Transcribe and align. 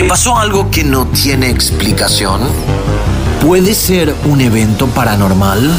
¿Te 0.00 0.08
pasó 0.08 0.38
algo 0.38 0.70
que 0.70 0.82
no 0.82 1.08
tiene 1.08 1.50
explicación? 1.50 2.40
¿Puede 3.44 3.74
ser 3.74 4.14
un 4.24 4.40
evento 4.40 4.86
paranormal? 4.86 5.70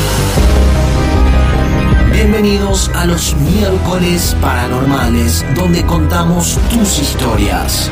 Bienvenidos 2.14 2.92
a 2.94 3.06
los 3.06 3.36
miércoles 3.38 4.38
paranormales, 4.40 5.44
donde 5.56 5.84
contamos 5.88 6.60
tus 6.70 7.00
historias. 7.00 7.90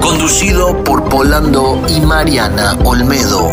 Conducido 0.00 0.82
por 0.84 1.06
Polando 1.10 1.82
y 1.86 2.00
Mariana 2.00 2.78
Olmedo. 2.82 3.50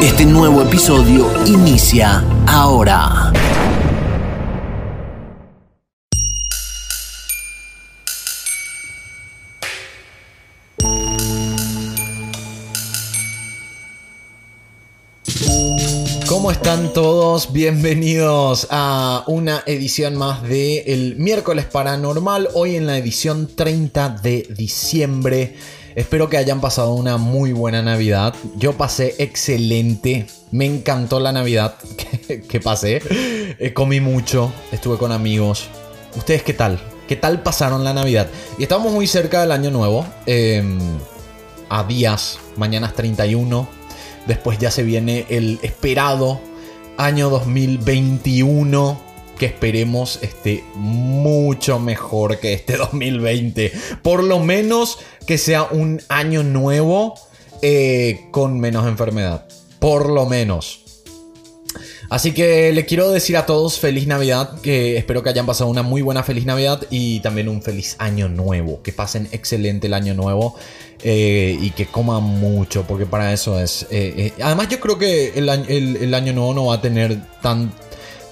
Este 0.00 0.24
nuevo 0.24 0.62
episodio 0.62 1.30
inicia 1.44 2.24
ahora. 2.46 3.30
Todos? 16.98 17.52
Bienvenidos 17.52 18.66
a 18.70 19.22
una 19.28 19.62
edición 19.66 20.16
más 20.16 20.42
de 20.42 20.78
El 20.78 21.14
miércoles 21.14 21.64
paranormal, 21.64 22.48
hoy 22.54 22.74
en 22.74 22.88
la 22.88 22.98
edición 22.98 23.48
30 23.54 24.08
de 24.20 24.48
diciembre. 24.50 25.54
Espero 25.94 26.28
que 26.28 26.38
hayan 26.38 26.60
pasado 26.60 26.94
una 26.94 27.16
muy 27.16 27.52
buena 27.52 27.82
Navidad. 27.82 28.34
Yo 28.56 28.72
pasé 28.76 29.14
excelente. 29.18 30.26
Me 30.50 30.66
encantó 30.66 31.20
la 31.20 31.30
Navidad 31.30 31.76
que, 32.48 32.58
pasé. 32.58 33.00
Eh, 33.60 33.72
comí 33.72 34.00
mucho, 34.00 34.52
estuve 34.72 34.98
con 34.98 35.12
amigos. 35.12 35.68
¿Ustedes 36.16 36.42
qué 36.42 36.52
tal? 36.52 36.80
¿Qué 37.06 37.14
tal 37.14 37.44
pasaron 37.44 37.84
la 37.84 37.94
Navidad? 37.94 38.26
Y 38.58 38.64
estamos 38.64 38.92
muy 38.92 39.06
cerca 39.06 39.42
del 39.42 39.52
año 39.52 39.70
nuevo. 39.70 40.04
Em, 40.26 40.80
a 41.68 41.84
días, 41.84 42.40
mañana 42.56 42.88
es 42.88 42.94
31 42.94 43.68
Después 44.26 44.58
ya 44.58 44.72
se 44.72 44.82
viene 44.82 45.26
el 45.28 45.60
esperado 45.62 46.40
año 46.98 47.30
2021 47.30 49.00
que 49.38 49.46
esperemos 49.46 50.18
esté 50.20 50.64
mucho 50.74 51.78
mejor 51.78 52.38
que 52.38 52.52
este 52.52 52.76
2020. 52.76 53.72
Por 54.02 54.24
lo 54.24 54.40
menos 54.40 54.98
que 55.26 55.38
sea 55.38 55.62
un 55.62 56.02
año 56.08 56.42
nuevo 56.42 57.14
eh, 57.62 58.26
con 58.32 58.60
menos 58.60 58.86
enfermedad. 58.86 59.46
Por 59.78 60.10
lo 60.10 60.26
menos. 60.26 60.87
Así 62.10 62.32
que 62.32 62.72
le 62.72 62.86
quiero 62.86 63.10
decir 63.10 63.36
a 63.36 63.44
todos 63.44 63.78
feliz 63.78 64.06
Navidad, 64.06 64.58
que 64.62 64.96
espero 64.96 65.22
que 65.22 65.28
hayan 65.28 65.44
pasado 65.44 65.68
una 65.68 65.82
muy 65.82 66.00
buena 66.00 66.22
feliz 66.22 66.46
Navidad 66.46 66.82
y 66.88 67.20
también 67.20 67.48
un 67.50 67.60
feliz 67.60 67.96
año 67.98 68.30
nuevo, 68.30 68.80
que 68.82 68.92
pasen 68.92 69.28
excelente 69.30 69.88
el 69.88 69.94
año 69.94 70.14
nuevo 70.14 70.56
eh, 71.02 71.58
y 71.60 71.70
que 71.70 71.86
coman 71.86 72.22
mucho, 72.22 72.84
porque 72.84 73.04
para 73.04 73.34
eso 73.34 73.60
es... 73.60 73.82
Eh, 73.90 74.14
eh, 74.16 74.32
además 74.42 74.68
yo 74.68 74.80
creo 74.80 74.96
que 74.96 75.34
el, 75.36 76.14
año 76.14 76.32
nuevo 76.32 76.54
no 76.54 76.66
va 76.66 76.76
a 76.76 76.80
tener 76.80 77.20
tan, 77.42 77.72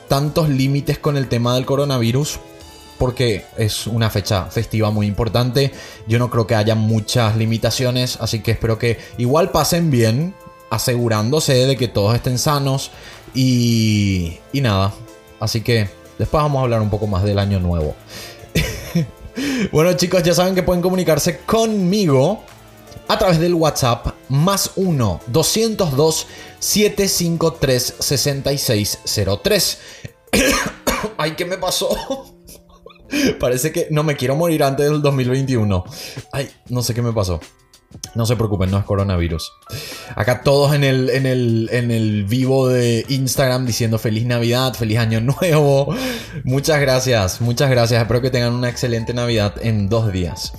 tantos 0.09 0.49
límites 0.49 0.99
con 0.99 1.19
el 1.19 1.29
tema 1.29 1.55
del 1.55 1.67
coronavirus, 1.67 2.41
porque 2.99 3.45
es 3.59 3.87
una 3.87 4.09
fecha 4.09 4.47
festiva 4.47 4.91
muy 4.91 5.07
importante. 5.07 5.71
Yo 6.09 6.19
no 6.19 6.31
creo 6.31 6.47
que 6.47 6.55
haya 6.55 6.75
muchas 6.75 7.37
limitaciones, 7.37 8.17
así 8.23 8.41
que 8.41 8.53
espero 8.53 8.79
que 8.79 8.97
igual 9.19 9.51
pasen 9.51 9.91
bien, 9.91 10.35
asegurándose 10.71 11.55
de 11.67 11.77
que 11.77 11.89
todos 11.89 12.15
estén 12.15 12.39
sanos 12.39 12.91
y, 13.35 14.39
y 14.53 14.61
nada. 14.61 14.93
Así 15.41 15.61
que 15.61 15.89
después 16.19 16.43
vamos 16.43 16.61
a 16.61 16.63
hablar 16.63 16.81
un 16.81 16.91
poco 16.91 17.07
más 17.07 17.23
del 17.23 17.39
año 17.39 17.61
nuevo. 17.61 17.95
bueno 19.73 19.93
chicos, 19.95 20.23
ya 20.23 20.35
saben 20.35 20.55
que 20.55 20.63
pueden 20.63 20.83
comunicarse 20.83 21.39
conmigo 21.41 22.43
a 23.09 23.19
través 23.19 23.39
del 23.39 23.55
WhatsApp 23.55 24.15
más 24.29 24.73
1 24.77 25.21
202 25.27 26.27
753 26.59 27.95
6603. 27.99 29.79
Ay, 31.19 31.33
¿qué 31.37 31.45
me 31.45 31.59
pasó? 31.59 32.35
Parece 33.39 33.73
que 33.73 33.89
no 33.91 34.03
me 34.03 34.17
quiero 34.17 34.35
morir 34.37 34.63
antes 34.63 34.91
del 34.91 35.03
2021. 35.03 35.85
Ay, 36.33 36.51
no 36.69 36.83
sé 36.83 36.95
qué 36.95 37.03
me 37.03 37.13
pasó. 37.13 37.41
No 38.15 38.27
se 38.27 38.37
preocupen, 38.37 38.71
no 38.71 38.79
es 38.79 38.85
coronavirus. 38.85 39.53
Acá 40.15 40.43
todos 40.43 40.75
en 40.75 40.85
el, 40.85 41.11
en 41.11 41.27
el, 41.27 41.69
en 41.73 41.91
el 41.91 42.25
vivo 42.25 42.69
de 42.69 43.05
Instagram 43.09 43.67
diciendo 43.67 43.99
feliz 43.99 44.25
Navidad, 44.27 44.75
feliz 44.75 44.99
Año 44.99 45.21
Nuevo. 45.21 45.93
Muchas 46.45 46.81
gracias, 46.81 47.41
muchas 47.41 47.69
gracias. 47.71 48.01
Espero 48.01 48.23
que 48.23 48.31
tengan 48.31 48.55
una 48.55 48.69
excelente 48.69 49.13
Navidad 49.15 49.55
en 49.63 49.89
dos 49.89 50.13
días. 50.13 50.53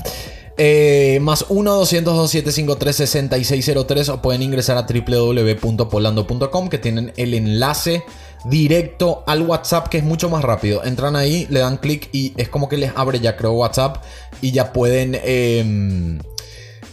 Eh, 0.60 1.20
más 1.22 1.48
1-200-2753-6603 1.50 4.10
o 4.10 4.24
pueden 4.24 4.42
ingresar 4.42 4.76
a 4.78 4.88
www.polando.com 4.88 6.70
que 6.70 6.80
tienen 6.80 7.14
el 7.16 7.36
enlace 7.36 8.04
directo 8.46 9.24
al 9.28 9.44
WhatsApp 9.44 9.88
que 9.88 10.00
es 10.00 10.04
mucho 10.04 10.30
más 10.30 10.44
rápido. 10.44 10.84
Entran 10.84 11.16
ahí, 11.16 11.46
le 11.52 11.60
dan 11.60 11.78
clic 11.78 12.10
y 12.12 12.34
es 12.38 12.50
como 12.50 12.70
que 12.70 12.78
les 12.78 12.92
abre 12.96 13.20
ya 13.20 13.38
creo 13.38 13.52
WhatsApp 13.52 14.04
y 14.42 14.52
ya 14.52 14.74
pueden... 14.74 15.16
Em, 15.24 16.18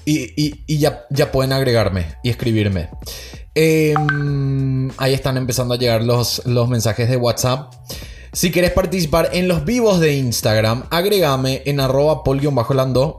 y, 0.07 0.79
ya, 0.79 1.33
pueden 1.33 1.53
agregarme 1.53 2.17
y 2.23 2.31
escribirme. 2.31 2.89
Em, 3.55 4.91
ahí 4.97 5.15
están 5.15 5.37
empezando 5.37 5.75
a 5.75 5.79
llegar 5.79 6.03
los, 6.03 6.43
mensajes 6.69 7.09
de 7.09 7.17
WhatsApp. 7.17 7.73
Si 8.33 8.51
quieres 8.51 8.73
participar 8.73 9.31
en 9.33 9.47
los 9.47 9.65
vivos 9.65 10.01
de 10.01 10.15
Instagram, 10.15 10.87
agregame 10.91 11.63
en 11.67 11.79
arroba 11.79 12.25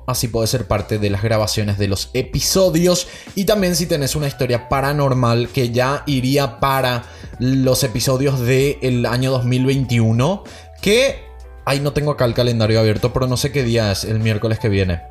así 0.08 0.28
puedes 0.28 0.50
ser 0.50 0.68
parte 0.68 1.00
de 1.00 1.10
las 1.10 1.24
grabaciones 1.24 1.78
de 1.78 1.88
los 1.88 2.10
episodios. 2.14 3.08
Y 3.34 3.46
también 3.46 3.78
si 3.78 3.86
tenés 3.86 4.18
una 4.18 4.28
historia 4.28 4.68
paranormal 4.68 5.48
que 5.48 5.70
ya 5.70 6.04
iría 6.06 6.60
para 6.60 7.06
los 7.40 7.84
episodios 7.86 8.42
del 8.42 9.06
año 9.06 9.32
2021, 9.32 10.44
que... 10.82 11.24
Ay, 11.68 11.80
no 11.80 11.94
tengo 11.94 12.12
acá 12.12 12.26
el 12.26 12.36
calendario 12.36 12.80
abierto, 12.80 13.12
pero 13.12 13.26
no 13.26 13.38
sé 13.38 13.52
qué 13.52 13.64
día 13.64 13.92
es 13.92 14.04
el 14.04 14.20
miércoles 14.20 14.60
que 14.60 14.70
viene. 14.70 15.02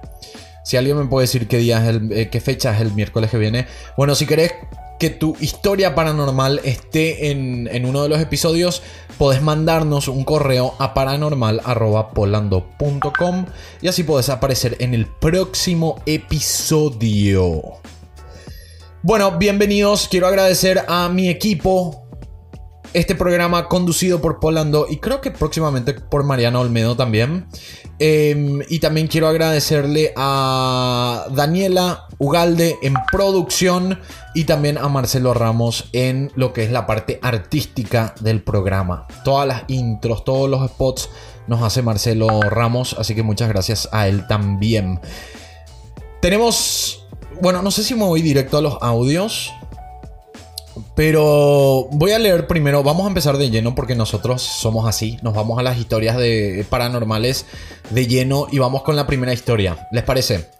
Si 0.64 0.76
alguien 0.76 0.98
me 0.98 1.04
puede 1.04 1.25
decir 1.25 1.47
qué 1.47 1.58
día 1.58 1.82
es 1.82 1.88
el, 1.88 2.12
eh, 2.12 2.28
qué 2.30 2.41
fecha 2.41 2.75
es 2.75 2.80
el 2.80 2.92
miércoles 2.92 3.30
que 3.30 3.38
viene. 3.38 3.66
Bueno, 3.97 4.14
si 4.14 4.26
querés 4.26 4.54
que 4.98 5.10
tu 5.10 5.36
historia 5.41 5.94
paranormal 5.94 6.60
esté 6.64 7.30
en, 7.30 7.69
en 7.70 7.84
uno 7.84 8.02
de 8.02 8.08
los 8.08 8.19
episodios, 8.20 8.82
podés 9.19 9.42
mandarnos 9.42 10.08
un 10.08 10.25
correo 10.25 10.75
a 10.78 10.94
paranormal.polando.com 10.94 13.47
y 13.82 13.88
así 13.88 14.04
podés 14.04 14.30
aparecer 14.30 14.76
en 14.80 14.94
el 14.94 15.06
próximo 15.06 16.00
episodio. 16.06 17.60
Bueno, 19.02 19.32
bienvenidos. 19.32 20.08
Quiero 20.08 20.26
agradecer 20.26 20.82
a 20.88 21.10
mi 21.10 21.28
equipo 21.28 22.03
este 22.94 23.15
programa 23.16 23.69
conducido 23.69 24.21
por 24.21 24.41
Polando 24.41 24.87
y 24.88 24.99
creo 24.99 25.21
que 25.21 25.31
próximamente 25.31 25.93
por 25.94 26.25
Mariana 26.25 26.60
Olmedo 26.60 26.97
también. 26.97 27.47
Em, 27.99 28.62
y 28.69 28.78
también 28.78 29.06
quiero 29.06 29.28
agradecerle 29.28 30.12
a 30.16 31.27
Daniela 31.31 32.06
Ugalde 32.19 32.77
en 32.82 32.94
producción 33.10 34.00
y 34.34 34.44
también 34.44 34.78
a 34.78 34.88
Marcelo 34.88 35.34
Ramos 35.34 35.91
en 35.93 36.32
lo 36.34 36.53
que 36.53 36.65
es 36.65 36.72
la 36.72 36.87
parte 36.87 37.19
artística 37.22 38.15
del 38.21 38.43
programa. 38.43 39.06
Todas 39.25 39.47
las 39.47 39.65
intros, 39.69 40.25
todos 40.25 40.49
los 40.49 40.66
spots 40.71 41.11
nos 41.47 41.62
hace 41.62 41.82
Marcelo 41.82 42.41
Ramos, 42.43 42.97
así 42.99 43.15
que 43.15 43.22
muchas 43.22 43.49
gracias 43.49 43.88
a 43.93 44.09
él 44.09 44.26
también. 44.26 45.00
Tenemos, 46.21 47.06
bueno, 47.41 47.62
no 47.62 47.71
sé 47.71 47.82
si 47.82 47.94
me 47.94 48.05
voy 48.05 48.22
directo 48.22 48.59
a 48.59 48.62
los 48.62 48.78
audios. 48.81 49.53
Pero 50.94 51.88
voy 51.91 52.12
a 52.12 52.21
leer 52.21 52.47
primero, 52.47 52.84
vamos 52.84 53.05
a 53.05 53.09
empezar 53.09 53.37
de 53.37 53.50
lleno 53.50 53.75
porque 53.75 53.97
nosotros 53.97 54.43
somos 54.43 54.88
así, 54.88 55.19
nos 55.22 55.34
vamos 55.34 55.59
a 55.59 55.62
las 55.62 55.77
historias 55.77 56.16
de 56.16 56.65
paranormales 56.71 57.47
de 57.91 58.06
lleno 58.06 58.47
y 58.53 58.60
vamos 58.60 58.82
con 58.82 58.94
la 58.94 59.06
primera 59.06 59.32
historia. 59.32 59.88
¿Les 59.91 60.05
parece? 60.05 60.50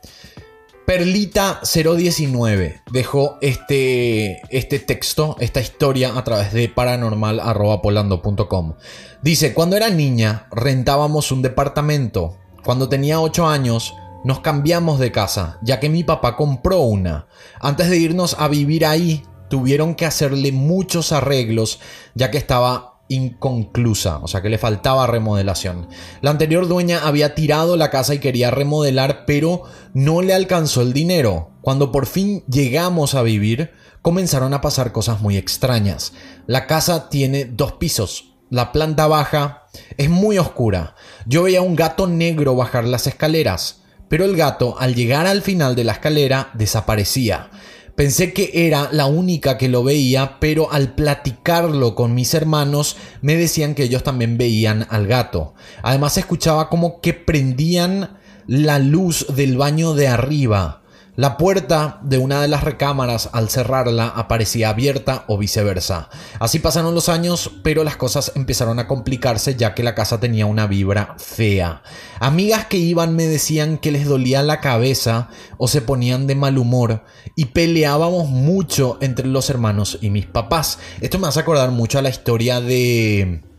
Perlita 0.87 1.61
019 1.63 2.81
dejó 2.91 3.39
este, 3.41 4.43
este 4.51 4.81
texto, 4.81 5.37
esta 5.41 5.61
historia 5.61 6.19
a 6.19 6.25
través 6.25 6.53
de 6.53 6.69
paranormal.polando.com. 6.69 8.75
Dice, 9.23 9.55
cuando 9.55 9.77
era 9.77 9.89
niña 9.89 10.49
rentábamos 10.51 11.31
un 11.33 11.41
departamento. 11.43 12.37
Cuando 12.65 12.89
tenía 12.89 13.21
8 13.21 13.47
años 13.47 13.95
nos 14.25 14.41
cambiamos 14.41 14.99
de 14.99 15.13
casa, 15.13 15.59
ya 15.63 15.79
que 15.81 15.89
mi 15.89 16.05
papá 16.05 16.37
compró 16.37 16.81
una. 16.81 17.29
Antes 17.61 17.89
de 17.89 17.97
irnos 17.99 18.37
a 18.39 18.49
vivir 18.49 18.85
ahí, 18.85 19.23
tuvieron 19.49 19.95
que 19.95 20.07
hacerle 20.07 20.53
muchos 20.53 21.13
arreglos 21.13 21.81
ya 22.15 22.31
que 22.31 22.39
estaba 22.39 23.01
inconclusa, 23.09 24.19
o 24.19 24.29
sea 24.29 24.41
que 24.43 24.49
le 24.49 24.59
faltaba 24.59 25.07
remodelación. 25.07 25.89
La 26.23 26.31
anterior 26.31 26.67
dueña 26.69 27.07
había 27.07 27.35
tirado 27.35 27.77
la 27.77 27.91
casa 27.91 28.15
y 28.15 28.19
quería 28.19 28.51
remodelar, 28.51 29.25
pero 29.27 29.63
no 29.93 30.23
le 30.23 30.35
alcanzó 30.35 30.83
el 30.83 30.93
dinero. 30.93 31.51
Cuando 31.61 31.93
por 31.93 32.07
fin 32.07 32.45
llegamos 32.49 33.15
a 33.15 33.23
vivir, 33.23 33.73
comenzaron 34.03 34.55
a 34.55 34.61
pasar 34.61 34.93
cosas 34.93 35.21
muy 35.21 35.37
extrañas. 35.37 36.13
La 36.47 36.67
casa 36.67 37.09
tiene 37.11 37.45
dos 37.45 37.73
pisos. 37.73 38.33
La 38.51 38.73
planta 38.73 39.07
baja 39.07 39.65
es 39.97 40.09
muy 40.09 40.39
oscura. 40.39 40.95
Yo 41.27 41.43
veía 41.43 41.63
un 41.63 41.77
gato 41.77 42.07
negro 42.07 42.57
bajar 42.57 42.85
las 42.85 43.07
escaleras 43.07 43.85
pero 44.09 44.27
el 44.27 44.37
gato 44.37 44.77
al 44.79 44.95
llegar 44.95 45.27
al 45.27 45.43
final 45.43 45.75
de 45.75 45.83
la 45.85 45.93
escalera 45.93 46.51
desaparecía. 46.55 47.51
Pensé 47.97 48.33
que 48.33 48.51
era 48.53 48.89
la 48.91 49.07
única 49.07 49.57
que 49.57 49.69
lo 49.69 49.85
veía, 49.85 50.39
pero 50.41 50.73
al 50.73 50.95
platicarlo 50.95 51.95
con 51.95 52.13
mis 52.13 52.35
hermanos 52.35 52.97
me 53.21 53.37
decían 53.37 53.77
que 53.77 53.85
ellos 53.85 54.03
también 54.03 54.37
veían 54.37 54.87
al 54.91 55.07
gato. 55.07 55.55
Además 55.83 56.19
escuchaba 56.19 56.69
como 56.69 57.01
que 57.01 57.15
prendían 57.15 58.19
la 58.49 58.81
luz 58.81 59.27
del 59.37 59.57
baño 59.57 59.95
de 59.95 60.09
arriba. 60.09 60.84
La 61.17 61.37
puerta 61.37 62.01
de 62.03 62.19
una 62.19 62.43
de 62.43 62.49
las 62.49 62.65
recámaras 62.65 63.31
al 63.33 63.49
cerrarla 63.49 64.09
aparecía 64.09 64.71
abierta 64.71 65.25
o 65.29 65.39
viceversa. 65.39 66.09
Así 66.41 66.59
pasaron 66.59 66.93
los 66.93 67.09
años, 67.09 67.53
pero 67.63 67.85
las 67.85 67.97
cosas 67.97 68.33
empezaron 68.35 68.81
a 68.81 68.89
complicarse 68.89 69.55
ya 69.55 69.75
que 69.75 69.85
la 69.85 69.95
casa 69.95 70.19
tenía 70.19 70.47
una 70.47 70.67
vibra 70.67 71.15
fea. 71.19 71.83
Amigas 72.19 72.67
que 72.67 72.79
iban 72.79 73.15
me 73.15 73.29
decían 73.29 73.79
que 73.79 73.93
les 73.93 74.07
dolía 74.07 74.43
la 74.43 74.61
cabeza 74.61 75.29
o 75.57 75.69
se 75.69 75.83
ponían 75.83 76.27
de 76.27 76.35
mal 76.35 76.59
humor 76.59 77.05
y 77.37 77.47
peleábamos 77.47 78.29
mucho 78.29 78.99
entre 79.01 79.29
los 79.29 79.51
hermanos 79.51 79.99
y 80.01 80.11
mis 80.11 80.27
papás. 80.27 80.81
Esto 81.01 81.21
me 81.21 81.29
hace 81.29 81.39
acordar 81.39 81.71
mucho 81.71 82.01
a 82.01 82.03
la 82.03 82.09
historia 82.09 82.61
de 82.61 83.54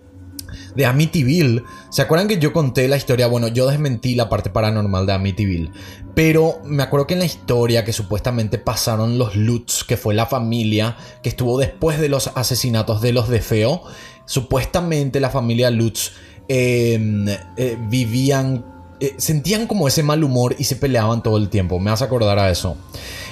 de 0.76 0.86
Amityville. 0.86 1.64
¿Se 1.90 2.02
acuerdan 2.02 2.28
que 2.28 2.38
yo 2.38 2.54
conté 2.54 2.88
la 2.88 2.98
historia? 2.98 3.28
Bueno, 3.28 3.48
yo 3.48 3.68
desmentí 3.68 4.16
la 4.16 4.30
parte 4.30 4.50
paranormal 4.50 5.06
de 5.06 5.14
Amityville. 5.14 5.72
Pero 6.16 6.62
me 6.64 6.82
acuerdo 6.82 7.08
que 7.08 7.14
en 7.14 7.20
la 7.20 7.26
historia 7.26 7.84
que 7.84 7.92
supuestamente 7.92 8.58
pasaron 8.58 9.18
los 9.18 9.36
Lutz, 9.36 9.84
que 9.84 9.98
fue 9.98 10.16
la 10.16 10.26
familia 10.26 10.96
que 11.22 11.30
estuvo 11.30 11.58
después 11.58 12.00
de 12.00 12.10
los 12.10 12.32
asesinatos 12.36 13.02
de 13.02 13.12
los 13.12 13.28
de 13.28 13.42
Feo, 13.42 13.84
supuestamente 14.26 15.20
la 15.20 15.30
familia 15.30 15.70
Lutz 15.70 16.14
em, 16.48 17.28
eh, 17.28 17.78
vivían 17.90 18.74
eh, 19.02 19.16
sentían 19.18 19.68
como 19.68 19.90
ese 19.90 20.04
mal 20.04 20.24
humor 20.24 20.56
y 20.58 20.64
se 20.64 20.78
peleaban 20.78 21.22
todo 21.22 21.38
el 21.38 21.50
tiempo. 21.50 21.80
Me 21.80 21.92
hace 21.92 22.06
acordar 22.06 22.40
a 22.40 22.50
eso. 22.50 22.78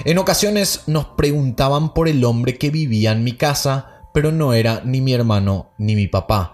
En 0.04 0.18
ocasiones 0.18 0.82
nos 0.86 1.06
preguntaban 1.06 1.94
por 1.94 2.06
el 2.06 2.22
hombre 2.24 2.58
que 2.58 2.68
vivía 2.68 3.12
en 3.12 3.24
mi 3.24 3.32
casa, 3.32 4.02
pero 4.12 4.30
no 4.30 4.52
era 4.52 4.82
ni 4.84 5.00
mi 5.00 5.14
hermano 5.14 5.70
ni 5.78 5.96
mi 5.96 6.06
papá 6.06 6.52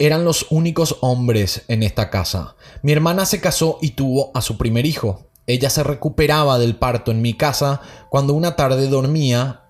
eran 0.00 0.24
los 0.24 0.46
únicos 0.48 0.96
hombres 1.02 1.62
en 1.68 1.82
esta 1.82 2.08
casa. 2.08 2.56
Mi 2.82 2.90
hermana 2.90 3.26
se 3.26 3.38
casó 3.38 3.78
y 3.82 3.90
tuvo 3.90 4.30
a 4.34 4.40
su 4.40 4.56
primer 4.56 4.86
hijo. 4.86 5.26
Ella 5.46 5.68
se 5.68 5.82
recuperaba 5.82 6.58
del 6.58 6.74
parto 6.74 7.10
en 7.10 7.20
mi 7.20 7.34
casa 7.34 7.82
cuando 8.08 8.32
una 8.32 8.56
tarde 8.56 8.88
dormía. 8.88 9.64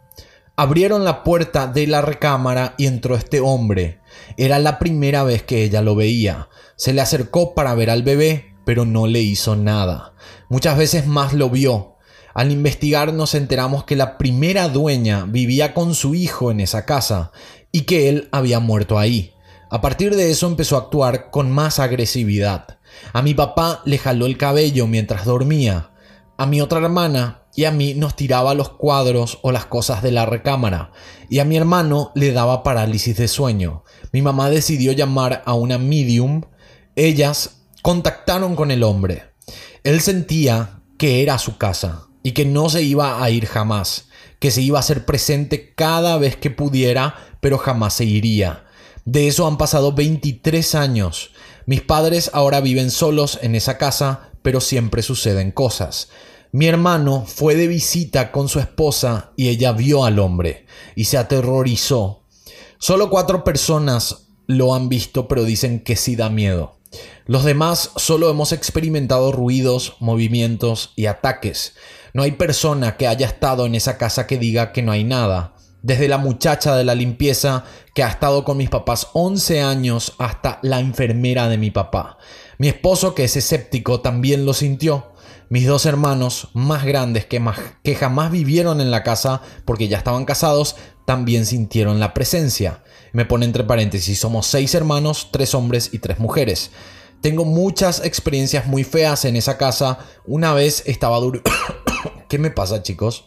Abrieron 0.54 1.04
la 1.04 1.24
puerta 1.24 1.66
de 1.66 1.88
la 1.88 2.00
recámara 2.00 2.76
y 2.78 2.86
entró 2.86 3.16
este 3.16 3.40
hombre. 3.40 3.98
Era 4.36 4.60
la 4.60 4.78
primera 4.78 5.24
vez 5.24 5.42
que 5.42 5.64
ella 5.64 5.82
lo 5.82 5.96
veía. 5.96 6.48
Se 6.76 6.92
le 6.92 7.00
acercó 7.00 7.52
para 7.52 7.74
ver 7.74 7.90
al 7.90 8.04
bebé, 8.04 8.54
pero 8.64 8.84
no 8.84 9.08
le 9.08 9.22
hizo 9.22 9.56
nada. 9.56 10.14
Muchas 10.48 10.78
veces 10.78 11.08
más 11.08 11.32
lo 11.32 11.50
vio. 11.50 11.96
Al 12.34 12.52
investigar 12.52 13.12
nos 13.12 13.34
enteramos 13.34 13.82
que 13.82 13.96
la 13.96 14.16
primera 14.16 14.68
dueña 14.68 15.24
vivía 15.24 15.74
con 15.74 15.96
su 15.96 16.14
hijo 16.14 16.52
en 16.52 16.60
esa 16.60 16.86
casa 16.86 17.32
y 17.72 17.80
que 17.80 18.08
él 18.08 18.28
había 18.30 18.60
muerto 18.60 18.96
ahí. 18.96 19.34
A 19.72 19.80
partir 19.80 20.16
de 20.16 20.32
eso 20.32 20.48
empezó 20.48 20.74
a 20.74 20.80
actuar 20.80 21.30
con 21.30 21.48
más 21.48 21.78
agresividad. 21.78 22.78
A 23.12 23.22
mi 23.22 23.34
papá 23.34 23.82
le 23.84 23.98
jaló 23.98 24.26
el 24.26 24.36
cabello 24.36 24.88
mientras 24.88 25.24
dormía. 25.24 25.92
A 26.36 26.46
mi 26.46 26.60
otra 26.60 26.80
hermana 26.80 27.44
y 27.54 27.66
a 27.66 27.70
mí 27.70 27.94
nos 27.94 28.16
tiraba 28.16 28.54
los 28.54 28.70
cuadros 28.70 29.38
o 29.42 29.52
las 29.52 29.66
cosas 29.66 30.02
de 30.02 30.10
la 30.10 30.26
recámara. 30.26 30.90
Y 31.28 31.38
a 31.38 31.44
mi 31.44 31.56
hermano 31.56 32.10
le 32.16 32.32
daba 32.32 32.64
parálisis 32.64 33.16
de 33.16 33.28
sueño. 33.28 33.84
Mi 34.12 34.22
mamá 34.22 34.50
decidió 34.50 34.90
llamar 34.90 35.44
a 35.46 35.54
una 35.54 35.78
medium. 35.78 36.42
Ellas 36.96 37.62
contactaron 37.80 38.56
con 38.56 38.72
el 38.72 38.82
hombre. 38.82 39.34
Él 39.84 40.00
sentía 40.00 40.80
que 40.98 41.22
era 41.22 41.38
su 41.38 41.58
casa 41.58 42.08
y 42.24 42.32
que 42.32 42.44
no 42.44 42.70
se 42.70 42.82
iba 42.82 43.22
a 43.22 43.30
ir 43.30 43.46
jamás, 43.46 44.08
que 44.40 44.50
se 44.50 44.62
iba 44.62 44.78
a 44.78 44.80
hacer 44.80 45.04
presente 45.04 45.74
cada 45.76 46.18
vez 46.18 46.36
que 46.36 46.50
pudiera, 46.50 47.14
pero 47.40 47.56
jamás 47.56 47.94
se 47.94 48.04
iría. 48.04 48.64
De 49.10 49.26
eso 49.26 49.48
han 49.48 49.58
pasado 49.58 49.92
23 49.92 50.76
años. 50.76 51.32
Mis 51.66 51.80
padres 51.80 52.30
ahora 52.32 52.60
viven 52.60 52.92
solos 52.92 53.40
en 53.42 53.56
esa 53.56 53.76
casa, 53.76 54.30
pero 54.42 54.60
siempre 54.60 55.02
suceden 55.02 55.50
cosas. 55.50 56.10
Mi 56.52 56.68
hermano 56.68 57.24
fue 57.26 57.56
de 57.56 57.66
visita 57.66 58.30
con 58.30 58.48
su 58.48 58.60
esposa 58.60 59.32
y 59.34 59.48
ella 59.48 59.72
vio 59.72 60.04
al 60.04 60.20
hombre 60.20 60.64
y 60.94 61.06
se 61.06 61.18
aterrorizó. 61.18 62.22
Solo 62.78 63.10
cuatro 63.10 63.42
personas 63.42 64.28
lo 64.46 64.76
han 64.76 64.88
visto, 64.88 65.26
pero 65.26 65.42
dicen 65.42 65.80
que 65.80 65.96
sí 65.96 66.14
da 66.14 66.30
miedo. 66.30 66.78
Los 67.26 67.42
demás 67.42 67.90
solo 67.96 68.30
hemos 68.30 68.52
experimentado 68.52 69.32
ruidos, 69.32 69.96
movimientos 69.98 70.92
y 70.94 71.06
ataques. 71.06 71.74
No 72.14 72.22
hay 72.22 72.30
persona 72.30 72.96
que 72.96 73.08
haya 73.08 73.26
estado 73.26 73.66
en 73.66 73.74
esa 73.74 73.98
casa 73.98 74.28
que 74.28 74.38
diga 74.38 74.70
que 74.70 74.82
no 74.82 74.92
hay 74.92 75.02
nada. 75.02 75.56
Desde 75.82 76.08
la 76.08 76.18
muchacha 76.18 76.76
de 76.76 76.84
la 76.84 76.94
limpieza 76.94 77.64
que 77.94 78.02
ha 78.02 78.08
estado 78.08 78.44
con 78.44 78.56
mis 78.56 78.68
papás 78.68 79.08
11 79.14 79.62
años 79.62 80.14
hasta 80.18 80.58
la 80.62 80.80
enfermera 80.80 81.48
de 81.48 81.58
mi 81.58 81.70
papá. 81.70 82.18
Mi 82.58 82.68
esposo, 82.68 83.14
que 83.14 83.24
es 83.24 83.36
escéptico, 83.36 84.00
también 84.00 84.44
lo 84.44 84.52
sintió. 84.52 85.12
Mis 85.48 85.66
dos 85.66 85.86
hermanos, 85.86 86.48
más 86.52 86.84
grandes 86.84 87.26
que, 87.26 87.42
que 87.82 87.94
jamás 87.94 88.30
vivieron 88.30 88.80
en 88.80 88.90
la 88.90 89.02
casa 89.02 89.40
porque 89.64 89.88
ya 89.88 89.98
estaban 89.98 90.24
casados, 90.24 90.76
también 91.06 91.46
sintieron 91.46 91.98
la 91.98 92.14
presencia. 92.14 92.84
Me 93.12 93.24
pone 93.24 93.46
entre 93.46 93.64
paréntesis, 93.64 94.20
somos 94.20 94.46
seis 94.46 94.74
hermanos, 94.74 95.28
tres 95.32 95.54
hombres 95.54 95.90
y 95.92 95.98
tres 95.98 96.18
mujeres. 96.18 96.70
Tengo 97.20 97.44
muchas 97.44 98.04
experiencias 98.04 98.66
muy 98.66 98.84
feas 98.84 99.24
en 99.24 99.36
esa 99.36 99.58
casa. 99.58 99.98
Una 100.24 100.54
vez 100.54 100.82
estaba 100.86 101.18
duro... 101.18 101.42
¿Qué 102.28 102.38
me 102.38 102.50
pasa, 102.50 102.82
chicos? 102.82 103.24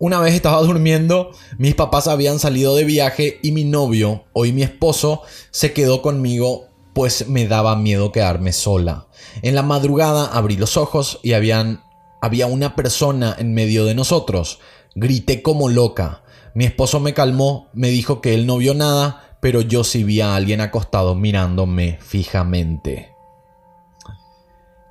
Una 0.00 0.18
vez 0.18 0.34
estaba 0.34 0.62
durmiendo, 0.62 1.30
mis 1.58 1.74
papás 1.76 2.08
habían 2.08 2.38
salido 2.38 2.74
de 2.74 2.84
viaje 2.84 3.38
y 3.42 3.52
mi 3.52 3.64
novio, 3.64 4.24
hoy 4.32 4.52
mi 4.52 4.62
esposo, 4.62 5.22
se 5.50 5.72
quedó 5.72 6.02
conmigo 6.02 6.70
pues 6.94 7.28
me 7.28 7.46
daba 7.46 7.76
miedo 7.76 8.12
quedarme 8.12 8.52
sola. 8.52 9.06
En 9.42 9.54
la 9.54 9.62
madrugada 9.62 10.26
abrí 10.26 10.56
los 10.56 10.76
ojos 10.76 11.20
y 11.22 11.32
había 11.34 12.46
una 12.46 12.76
persona 12.76 13.36
en 13.38 13.54
medio 13.54 13.84
de 13.84 13.94
nosotros. 13.94 14.58
Grité 14.94 15.42
como 15.42 15.68
loca. 15.68 16.22
Mi 16.54 16.64
esposo 16.64 16.98
me 16.98 17.14
calmó, 17.14 17.68
me 17.74 17.90
dijo 17.90 18.20
que 18.20 18.34
él 18.34 18.46
no 18.46 18.56
vio 18.56 18.74
nada, 18.74 19.38
pero 19.40 19.60
yo 19.60 19.84
sí 19.84 20.02
vi 20.02 20.20
a 20.20 20.34
alguien 20.34 20.60
acostado 20.60 21.14
mirándome 21.14 21.98
fijamente. 22.00 23.14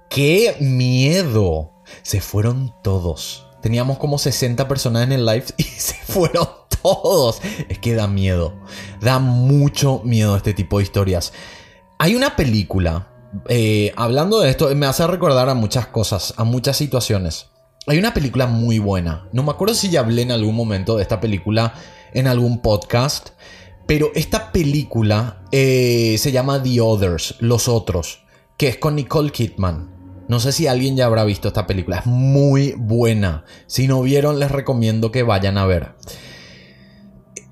¡Qué 0.10 0.56
miedo! 0.60 1.72
Se 2.04 2.22
fueron 2.22 2.74
todos. 2.82 3.49
Teníamos 3.62 3.98
como 3.98 4.18
60 4.18 4.68
personas 4.68 5.04
en 5.04 5.12
el 5.12 5.26
live 5.26 5.46
y 5.58 5.64
se 5.64 5.96
fueron 5.96 6.48
todos. 6.82 7.42
Es 7.68 7.80
que 7.80 7.94
da 7.94 8.08
miedo. 8.08 8.54
Da 9.02 9.20
mucho 9.20 10.02
miedo 10.04 10.36
este 10.36 10.54
tipo 10.54 10.78
de 10.78 10.84
historias. 10.84 11.34
Hay 11.98 12.16
una 12.16 12.36
película, 12.36 13.10
eh, 13.50 13.94
hablando 13.98 14.40
de 14.40 14.50
esto, 14.50 14.74
me 14.76 14.86
hace 14.86 15.06
recordar 15.06 15.50
a 15.50 15.54
muchas 15.54 15.88
cosas, 15.88 16.34
a 16.38 16.44
muchas 16.44 16.78
situaciones. 16.78 17.48
Hay 17.88 17.98
una 17.98 18.14
película 18.14 18.48
muy 18.48 18.80
buena. 18.80 19.28
No 19.34 19.44
me 19.44 19.52
acuerdo 19.52 19.74
si 19.74 19.90
ya 19.90 20.02
hablé 20.02 20.22
en 20.22 20.32
algún 20.32 20.56
momento 20.56 20.96
de 20.96 21.04
esta 21.04 21.20
película 21.20 21.74
en 22.14 22.28
algún 22.28 22.62
podcast. 22.62 23.30
Pero 23.86 24.12
esta 24.14 24.52
película 24.52 25.42
eh, 25.52 26.16
se 26.20 26.32
llama 26.32 26.62
The 26.62 26.80
Others, 26.80 27.38
Los 27.40 27.68
Otros, 27.68 28.22
que 28.56 28.68
es 28.68 28.78
con 28.78 28.96
Nicole 28.96 29.32
Kidman. 29.32 29.99
No 30.30 30.40
sé 30.40 30.52
si 30.52 30.68
alguien 30.68 30.96
ya 30.96 31.08
habrá 31.08 31.26
visto 31.26 31.48
esta 31.48 31.66
película. 31.66 31.98
Es 31.98 32.06
muy 32.06 32.76
buena. 32.78 33.46
Si 33.66 33.88
no 33.88 34.02
vieron, 34.04 34.40
les 34.40 34.52
recomiendo 34.52 35.12
que 35.12 35.24
vayan 35.24 35.58
a 35.58 35.66
ver. 35.66 35.96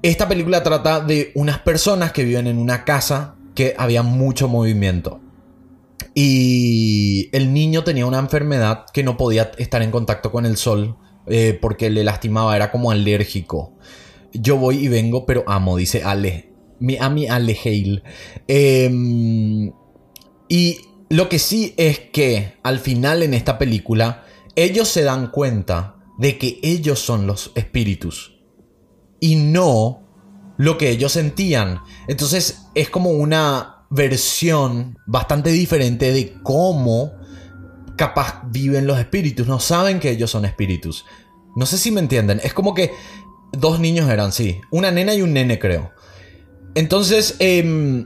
Esta 0.03 0.27
película 0.27 0.61
trata 0.61 0.99
de 1.01 1.31
unas 1.33 1.57
personas 1.57 2.11
que 2.11 2.23
viven 2.23 2.45
en 2.45 2.59
una 2.59 2.85
casa 2.85 3.35
que 3.55 3.73
había 3.79 4.03
mucho 4.03 4.47
movimiento. 4.47 5.19
Y 6.13 7.29
el 7.35 7.51
niño 7.51 7.83
tenía 7.83 8.05
una 8.05 8.19
enfermedad 8.19 8.85
que 8.93 9.03
no 9.03 9.17
podía 9.17 9.51
estar 9.57 9.81
en 9.81 9.89
contacto 9.89 10.31
con 10.31 10.45
el 10.45 10.55
sol 10.55 10.97
eh, 11.25 11.57
porque 11.59 11.89
le 11.89 12.03
lastimaba, 12.03 12.55
era 12.55 12.71
como 12.71 12.91
alérgico. 12.91 13.73
Yo 14.33 14.57
voy 14.57 14.85
y 14.85 14.87
vengo, 14.87 15.25
pero 15.25 15.43
amo, 15.47 15.77
dice 15.77 16.03
Ale. 16.03 16.53
Mi, 16.79 16.97
a 16.97 17.09
mi 17.09 17.27
Ale 17.27 17.57
Hale. 17.65 18.03
Em, 18.47 19.71
y 20.47 20.77
lo 21.09 21.29
que 21.29 21.39
sí 21.39 21.73
es 21.77 21.99
que 21.99 22.57
al 22.63 22.79
final 22.79 23.23
en 23.23 23.33
esta 23.33 23.57
película 23.57 24.25
ellos 24.55 24.89
se 24.89 25.03
dan 25.03 25.31
cuenta 25.31 25.95
de 26.17 26.37
que 26.37 26.59
ellos 26.63 26.99
son 26.99 27.27
los 27.27 27.51
espíritus 27.55 28.39
y 29.19 29.35
no 29.35 30.03
lo 30.57 30.77
que 30.77 30.89
ellos 30.89 31.11
sentían. 31.13 31.79
Entonces 32.07 32.63
es 32.75 32.89
como 32.89 33.11
una 33.11 33.85
versión 33.89 34.97
bastante 35.05 35.51
diferente 35.51 36.11
de 36.11 36.33
cómo 36.43 37.13
capaz 37.95 38.41
viven 38.47 38.87
los 38.87 38.99
espíritus. 38.99 39.47
No 39.47 39.59
saben 39.59 39.99
que 39.99 40.09
ellos 40.09 40.31
son 40.31 40.45
espíritus. 40.45 41.05
No 41.55 41.65
sé 41.65 41.77
si 41.77 41.91
me 41.91 42.01
entienden. 42.01 42.41
Es 42.43 42.53
como 42.53 42.73
que 42.73 42.91
dos 43.51 43.79
niños 43.79 44.09
eran, 44.09 44.31
sí. 44.31 44.59
Una 44.71 44.91
nena 44.91 45.13
y 45.13 45.21
un 45.21 45.33
nene, 45.33 45.59
creo. 45.59 45.91
Entonces, 46.75 47.35
eh, 47.39 48.05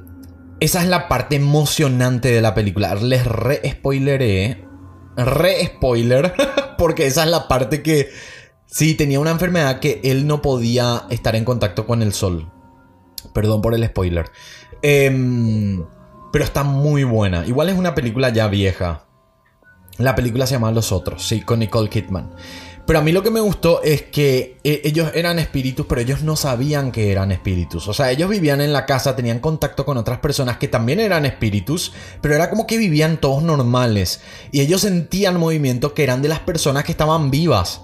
esa 0.61 0.81
es 0.81 0.87
la 0.87 1.09
parte 1.09 1.35
emocionante 1.35 2.31
de 2.31 2.41
la 2.41 2.55
película. 2.55 2.95
Les 2.95 3.25
re 3.25 3.61
spoileré 3.69 4.71
re 5.15 5.65
spoiler, 5.65 6.33
porque 6.77 7.07
esa 7.07 7.23
es 7.23 7.29
la 7.29 7.47
parte 7.47 7.81
que 7.81 8.09
sí 8.65 8.95
tenía 8.95 9.19
una 9.19 9.31
enfermedad 9.31 9.79
que 9.79 10.01
él 10.03 10.27
no 10.27 10.41
podía 10.41 11.03
estar 11.09 11.35
en 11.35 11.45
contacto 11.45 11.85
con 11.85 12.01
el 12.01 12.13
sol. 12.13 12.51
Perdón 13.33 13.61
por 13.61 13.73
el 13.73 13.85
spoiler. 13.85 14.25
Em, 14.81 15.83
pero 16.31 16.43
está 16.43 16.63
muy 16.63 17.03
buena. 17.03 17.45
Igual 17.45 17.69
es 17.69 17.77
una 17.77 17.93
película 17.93 18.29
ya 18.29 18.47
vieja. 18.47 19.05
La 19.97 20.15
película 20.15 20.47
se 20.47 20.55
llama 20.55 20.71
Los 20.71 20.91
Otros, 20.91 21.27
sí, 21.27 21.41
con 21.41 21.59
Nicole 21.59 21.89
Kidman. 21.89 22.33
Pero 22.91 22.99
a 22.99 23.03
mí 23.03 23.13
lo 23.13 23.23
que 23.23 23.31
me 23.31 23.39
gustó 23.39 23.81
es 23.83 24.01
que 24.01 24.57
eh, 24.65 24.81
ellos 24.83 25.11
eran 25.15 25.39
espíritus, 25.39 25.85
pero 25.87 26.01
ellos 26.01 26.23
no 26.23 26.35
sabían 26.35 26.91
que 26.91 27.09
eran 27.09 27.31
espíritus. 27.31 27.87
O 27.87 27.93
sea, 27.93 28.11
ellos 28.11 28.29
vivían 28.29 28.59
en 28.59 28.73
la 28.73 28.85
casa, 28.85 29.15
tenían 29.15 29.39
contacto 29.39 29.85
con 29.85 29.95
otras 29.95 30.19
personas 30.19 30.57
que 30.57 30.67
también 30.67 30.99
eran 30.99 31.25
espíritus, 31.25 31.93
pero 32.19 32.35
era 32.35 32.49
como 32.49 32.67
que 32.67 32.77
vivían 32.77 33.21
todos 33.21 33.43
normales. 33.43 34.19
Y 34.51 34.59
ellos 34.59 34.81
sentían 34.81 35.39
movimientos 35.39 35.93
que 35.93 36.03
eran 36.03 36.21
de 36.21 36.27
las 36.27 36.41
personas 36.41 36.83
que 36.83 36.91
estaban 36.91 37.31
vivas. 37.31 37.79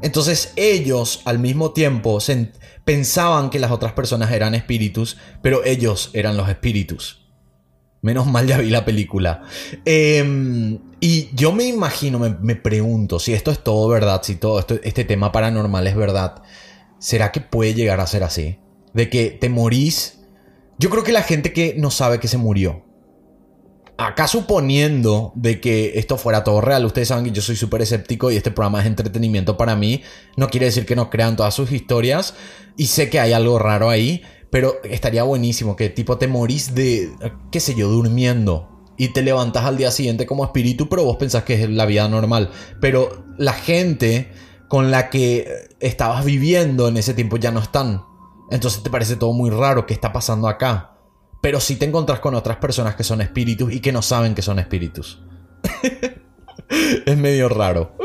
Entonces 0.00 0.52
ellos 0.54 1.22
al 1.24 1.40
mismo 1.40 1.72
tiempo 1.72 2.20
pensaban 2.84 3.50
que 3.50 3.58
las 3.58 3.72
otras 3.72 3.94
personas 3.94 4.30
eran 4.30 4.54
espíritus, 4.54 5.16
pero 5.42 5.64
ellos 5.64 6.10
eran 6.12 6.36
los 6.36 6.48
espíritus. 6.48 7.21
Menos 8.02 8.26
mal 8.26 8.48
ya 8.48 8.58
vi 8.58 8.68
la 8.68 8.84
película. 8.84 9.42
Em, 9.84 10.80
y 10.98 11.30
yo 11.34 11.52
me 11.52 11.64
imagino, 11.64 12.18
me, 12.18 12.56
pregunto, 12.56 13.20
si 13.20 13.32
esto 13.32 13.52
es 13.52 13.62
todo 13.62 13.88
verdad, 13.88 14.22
si 14.24 14.34
todo 14.34 14.58
este 14.82 15.04
tema 15.04 15.30
paranormal 15.30 15.86
es 15.86 15.94
verdad, 15.94 16.42
¿será 16.98 17.30
que 17.30 17.40
puede 17.40 17.74
llegar 17.74 18.00
a 18.00 18.08
ser 18.08 18.24
así? 18.24 18.58
De 18.92 19.08
que 19.08 19.30
te 19.30 19.48
morís. 19.48 20.18
Yo 20.78 20.90
creo 20.90 21.04
que 21.04 21.12
la 21.12 21.22
gente 21.22 21.52
que 21.52 21.76
no 21.78 21.92
sabe 21.92 22.18
que 22.18 22.26
se 22.26 22.38
murió. 22.38 22.84
Acá 23.98 24.26
suponiendo 24.26 25.32
de 25.36 25.60
que 25.60 25.92
esto 26.00 26.18
fuera 26.18 26.42
todo 26.42 26.60
real, 26.60 26.84
ustedes 26.84 27.06
saben 27.06 27.24
que 27.26 27.30
yo 27.30 27.40
soy 27.40 27.54
súper 27.54 27.82
escéptico 27.82 28.32
y 28.32 28.36
este 28.36 28.50
programa 28.50 28.80
es 28.80 28.86
entretenimiento 28.86 29.56
para 29.56 29.76
mí, 29.76 30.02
no 30.36 30.48
quiere 30.48 30.66
decir 30.66 30.86
que 30.86 30.96
no 30.96 31.08
crean 31.08 31.36
todas 31.36 31.54
sus 31.54 31.70
historias 31.70 32.34
y 32.76 32.86
sé 32.86 33.10
que 33.10 33.20
hay 33.20 33.32
algo 33.32 33.60
raro 33.60 33.90
ahí, 33.90 34.22
pero 34.52 34.82
estaría 34.84 35.22
buenísimo 35.22 35.76
que 35.76 35.88
tipo 35.88 36.18
te 36.18 36.28
morís 36.28 36.74
de, 36.74 37.10
qué 37.50 37.58
sé 37.58 37.74
yo, 37.74 37.88
durmiendo. 37.88 38.68
Y 38.98 39.08
te 39.14 39.22
levantas 39.22 39.64
al 39.64 39.78
día 39.78 39.90
siguiente 39.90 40.26
como 40.26 40.44
espíritu, 40.44 40.90
pero 40.90 41.04
vos 41.04 41.16
pensás 41.16 41.44
que 41.44 41.54
es 41.54 41.70
la 41.70 41.86
vida 41.86 42.06
normal. 42.06 42.50
Pero 42.78 43.24
la 43.38 43.54
gente 43.54 44.30
con 44.68 44.90
la 44.90 45.08
que 45.08 45.70
estabas 45.80 46.26
viviendo 46.26 46.86
en 46.86 46.98
ese 46.98 47.14
tiempo 47.14 47.38
ya 47.38 47.50
no 47.50 47.60
están. 47.60 48.04
Entonces 48.50 48.82
te 48.82 48.90
parece 48.90 49.16
todo 49.16 49.32
muy 49.32 49.48
raro. 49.48 49.86
¿Qué 49.86 49.94
está 49.94 50.12
pasando 50.12 50.46
acá? 50.46 50.98
Pero 51.40 51.58
si 51.58 51.76
te 51.76 51.86
encontrás 51.86 52.20
con 52.20 52.34
otras 52.34 52.58
personas 52.58 52.94
que 52.94 53.04
son 53.04 53.22
espíritus 53.22 53.72
y 53.72 53.80
que 53.80 53.90
no 53.90 54.02
saben 54.02 54.34
que 54.34 54.42
son 54.42 54.58
espíritus. 54.58 55.24
es 57.06 57.16
medio 57.16 57.48
raro. 57.48 57.96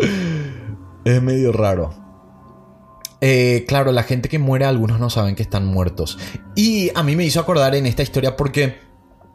Es 1.04 1.22
medio 1.22 1.51
raro. 1.51 2.06
Eh, 3.21 3.65
claro, 3.67 3.91
la 3.91 4.03
gente 4.03 4.29
que 4.29 4.39
muere, 4.39 4.65
algunos 4.65 5.00
no 5.00 5.09
saben 5.09 5.36
que 5.36 5.43
están 5.43 5.65
muertos. 5.65 6.17
Y 6.55 6.91
a 6.95 7.03
mí 7.03 7.15
me 7.15 7.25
hizo 7.25 7.39
acordar 7.39 7.75
en 7.75 7.86
esta 7.86 8.03
historia 8.03 8.38
porque 8.38 8.77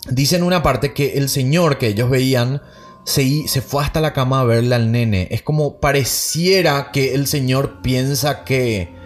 dicen 0.08 0.42
una 0.42 0.62
parte 0.62 0.92
que 0.92 1.14
el 1.14 1.28
señor 1.28 1.78
que 1.78 1.88
ellos 1.88 2.10
veían 2.10 2.62
se, 3.04 3.48
se 3.48 3.60
fue 3.60 3.82
hasta 3.82 4.00
la 4.00 4.12
cama 4.12 4.40
a 4.40 4.44
verle 4.44 4.74
al 4.74 4.92
nene. 4.92 5.28
Es 5.30 5.42
como 5.42 5.80
pareciera 5.80 6.90
que 6.92 7.14
el 7.14 7.26
señor 7.26 7.82
piensa 7.82 8.44
que... 8.44 9.00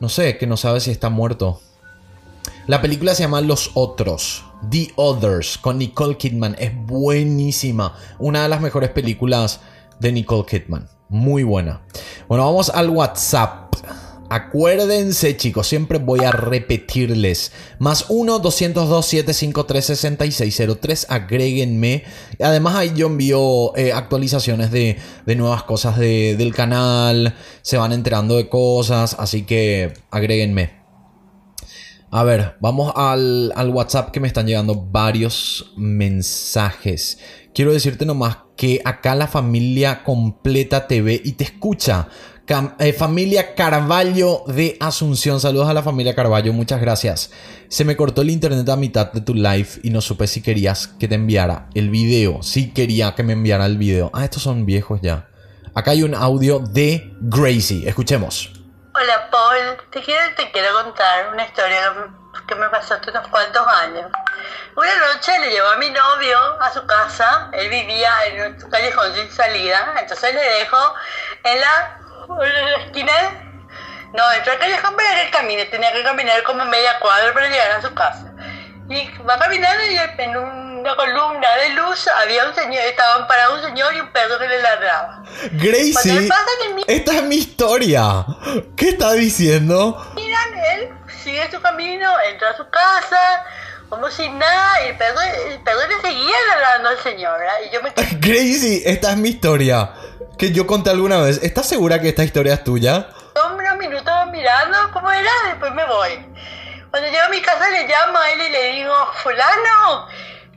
No 0.00 0.08
sé, 0.08 0.36
que 0.36 0.48
no 0.48 0.56
sabe 0.56 0.80
si 0.80 0.90
está 0.90 1.10
muerto. 1.10 1.60
La 2.66 2.80
película 2.80 3.14
se 3.14 3.22
llama 3.22 3.40
Los 3.40 3.70
Otros. 3.74 4.44
The 4.70 4.92
Others 4.96 5.58
con 5.58 5.78
Nicole 5.78 6.16
Kidman. 6.16 6.56
Es 6.58 6.72
buenísima. 6.74 7.94
Una 8.18 8.42
de 8.42 8.48
las 8.48 8.60
mejores 8.60 8.90
películas 8.90 9.60
de 10.00 10.12
Nicole 10.12 10.46
Kidman. 10.46 10.88
Muy 11.08 11.42
buena. 11.42 11.82
Bueno, 12.28 12.44
vamos 12.44 12.70
al 12.70 12.90
WhatsApp. 12.90 13.61
Acuérdense, 14.32 15.36
chicos, 15.36 15.66
siempre 15.66 15.98
voy 15.98 16.20
a 16.20 16.32
repetirles. 16.32 17.52
Más 17.78 18.08
1-202-753-6603. 18.08 21.04
Agréguenme. 21.10 22.04
Además, 22.40 22.76
ahí 22.76 22.94
yo 22.96 23.08
envío 23.08 23.76
eh, 23.76 23.92
actualizaciones 23.92 24.70
de, 24.70 24.96
nuevas 25.36 25.64
cosas 25.64 25.98
del 25.98 26.54
canal. 26.54 27.34
Se 27.60 27.76
van 27.76 27.92
enterando 27.92 28.38
de 28.38 28.48
cosas. 28.48 29.16
Así 29.18 29.42
que 29.42 29.92
agréguenme. 30.10 30.80
A 32.10 32.24
ver, 32.24 32.56
vamos 32.60 32.90
al, 32.96 33.52
al 33.54 33.68
WhatsApp 33.68 34.12
que 34.12 34.20
me 34.20 34.28
están 34.28 34.46
llegando 34.46 34.76
varios 34.76 35.74
mensajes. 35.76 37.18
Quiero 37.54 37.74
decirte 37.74 38.06
nomás 38.06 38.38
que 38.56 38.80
acá 38.84 39.14
la 39.14 39.26
familia 39.26 40.04
completa 40.04 40.86
te 40.86 41.02
ve 41.02 41.20
y 41.22 41.32
te 41.32 41.44
escucha. 41.44 42.08
Eh, 42.52 42.92
familia 42.92 43.54
Carballo 43.54 44.42
de 44.46 44.76
Asunción. 44.78 45.40
Saludos 45.40 45.70
a 45.70 45.72
la 45.72 45.82
familia 45.82 46.14
Carballo, 46.14 46.52
muchas 46.52 46.82
gracias. 46.82 47.30
Se 47.68 47.82
me 47.82 47.96
cortó 47.96 48.20
el 48.20 48.28
internet 48.28 48.68
a 48.68 48.76
mitad 48.76 49.10
de 49.10 49.22
tu 49.22 49.32
live 49.32 49.68
y 49.82 49.88
no 49.88 50.02
supe 50.02 50.26
si 50.26 50.42
querías 50.42 50.86
que 50.86 51.08
te 51.08 51.14
enviara 51.14 51.68
el 51.72 51.88
video. 51.88 52.42
Si 52.42 52.74
quería 52.74 53.14
que 53.14 53.22
me 53.22 53.32
enviara 53.32 53.64
el 53.64 53.78
video. 53.78 54.10
Ah, 54.12 54.24
estos 54.24 54.42
son 54.42 54.66
viejos 54.66 55.00
ya. 55.00 55.30
Acá 55.74 55.92
hay 55.92 56.02
un 56.02 56.14
audio 56.14 56.58
de 56.58 57.14
Gracie. 57.22 57.88
Escuchemos. 57.88 58.52
Hola 58.94 59.30
Paul, 59.30 59.78
te 59.90 60.02
quiero, 60.02 60.22
te 60.36 60.50
quiero 60.50 60.74
contar 60.74 61.32
una 61.32 61.46
historia 61.46 61.94
que 62.46 62.54
me 62.54 62.68
pasó 62.68 62.94
hace 62.94 63.10
unos 63.10 63.28
cuantos 63.28 63.66
años. 63.66 64.10
Una 64.76 65.14
noche 65.14 65.38
le 65.40 65.50
llevó 65.50 65.68
a 65.68 65.76
mi 65.78 65.88
novio 65.88 66.38
a 66.60 66.70
su 66.70 66.84
casa, 66.86 67.48
él 67.54 67.70
vivía 67.70 68.10
en 68.26 68.52
un 68.52 68.70
callejón 68.70 69.14
sin 69.14 69.30
salida, 69.30 69.94
entonces 69.98 70.34
le 70.34 70.42
dejó 70.58 70.94
en 71.44 71.60
la, 71.60 72.01
esquina, 72.86 73.12
no, 74.14 74.32
entró 74.32 74.52
al 74.52 74.58
callejón 74.58 74.96
para 74.96 75.24
que 75.24 75.30
camine, 75.30 75.64
tenía 75.66 75.92
que 75.92 76.02
caminar 76.02 76.42
como 76.42 76.64
media 76.66 76.98
cuadra 77.00 77.32
para 77.32 77.48
llegar 77.48 77.72
a 77.72 77.82
su 77.82 77.92
casa. 77.94 78.32
Y 78.88 79.08
va 79.22 79.38
caminando 79.38 79.84
y 79.84 79.96
en 80.22 80.36
una 80.36 80.96
columna 80.96 81.48
de 81.62 81.68
luz 81.70 82.08
había 82.08 82.46
un 82.46 82.54
señor, 82.54 82.82
estaban 82.84 83.26
parados 83.26 83.60
un 83.60 83.68
señor 83.68 83.94
y 83.94 84.00
un 84.00 84.08
perro 84.12 84.38
que 84.38 84.48
le 84.48 84.60
ladraba. 84.60 85.22
Gracie, 85.52 86.28
esta 86.88 87.14
es 87.14 87.22
mi 87.22 87.36
historia. 87.36 88.26
¿Qué 88.76 88.90
está 88.90 89.12
diciendo? 89.12 90.04
Miran, 90.14 90.58
él 90.72 90.90
sigue 91.22 91.50
su 91.50 91.60
camino, 91.60 92.10
entra 92.28 92.50
a 92.50 92.56
su 92.56 92.68
casa, 92.68 93.44
como 93.88 94.10
si 94.10 94.28
nada, 94.28 94.84
y 94.84 94.88
el 94.88 94.96
perro, 94.96 95.20
le 95.88 96.00
seguía 96.00 96.36
ladrando 96.48 96.88
al 96.90 96.98
señor, 96.98 97.40
Y 97.66 97.74
yo 97.74 97.82
me 97.82 97.92
Crazy, 97.92 98.82
esta 98.84 99.12
es 99.12 99.16
mi 99.16 99.30
historia. 99.30 99.92
Que 100.38 100.52
yo 100.52 100.66
conté 100.66 100.90
alguna 100.90 101.20
vez. 101.20 101.42
¿Estás 101.42 101.68
segura 101.68 102.00
que 102.00 102.08
esta 102.08 102.24
historia 102.24 102.54
es 102.54 102.64
tuya? 102.64 103.08
unos 103.62 103.76
minutos 103.76 104.12
mirando 104.30 104.90
cómo 104.92 105.10
era, 105.10 105.30
después 105.46 105.72
me 105.72 105.84
voy. 105.86 106.26
Cuando 106.90 107.08
llego 107.08 107.24
a 107.24 107.28
mi 107.28 107.40
casa 107.40 107.70
le 107.70 107.86
llamo 107.86 108.18
a 108.18 108.30
él 108.30 108.40
y 108.42 108.48
le 108.50 108.72
digo, 108.72 109.12
fulano, 109.22 110.08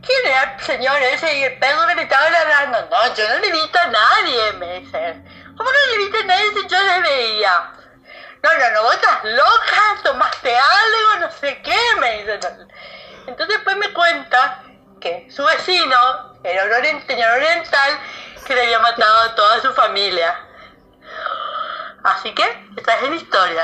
¿quién 0.05 0.25
era 0.25 0.55
el 0.57 0.63
señor 0.63 1.01
ese 1.01 1.37
y 1.37 1.43
el 1.43 1.57
perro 1.59 1.87
que 1.87 1.95
le 1.95 2.01
estaba 2.03 2.29
ladrando? 2.29 2.89
No, 2.89 3.15
yo 3.15 3.29
no 3.29 3.39
le 3.39 3.47
he 3.47 3.51
visto 3.51 3.79
a 3.79 3.87
nadie, 3.87 4.53
me 4.53 4.79
dice. 4.79 5.23
¿Cómo 5.57 5.69
no 5.69 5.89
le 5.89 5.93
he 5.93 5.97
visto 5.97 6.17
a 6.17 6.23
nadie 6.23 6.51
si 6.53 6.67
yo 6.67 6.77
le 6.81 7.01
veía? 7.01 7.71
No, 8.43 8.53
no, 8.53 8.71
no, 8.71 8.83
vos 8.83 8.95
estás 8.95 9.23
loca, 9.23 10.01
tomaste 10.03 10.55
algo, 10.55 11.19
no 11.21 11.31
sé 11.31 11.61
qué, 11.63 11.77
me 11.99 12.17
dice. 12.19 12.39
Entonces 13.27 13.55
después 13.55 13.77
me 13.77 13.93
cuenta 13.93 14.61
que 14.99 15.27
su 15.31 15.43
vecino 15.43 16.35
era 16.43 16.63
un 16.65 17.07
señor 17.07 17.31
oriental 17.31 17.99
que 18.45 18.55
le 18.55 18.61
había 18.61 18.79
matado 18.79 19.29
a 19.29 19.35
toda 19.35 19.61
su 19.61 19.73
familia. 19.73 20.33
Así 22.03 22.33
que, 22.33 22.43
esta 22.77 22.95
es 22.99 23.09
la 23.09 23.15
historia. 23.15 23.63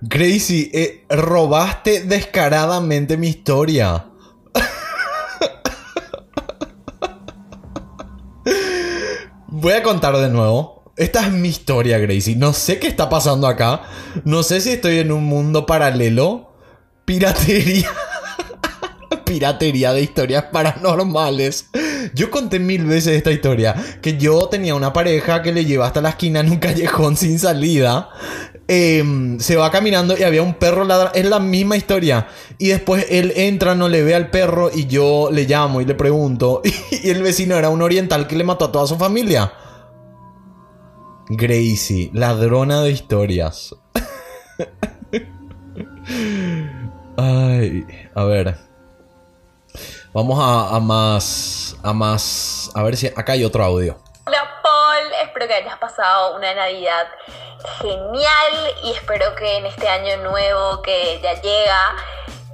Gracie, 0.00 0.70
eh, 0.72 1.04
robaste 1.10 2.00
descaradamente 2.02 3.16
mi 3.16 3.28
historia. 3.28 4.06
Voy 9.46 9.72
a 9.72 9.82
contar 9.82 10.16
de 10.16 10.28
nuevo. 10.28 10.92
Esta 10.96 11.20
es 11.20 11.32
mi 11.32 11.48
historia, 11.48 11.98
Gracie. 11.98 12.36
No 12.36 12.52
sé 12.52 12.78
qué 12.78 12.86
está 12.86 13.08
pasando 13.08 13.46
acá. 13.46 13.82
No 14.24 14.42
sé 14.42 14.60
si 14.60 14.72
estoy 14.72 14.98
en 14.98 15.12
un 15.12 15.24
mundo 15.24 15.66
paralelo. 15.66 16.56
Piratería 17.04 17.90
piratería 19.34 19.92
de 19.92 20.02
historias 20.02 20.44
paranormales. 20.52 21.68
Yo 22.14 22.30
conté 22.30 22.60
mil 22.60 22.86
veces 22.86 23.16
esta 23.16 23.32
historia. 23.32 23.74
Que 24.00 24.16
yo 24.16 24.46
tenía 24.48 24.76
una 24.76 24.92
pareja 24.92 25.42
que 25.42 25.52
le 25.52 25.64
lleva 25.64 25.88
hasta 25.88 26.00
la 26.00 26.10
esquina 26.10 26.38
en 26.40 26.52
un 26.52 26.58
callejón 26.60 27.16
sin 27.16 27.40
salida. 27.40 28.10
Em, 28.68 29.40
se 29.40 29.56
va 29.56 29.72
caminando 29.72 30.16
y 30.16 30.22
había 30.22 30.42
un 30.42 30.54
perro 30.54 30.84
ladrando. 30.84 31.18
Es 31.18 31.26
la 31.26 31.40
misma 31.40 31.76
historia. 31.76 32.28
Y 32.58 32.68
después 32.68 33.06
él 33.10 33.32
entra, 33.34 33.74
no 33.74 33.88
le 33.88 34.04
ve 34.04 34.14
al 34.14 34.30
perro 34.30 34.70
y 34.72 34.86
yo 34.86 35.30
le 35.32 35.46
llamo 35.46 35.80
y 35.80 35.84
le 35.84 35.94
pregunto. 35.94 36.62
Y, 37.02 37.10
el 37.10 37.22
vecino 37.22 37.56
era 37.56 37.70
un 37.70 37.82
oriental 37.82 38.28
que 38.28 38.36
le 38.36 38.44
mató 38.44 38.66
a 38.66 38.72
toda 38.72 38.86
su 38.86 38.96
familia. 38.96 39.52
Gracie, 41.28 42.10
ladrona 42.12 42.82
de 42.82 42.92
historias. 42.92 43.74
Ay, 47.16 47.84
a 48.14 48.24
ver. 48.24 48.73
Vamos 50.14 50.38
a, 50.40 50.78
más. 50.78 51.76
A 51.82 51.92
más. 51.92 52.70
A 52.72 52.82
ver 52.84 52.96
si. 52.96 53.08
Acá 53.08 53.32
hay 53.32 53.44
otro 53.44 53.64
audio. 53.64 53.98
Le 54.26 54.36
que 55.48 55.54
hayas 55.54 55.76
pasado 55.76 56.36
una 56.36 56.54
Navidad 56.54 57.06
genial 57.82 58.72
y 58.84 58.92
espero 58.92 59.34
que 59.34 59.58
en 59.58 59.66
este 59.66 59.86
año 59.88 60.16
nuevo 60.22 60.80
que 60.80 61.20
ya 61.22 61.34
llega 61.42 61.96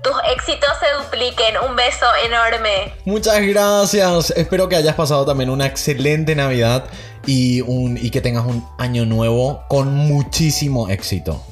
tus 0.03 0.17
éxitos 0.33 0.71
se 0.81 0.87
dupliquen. 1.01 1.57
Un 1.69 1.77
beso 1.77 2.07
enorme. 2.25 2.95
Muchas 3.05 3.41
gracias. 3.43 4.31
Espero 4.31 4.69
que 4.69 4.77
hayas 4.77 4.97
pasado 4.97 5.25
también 5.27 5.51
una 5.51 5.67
excelente 5.67 6.35
Navidad 6.35 6.85
y, 7.27 7.61
un, 7.61 7.97
y 7.97 8.11
que 8.11 8.21
tengas 8.21 8.47
un 8.47 8.67
año 8.79 9.05
nuevo 9.05 9.65
con 9.69 9.95
muchísimo 9.95 10.89
éxito. 10.89 11.45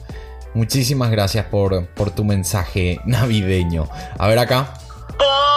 Muchísimas 0.54 1.10
gracias 1.10 1.44
por, 1.46 1.86
por 1.88 2.10
tu 2.10 2.24
mensaje 2.24 2.98
navideño. 3.04 3.88
A 4.18 4.26
ver 4.26 4.38
acá. 4.38 4.74
¡Paul, 5.18 5.48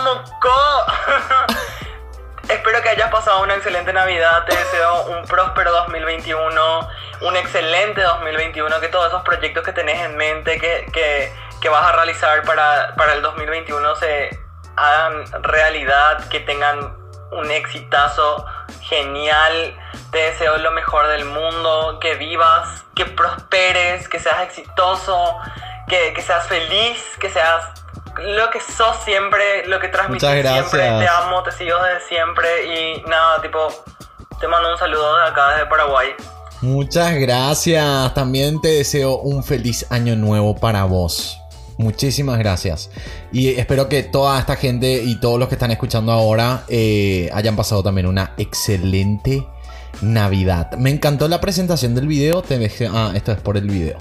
Espero 2.48 2.82
que 2.82 2.88
hayas 2.88 3.10
pasado 3.10 3.42
una 3.42 3.54
excelente 3.54 3.92
Navidad. 3.92 4.44
Te 4.46 4.56
deseo 4.56 5.04
un 5.04 5.24
próspero 5.24 5.70
2021, 5.72 6.88
un 7.20 7.36
excelente 7.36 8.02
2021. 8.02 8.80
Que 8.80 8.88
todos 8.88 9.08
esos 9.08 9.22
proyectos 9.22 9.62
que 9.62 9.72
tenés 9.72 10.00
en 10.00 10.16
mente, 10.16 10.58
que, 10.58 11.32
que, 11.60 11.68
vas 11.68 11.84
a 11.84 11.92
realizar 11.92 12.42
para, 12.44 12.94
para 12.96 13.14
el 13.14 13.22
2021 13.22 13.94
se 13.96 14.40
hagan 14.76 15.24
realidad, 15.42 16.28
que 16.28 16.40
tengan 16.40 16.96
un 17.30 17.50
exitazo 17.50 18.46
genial. 18.80 19.78
Te 20.10 20.18
deseo 20.18 20.56
lo 20.58 20.72
mejor 20.72 21.06
del 21.08 21.26
mundo, 21.26 21.98
que 22.00 22.14
vivas, 22.14 22.84
que 22.96 23.04
prosperes, 23.04 24.08
que 24.08 24.18
seas 24.18 24.40
exitoso, 24.40 25.36
que, 25.88 26.14
que 26.14 26.22
seas 26.22 26.48
feliz, 26.48 27.16
que 27.20 27.30
seas 27.30 27.80
lo 28.20 28.50
que 28.50 28.60
sos 28.60 28.96
siempre, 29.04 29.66
lo 29.66 29.80
que 29.80 29.88
transmites 29.88 30.28
siempre. 30.28 30.80
Te 30.80 31.08
amo, 31.08 31.42
te 31.42 31.52
sigo 31.52 31.76
desde 31.82 32.08
siempre 32.08 32.48
y 32.66 33.02
nada, 33.02 33.40
tipo, 33.42 33.68
te 34.40 34.48
mando 34.48 34.72
un 34.72 34.78
saludo 34.78 35.16
de 35.18 35.28
acá 35.28 35.50
desde 35.50 35.66
Paraguay. 35.66 36.08
Muchas 36.62 37.14
gracias. 37.16 38.14
También 38.14 38.60
te 38.60 38.68
deseo 38.68 39.16
un 39.18 39.42
feliz 39.42 39.86
año 39.90 40.16
nuevo 40.16 40.56
para 40.56 40.84
vos. 40.84 41.38
Muchísimas 41.78 42.38
gracias. 42.38 42.90
Y 43.32 43.58
espero 43.58 43.88
que 43.88 44.02
toda 44.02 44.38
esta 44.38 44.56
gente 44.56 45.02
y 45.02 45.18
todos 45.18 45.38
los 45.38 45.48
que 45.48 45.54
están 45.54 45.70
escuchando 45.70 46.12
ahora 46.12 46.64
eh, 46.68 47.30
hayan 47.32 47.56
pasado 47.56 47.82
también 47.82 48.06
una 48.06 48.34
excelente 48.36 49.46
Navidad. 50.02 50.72
Me 50.76 50.90
encantó 50.90 51.28
la 51.28 51.40
presentación 51.40 51.94
del 51.94 52.06
video. 52.06 52.42
Te 52.42 52.58
dejé... 52.58 52.88
Ah, 52.92 53.12
esto 53.14 53.32
es 53.32 53.40
por 53.40 53.56
el 53.56 53.68
video. 53.68 53.98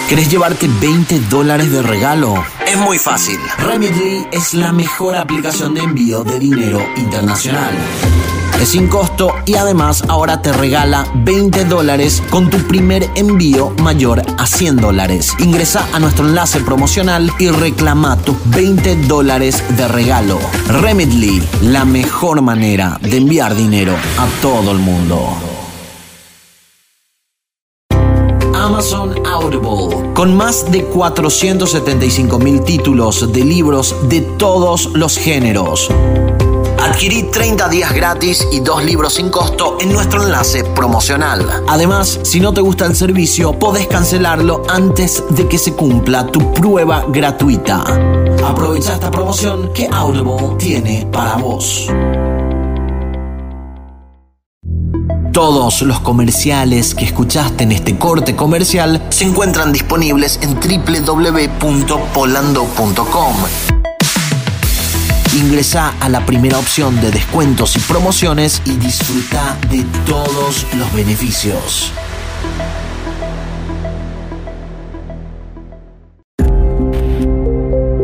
¿Querés 0.08 0.30
llevarte 0.30 0.66
20 0.80 1.20
dólares 1.28 1.70
de 1.70 1.82
regalo? 1.82 2.42
Es 2.66 2.78
muy 2.78 2.98
fácil. 2.98 3.38
Remitly 3.58 4.26
es 4.32 4.54
la 4.54 4.72
mejor 4.72 5.14
aplicación 5.14 5.74
de 5.74 5.82
envío 5.82 6.24
de 6.24 6.38
dinero 6.38 6.80
internacional 6.96 7.76
es 8.60 8.70
sin 8.70 8.88
costo 8.88 9.32
y 9.46 9.54
además 9.54 10.04
ahora 10.08 10.42
te 10.42 10.52
regala 10.52 11.06
20 11.14 11.64
dólares 11.64 12.22
con 12.30 12.50
tu 12.50 12.58
primer 12.58 13.08
envío 13.14 13.70
mayor 13.82 14.22
a 14.38 14.46
100 14.46 14.76
dólares. 14.76 15.32
Ingresa 15.38 15.88
a 15.92 15.98
nuestro 15.98 16.26
enlace 16.26 16.60
promocional 16.60 17.32
y 17.38 17.48
reclama 17.48 18.16
tus 18.16 18.36
20 18.50 18.96
dólares 19.06 19.62
de 19.76 19.88
regalo. 19.88 20.38
Remitly, 20.68 21.42
la 21.62 21.84
mejor 21.84 22.42
manera 22.42 22.98
de 23.00 23.16
enviar 23.16 23.54
dinero 23.54 23.94
a 24.18 24.26
todo 24.42 24.72
el 24.72 24.78
mundo. 24.78 25.34
Amazon 28.54 29.26
Audible, 29.26 30.12
con 30.14 30.36
más 30.36 30.70
de 30.70 30.84
475 30.84 32.38
mil 32.38 32.62
títulos 32.62 33.32
de 33.32 33.44
libros 33.44 33.96
de 34.08 34.20
todos 34.20 34.90
los 34.94 35.16
géneros 35.16 35.90
Adquirí 36.80 37.24
30 37.24 37.68
días 37.68 37.92
gratis 37.92 38.48
y 38.52 38.60
dos 38.60 38.82
libros 38.82 39.12
sin 39.14 39.28
costo 39.28 39.76
en 39.80 39.92
nuestro 39.92 40.22
enlace 40.22 40.64
promocional. 40.64 41.46
Además, 41.68 42.20
si 42.22 42.40
no 42.40 42.54
te 42.54 42.62
gusta 42.62 42.86
el 42.86 42.96
servicio, 42.96 43.58
podés 43.58 43.86
cancelarlo 43.86 44.62
antes 44.68 45.22
de 45.30 45.46
que 45.46 45.58
se 45.58 45.74
cumpla 45.74 46.26
tu 46.26 46.54
prueba 46.54 47.04
gratuita. 47.08 47.84
Aprovecha 48.44 48.94
esta 48.94 49.10
promoción 49.10 49.72
que 49.74 49.88
Audible 49.92 50.56
tiene 50.58 51.06
para 51.12 51.36
vos. 51.36 51.88
Todos 55.32 55.82
los 55.82 56.00
comerciales 56.00 56.94
que 56.94 57.04
escuchaste 57.04 57.64
en 57.64 57.72
este 57.72 57.98
corte 57.98 58.34
comercial 58.34 59.06
se 59.10 59.24
encuentran 59.24 59.72
disponibles 59.72 60.40
en 60.42 60.54
www.polando.com 60.54 63.34
Ingresa 65.32 65.94
a 66.00 66.08
la 66.08 66.26
primera 66.26 66.58
opción 66.58 67.00
de 67.00 67.12
descuentos 67.12 67.76
y 67.76 67.78
promociones 67.80 68.60
y 68.64 68.72
disfruta 68.72 69.56
de 69.70 69.84
todos 70.04 70.66
los 70.76 70.92
beneficios. 70.92 71.92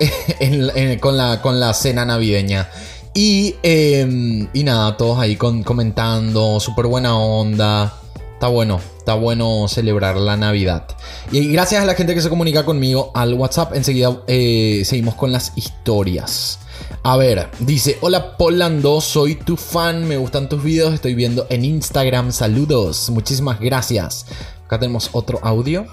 con, 1.00 1.16
la, 1.16 1.42
con 1.42 1.60
la 1.60 1.74
cena 1.74 2.04
navideña. 2.04 2.68
Y, 3.14 3.56
em, 3.62 4.48
y 4.52 4.64
nada, 4.64 4.96
todos 4.96 5.18
ahí 5.18 5.36
comentando, 5.36 6.60
súper 6.60 6.86
buena 6.86 7.16
onda. 7.16 7.94
Está 8.34 8.48
bueno, 8.48 8.80
está 8.96 9.14
bueno 9.14 9.66
celebrar 9.68 10.16
la 10.16 10.36
Navidad. 10.36 10.86
Y 11.30 11.52
gracias 11.52 11.82
a 11.82 11.84
la 11.84 11.94
gente 11.94 12.14
que 12.14 12.22
se 12.22 12.30
comunica 12.30 12.64
conmigo 12.64 13.10
al 13.14 13.34
WhatsApp, 13.34 13.74
enseguida 13.74 14.22
eh, 14.28 14.82
seguimos 14.86 15.14
con 15.14 15.30
las 15.30 15.52
historias. 15.56 16.58
A 17.02 17.16
ver, 17.18 17.50
dice, 17.58 17.98
hola 18.00 18.38
Polando, 18.38 19.00
soy 19.02 19.34
tu 19.34 19.58
fan, 19.58 20.08
me 20.08 20.16
gustan 20.16 20.48
tus 20.48 20.62
videos, 20.62 20.94
estoy 20.94 21.14
viendo 21.14 21.46
en 21.50 21.64
Instagram, 21.66 22.32
saludos, 22.32 23.10
muchísimas 23.10 23.60
gracias. 23.60 24.24
Acá 24.64 24.78
tenemos 24.78 25.10
otro 25.12 25.38
audio. 25.42 25.86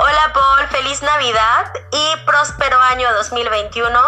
Hola 0.00 0.32
Paul, 0.32 0.68
feliz 0.68 1.02
Navidad 1.02 1.72
y 1.90 2.24
próspero 2.24 2.78
año 2.78 3.08
2021. 3.14 3.98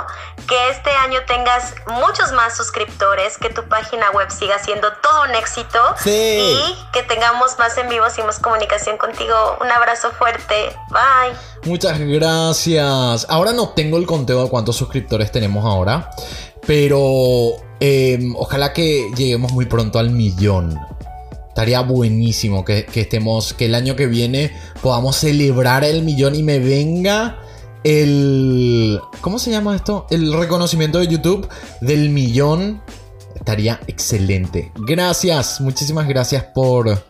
Que 0.48 0.68
este 0.68 0.90
año 0.90 1.18
tengas 1.26 1.74
muchos 1.88 2.30
más 2.30 2.56
suscriptores, 2.56 3.38
que 3.38 3.48
tu 3.50 3.64
página 3.64 4.08
web 4.12 4.30
siga 4.30 4.62
siendo 4.62 4.86
todo 5.02 5.24
un 5.24 5.34
éxito 5.34 5.80
y 6.06 6.76
que 6.92 7.02
tengamos 7.02 7.58
más 7.58 7.76
en 7.76 7.88
vivos 7.88 8.16
y 8.18 8.22
más 8.22 8.38
comunicación 8.38 8.98
contigo. 8.98 9.58
Un 9.60 9.68
abrazo 9.68 10.12
fuerte. 10.12 10.76
Bye. 10.90 11.36
Muchas 11.64 11.98
gracias. 11.98 13.26
Ahora 13.28 13.52
no 13.52 13.70
tengo 13.70 13.96
el 13.98 14.06
conteo 14.06 14.44
de 14.44 14.48
cuántos 14.48 14.76
suscriptores 14.76 15.32
tenemos 15.32 15.64
ahora, 15.64 16.08
pero 16.68 17.56
em, 17.80 18.36
ojalá 18.36 18.72
que 18.72 19.10
lleguemos 19.16 19.50
muy 19.50 19.66
pronto 19.66 19.98
al 19.98 20.10
millón. 20.10 20.78
Estaría 21.60 21.82
buenísimo 21.82 22.64
que, 22.64 22.86
estemos, 22.94 23.52
que 23.52 23.66
el 23.66 23.74
año 23.74 23.94
que 23.94 24.06
viene 24.06 24.50
podamos 24.80 25.16
celebrar 25.16 25.84
el 25.84 26.02
millón 26.02 26.34
y 26.34 26.42
me 26.42 26.58
venga 26.58 27.38
el... 27.84 28.98
¿Cómo 29.20 29.38
se 29.38 29.50
llama 29.50 29.76
esto? 29.76 30.06
El 30.08 30.32
reconocimiento 30.32 31.00
de 31.00 31.08
YouTube 31.08 31.46
del 31.82 32.08
millón. 32.08 32.80
estaría 33.34 33.78
excelente. 33.88 34.72
Gracias, 34.74 35.60
muchísimas 35.60 36.08
gracias 36.08 36.44
por, 36.44 37.04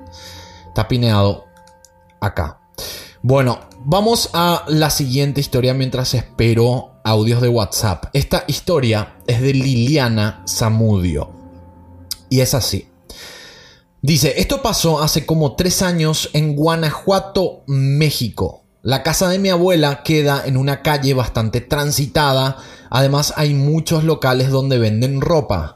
Está 0.68 0.88
pineado 0.88 1.45
acá. 2.26 2.60
Bueno, 3.22 3.60
vamos 3.84 4.30
a 4.34 4.64
la 4.68 4.90
siguiente 4.90 5.40
historia 5.40 5.74
mientras 5.74 6.14
espero 6.14 7.00
audios 7.04 7.40
de 7.40 7.48
WhatsApp. 7.48 8.06
Esta 8.12 8.44
historia 8.46 9.16
es 9.26 9.40
de 9.40 9.54
Liliana 9.54 10.44
Zamudio. 10.48 11.30
Y 12.28 12.40
es 12.40 12.54
así. 12.54 12.88
Dice, 14.02 14.34
esto 14.36 14.62
pasó 14.62 15.02
hace 15.02 15.26
como 15.26 15.56
tres 15.56 15.82
años 15.82 16.30
en 16.32 16.54
Guanajuato, 16.54 17.64
México. 17.66 18.64
La 18.82 19.02
casa 19.02 19.28
de 19.28 19.40
mi 19.40 19.48
abuela 19.48 20.04
queda 20.04 20.42
en 20.46 20.56
una 20.56 20.82
calle 20.82 21.12
bastante 21.14 21.60
transitada. 21.60 22.58
Además 22.90 23.34
hay 23.36 23.54
muchos 23.54 24.04
locales 24.04 24.50
donde 24.50 24.78
venden 24.78 25.20
ropa. 25.20 25.74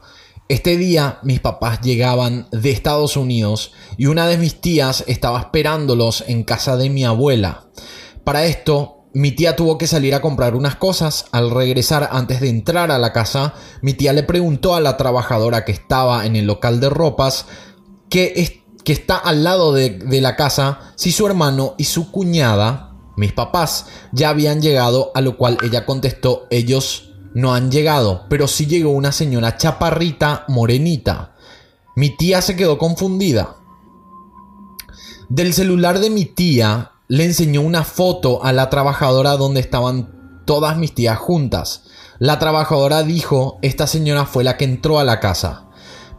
Este 0.51 0.75
día 0.75 1.19
mis 1.23 1.39
papás 1.39 1.79
llegaban 1.79 2.49
de 2.51 2.71
Estados 2.71 3.15
Unidos 3.15 3.71
y 3.95 4.07
una 4.07 4.27
de 4.27 4.37
mis 4.37 4.59
tías 4.59 5.05
estaba 5.07 5.39
esperándolos 5.39 6.25
en 6.27 6.43
casa 6.43 6.75
de 6.75 6.89
mi 6.89 7.05
abuela. 7.05 7.67
Para 8.25 8.43
esto 8.43 9.05
mi 9.13 9.31
tía 9.31 9.55
tuvo 9.55 9.77
que 9.77 9.87
salir 9.87 10.13
a 10.13 10.19
comprar 10.19 10.55
unas 10.55 10.75
cosas. 10.75 11.27
Al 11.31 11.51
regresar, 11.51 12.09
antes 12.11 12.41
de 12.41 12.49
entrar 12.49 12.91
a 12.91 12.99
la 12.99 13.13
casa, 13.13 13.53
mi 13.81 13.93
tía 13.93 14.11
le 14.11 14.23
preguntó 14.23 14.75
a 14.75 14.81
la 14.81 14.97
trabajadora 14.97 15.63
que 15.63 15.71
estaba 15.71 16.25
en 16.25 16.35
el 16.35 16.47
local 16.47 16.81
de 16.81 16.89
ropas 16.89 17.45
que, 18.09 18.61
que 18.83 18.91
está 18.91 19.15
al 19.15 19.45
lado 19.45 19.71
de, 19.71 19.91
de 19.99 20.19
la 20.19 20.35
casa 20.35 20.91
si 20.97 21.13
su 21.13 21.25
hermano 21.25 21.75
y 21.77 21.85
su 21.85 22.11
cuñada, 22.11 22.97
mis 23.15 23.31
papás, 23.31 23.85
ya 24.11 24.27
habían 24.27 24.61
llegado, 24.61 25.11
a 25.15 25.21
lo 25.21 25.37
cual 25.37 25.57
ella 25.63 25.85
contestó, 25.85 26.45
ellos 26.49 27.10
no 27.33 27.53
han 27.53 27.71
llegado, 27.71 28.25
pero 28.29 28.47
sí 28.47 28.65
llegó 28.65 28.91
una 28.91 29.11
señora 29.11 29.57
chaparrita 29.57 30.45
morenita. 30.47 31.35
Mi 31.95 32.09
tía 32.15 32.41
se 32.41 32.55
quedó 32.55 32.77
confundida. 32.77 33.57
Del 35.29 35.53
celular 35.53 35.99
de 35.99 36.09
mi 36.09 36.25
tía 36.25 36.91
le 37.07 37.25
enseñó 37.25 37.61
una 37.61 37.83
foto 37.83 38.43
a 38.43 38.53
la 38.53 38.69
trabajadora 38.69 39.37
donde 39.37 39.59
estaban 39.59 40.43
todas 40.45 40.77
mis 40.77 40.93
tías 40.93 41.17
juntas. 41.17 41.83
La 42.19 42.37
trabajadora 42.39 43.03
dijo, 43.03 43.57
esta 43.61 43.87
señora 43.87 44.25
fue 44.25 44.43
la 44.43 44.57
que 44.57 44.65
entró 44.65 44.99
a 44.99 45.03
la 45.03 45.19
casa. 45.19 45.70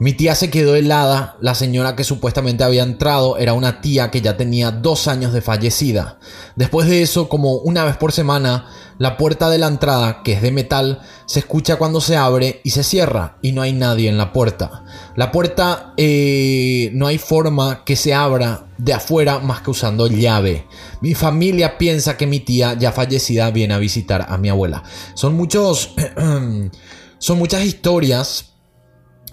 Mi 0.03 0.15
tía 0.15 0.35
se 0.35 0.51
quedó 0.51 0.75
helada, 0.75 1.37
la 1.41 1.55
señora 1.55 1.95
que 1.95 2.03
supuestamente 2.03 2.65
había 2.65 2.83
entrado 2.83 3.39
era 3.39 3.53
una 3.53 3.81
tía 3.81 4.11
que 4.11 4.21
ya 4.21 4.37
tenía 4.37 4.73
dos 4.73 5.07
años 5.07 5.33
de 5.33 5.43
fallecida. 5.43 6.19
Después 6.57 6.89
de 6.89 7.03
eso, 7.03 7.29
como 7.29 7.59
una 7.59 7.85
vez 7.85 7.99
por 7.99 8.11
semana, 8.11 8.67
la 8.99 9.17
puerta 9.17 9.49
de 9.49 9.59
la 9.59 9.69
entrada, 9.69 10.25
que 10.25 10.33
es 10.33 10.43
de 10.43 10.51
metal, 10.51 11.03
se 11.27 11.39
escucha 11.39 11.77
cuando 11.77 12.01
se 12.01 12.17
abre 12.17 12.61
y 12.65 12.71
se 12.71 12.83
cierra 12.83 13.39
y 13.43 13.53
no 13.53 13.63
hay 13.63 13.75
nadie 13.75 14.09
en 14.09 14.19
la 14.19 14.33
puerta. 14.33 14.83
La 15.15 15.31
puerta 15.31 15.95
eh, 15.97 16.91
no 16.95 17.07
hay 17.07 17.19
forma 17.19 17.85
que 17.85 17.95
se 17.95 18.13
abra 18.13 18.67
de 18.79 18.95
afuera 18.95 19.39
más 19.39 19.61
que 19.61 19.71
usando 19.71 20.09
llave. 20.09 20.67
Mi 21.01 21.15
familia 21.15 21.79
piensa 21.79 22.17
que 22.17 22.27
mi 22.27 22.41
tía 22.41 22.75
ya 22.75 22.91
fallecida 22.91 23.53
viene 23.53 23.75
a 23.75 23.79
visitar 23.79 24.27
a 24.29 24.37
mi 24.37 24.49
abuela. 24.49 24.83
Son 25.15 25.37
muchos... 25.37 25.95
son 27.19 27.39
muchas 27.39 27.65
historias 27.65 28.52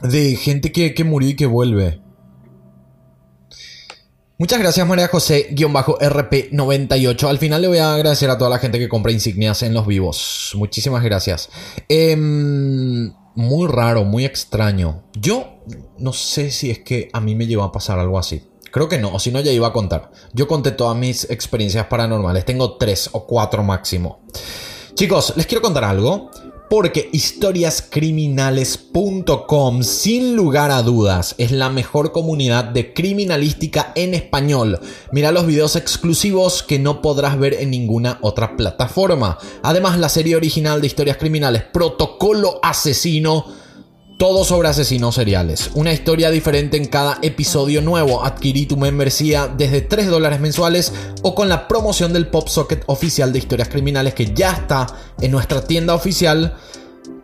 de 0.03 0.35
gente 0.35 0.71
que, 0.71 1.03
murió 1.03 1.29
y 1.29 1.35
que 1.35 1.45
vuelve. 1.45 2.01
Muchas 4.37 4.59
gracias 4.59 4.87
María 4.87 5.09
José, 5.09 5.53
RP98. 5.53 7.27
Al 7.27 7.39
final 7.39 7.61
le 7.61 7.67
voy 7.67 7.79
a 7.79 7.93
agradecer 7.93 8.29
a 8.29 8.37
toda 8.37 8.49
la 8.49 8.59
gente 8.59 8.79
que 8.79 8.87
compra 8.87 9.11
insignias 9.11 9.63
en 9.63 9.73
los 9.73 9.85
vivos. 9.85 10.53
Muchísimas 10.55 11.03
gracias. 11.03 11.49
Em, 11.89 13.11
muy 13.35 13.67
raro, 13.67 14.05
muy 14.05 14.23
extraño. 14.23 15.03
Yo 15.13 15.59
no 15.97 16.13
sé 16.13 16.51
si 16.51 16.71
es 16.71 16.79
que 16.79 17.09
a 17.11 17.19
mí 17.19 17.35
me 17.35 17.47
lleva 17.47 17.65
a 17.65 17.71
pasar 17.71 17.99
algo 17.99 18.17
así. 18.17 18.43
Creo 18.71 18.87
que 18.87 18.99
no, 18.99 19.13
o 19.13 19.19
si 19.19 19.31
no 19.31 19.41
ya 19.41 19.51
iba 19.51 19.67
a 19.67 19.73
contar. 19.73 20.11
Yo 20.33 20.47
conté 20.47 20.71
todas 20.71 20.95
mis 20.95 21.29
experiencias 21.29 21.87
paranormales. 21.87 22.45
Tengo 22.45 22.77
tres 22.77 23.09
o 23.11 23.25
cuatro 23.25 23.63
máximo. 23.63 24.21
Chicos, 24.93 25.33
les 25.35 25.45
quiero 25.47 25.61
contar 25.61 25.83
algo 25.83 26.29
porque 26.69 27.09
historiascriminales.com 27.11 29.83
sin 29.83 30.35
lugar 30.35 30.71
a 30.71 30.81
dudas 30.83 31.35
es 31.37 31.51
la 31.51 31.69
mejor 31.69 32.11
comunidad 32.11 32.65
de 32.65 32.93
criminalística 32.93 33.93
en 33.95 34.13
español. 34.13 34.79
Mira 35.11 35.31
los 35.31 35.47
videos 35.47 35.75
exclusivos 35.75 36.63
que 36.63 36.79
no 36.79 37.01
podrás 37.01 37.39
ver 37.39 37.55
en 37.55 37.71
ninguna 37.71 38.19
otra 38.21 38.55
plataforma. 38.55 39.37
Además 39.63 39.99
la 39.99 40.07
serie 40.09 40.35
original 40.35 40.81
de 40.81 40.87
historias 40.87 41.17
criminales 41.17 41.63
Protocolo 41.63 42.59
Asesino 42.61 43.45
todo 44.19 44.43
sobre 44.43 44.67
asesinos 44.67 45.15
seriales. 45.15 45.71
Una 45.75 45.93
historia 45.93 46.29
diferente 46.29 46.75
en 46.75 46.87
cada 46.87 47.19
episodio 47.21 47.81
nuevo. 47.81 48.25
Adquirí 48.25 48.65
tu 48.65 48.75
membresía 48.75 49.47
desde 49.47 49.79
3 49.79 50.07
dólares 50.07 50.41
mensuales 50.41 50.91
o 51.21 51.33
con 51.33 51.47
la 51.47 51.69
promoción 51.69 52.11
del 52.11 52.27
Pop 52.27 52.49
Socket 52.49 52.83
oficial 52.87 53.31
de 53.31 53.39
historias 53.39 53.69
criminales 53.69 54.13
que 54.13 54.33
ya 54.33 54.51
está 54.51 54.87
en 55.21 55.31
nuestra 55.31 55.61
tienda 55.61 55.95
oficial. 55.95 56.57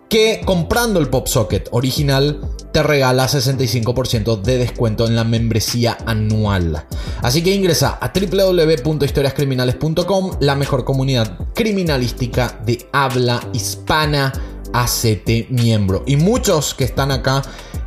Que 0.07 0.39
comprando 0.45 1.01
el 1.01 1.09
Pop 1.09 1.27
Socket 1.27 1.67
original 1.71 2.39
te 2.71 2.81
regala 2.81 3.27
65% 3.27 4.41
de 4.41 4.57
descuento 4.57 5.05
en 5.05 5.17
la 5.17 5.25
membresía 5.25 5.97
anual. 6.05 6.85
Así 7.21 7.43
que 7.43 7.53
ingresa 7.53 7.99
a 7.99 8.13
www.historiascriminales.com, 8.13 10.37
la 10.39 10.55
mejor 10.55 10.85
comunidad 10.85 11.37
criminalística 11.53 12.57
de 12.65 12.87
habla 12.93 13.41
hispana 13.51 14.31
ACT 14.75 15.49
miembro. 15.49 16.03
Y 16.05 16.17
muchos 16.17 16.73
que 16.73 16.83
están 16.83 17.11
acá 17.11 17.41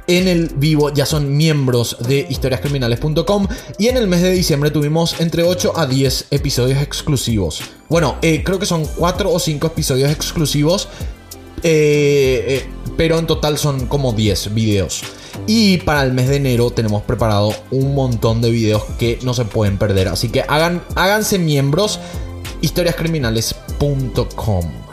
en 0.06 0.26
el 0.26 0.48
vivo 0.56 0.90
ya 0.92 1.04
son 1.04 1.36
miembros 1.36 1.98
de 2.08 2.26
historiascriminales.com 2.28 3.46
y 3.78 3.88
en 3.88 3.98
el 3.98 4.08
mes 4.08 4.22
de 4.22 4.32
diciembre 4.32 4.70
tuvimos 4.70 5.20
entre 5.20 5.42
8 5.42 5.74
a 5.76 5.86
10 5.86 6.28
episodios 6.30 6.80
exclusivos. 6.82 7.60
Bueno, 7.90 8.16
eh, 8.22 8.42
creo 8.42 8.58
que 8.58 8.66
son 8.66 8.86
4 8.86 9.30
o 9.30 9.38
5 9.38 9.66
episodios 9.66 10.10
exclusivos, 10.10 10.88
eh, 11.62 12.44
eh, 12.48 12.66
pero 12.96 13.18
en 13.18 13.26
total 13.26 13.58
son 13.58 13.86
como 13.86 14.14
10 14.14 14.54
videos. 14.54 15.02
Y 15.46 15.76
para 15.78 16.02
el 16.02 16.12
mes 16.14 16.28
de 16.28 16.36
enero 16.36 16.70
tenemos 16.70 17.02
preparado 17.02 17.54
un 17.70 17.94
montón 17.94 18.40
de 18.40 18.50
videos 18.50 18.84
que 18.98 19.18
no 19.22 19.34
se 19.34 19.44
pueden 19.44 19.76
perder. 19.76 20.08
Así 20.08 20.30
que 20.30 20.40
hagan, 20.40 20.82
háganse 20.96 21.38
miembros 21.38 22.00
historiascriminales.com. 22.62 24.87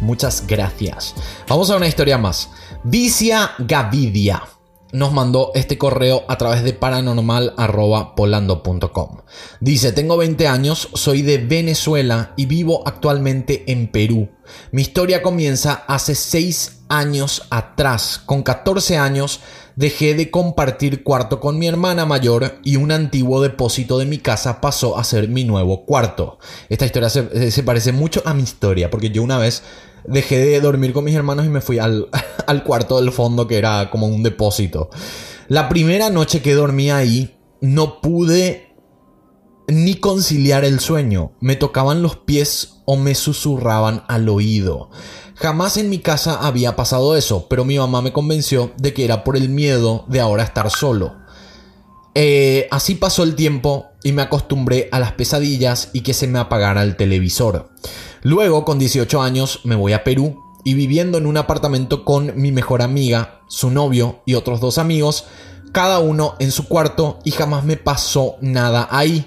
Muchas 0.00 0.46
gracias. 0.46 1.14
Vamos 1.48 1.70
a 1.70 1.76
una 1.76 1.86
historia 1.86 2.18
más. 2.18 2.50
Vicia 2.84 3.52
Gavidia 3.58 4.42
nos 4.92 5.12
mandó 5.12 5.50
este 5.54 5.78
correo 5.78 6.24
a 6.28 6.36
través 6.38 6.64
de 6.64 6.72
paranormal.polando.com. 6.72 9.18
Dice, 9.60 9.92
tengo 9.92 10.16
20 10.16 10.48
años, 10.48 10.88
soy 10.94 11.20
de 11.22 11.38
Venezuela 11.38 12.32
y 12.36 12.46
vivo 12.46 12.82
actualmente 12.86 13.70
en 13.70 13.88
Perú. 13.88 14.30
Mi 14.70 14.82
historia 14.82 15.22
comienza 15.22 15.84
hace 15.88 16.14
6 16.14 16.82
años 16.88 17.42
atrás. 17.50 18.20
Con 18.24 18.42
14 18.42 18.96
años 18.96 19.40
dejé 19.74 20.14
de 20.14 20.30
compartir 20.30 21.02
cuarto 21.02 21.40
con 21.40 21.58
mi 21.58 21.66
hermana 21.66 22.06
mayor 22.06 22.60
y 22.62 22.76
un 22.76 22.92
antiguo 22.92 23.42
depósito 23.42 23.98
de 23.98 24.06
mi 24.06 24.18
casa 24.18 24.60
pasó 24.60 24.98
a 24.98 25.04
ser 25.04 25.28
mi 25.28 25.44
nuevo 25.44 25.84
cuarto. 25.84 26.38
Esta 26.68 26.86
historia 26.86 27.10
se, 27.10 27.50
se 27.50 27.62
parece 27.62 27.92
mucho 27.92 28.22
a 28.24 28.34
mi 28.34 28.42
historia 28.42 28.90
porque 28.90 29.10
yo 29.10 29.22
una 29.22 29.38
vez 29.38 29.62
dejé 30.08 30.38
de 30.38 30.60
dormir 30.60 30.92
con 30.92 31.04
mis 31.04 31.14
hermanos 31.14 31.46
y 31.46 31.48
me 31.48 31.60
fui 31.60 31.78
al, 31.78 32.08
cuarto 32.64 33.00
del 33.00 33.12
fondo 33.12 33.46
que 33.46 33.58
era 33.58 33.90
como 33.90 34.06
un 34.06 34.22
depósito. 34.22 34.90
La 35.48 35.68
primera 35.68 36.10
noche 36.10 36.42
que 36.42 36.54
dormí 36.54 36.90
ahí 36.90 37.36
no 37.60 38.00
pude 38.00 38.74
ni 39.68 39.96
conciliar 39.96 40.64
el 40.64 40.80
sueño. 40.80 41.32
Me 41.40 41.56
tocaban 41.56 42.02
los 42.02 42.16
pies 42.16 42.82
o 42.84 42.96
me 42.96 43.14
susurraban 43.14 44.04
al 44.08 44.28
oído. 44.28 44.90
Jamás 45.34 45.76
en 45.76 45.90
mi 45.90 45.98
casa 45.98 46.46
había 46.46 46.76
pasado 46.76 47.16
eso, 47.16 47.46
pero 47.48 47.64
mi 47.64 47.78
mamá 47.78 48.00
me 48.00 48.12
convenció 48.12 48.72
de 48.78 48.94
que 48.94 49.04
era 49.04 49.22
por 49.22 49.36
el 49.36 49.48
miedo 49.48 50.04
de 50.08 50.20
ahora 50.20 50.42
estar 50.42 50.70
solo. 50.70 51.14
Eh, 52.14 52.66
así 52.70 52.94
pasó 52.94 53.22
el 53.22 53.34
tiempo 53.34 53.88
y 54.06 54.12
me 54.12 54.22
acostumbré 54.22 54.88
a 54.92 55.00
las 55.00 55.14
pesadillas 55.14 55.90
y 55.92 56.02
que 56.02 56.14
se 56.14 56.28
me 56.28 56.38
apagara 56.38 56.84
el 56.84 56.94
televisor. 56.94 57.70
Luego, 58.22 58.64
con 58.64 58.78
18 58.78 59.20
años, 59.20 59.62
me 59.64 59.74
voy 59.74 59.94
a 59.94 60.04
Perú 60.04 60.44
y 60.62 60.74
viviendo 60.74 61.18
en 61.18 61.26
un 61.26 61.36
apartamento 61.36 62.04
con 62.04 62.40
mi 62.40 62.52
mejor 62.52 62.82
amiga, 62.82 63.40
su 63.48 63.68
novio 63.68 64.22
y 64.24 64.34
otros 64.34 64.60
dos 64.60 64.78
amigos, 64.78 65.24
cada 65.72 65.98
uno 65.98 66.36
en 66.38 66.52
su 66.52 66.68
cuarto 66.68 67.18
y 67.24 67.32
jamás 67.32 67.64
me 67.64 67.76
pasó 67.76 68.36
nada 68.40 68.86
ahí. 68.92 69.26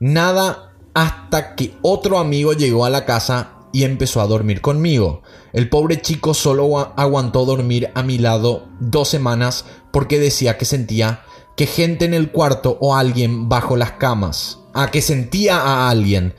Nada 0.00 0.72
hasta 0.92 1.54
que 1.54 1.76
otro 1.82 2.18
amigo 2.18 2.52
llegó 2.52 2.84
a 2.84 2.90
la 2.90 3.04
casa 3.04 3.68
y 3.72 3.84
empezó 3.84 4.20
a 4.20 4.26
dormir 4.26 4.60
conmigo. 4.60 5.22
El 5.52 5.68
pobre 5.68 6.02
chico 6.02 6.34
solo 6.34 6.92
aguantó 6.96 7.44
dormir 7.44 7.92
a 7.94 8.02
mi 8.02 8.18
lado 8.18 8.66
dos 8.80 9.06
semanas 9.06 9.66
porque 9.92 10.18
decía 10.18 10.58
que 10.58 10.64
sentía 10.64 11.22
que 11.56 11.66
gente 11.66 12.04
en 12.04 12.14
el 12.14 12.30
cuarto 12.30 12.76
o 12.80 12.94
alguien 12.94 13.48
bajo 13.48 13.76
las 13.76 13.92
camas. 13.92 14.58
Ah, 14.74 14.90
que 14.90 15.00
sentía 15.00 15.56
a 15.56 15.88
alguien 15.88 16.34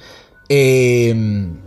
em, 0.47 1.59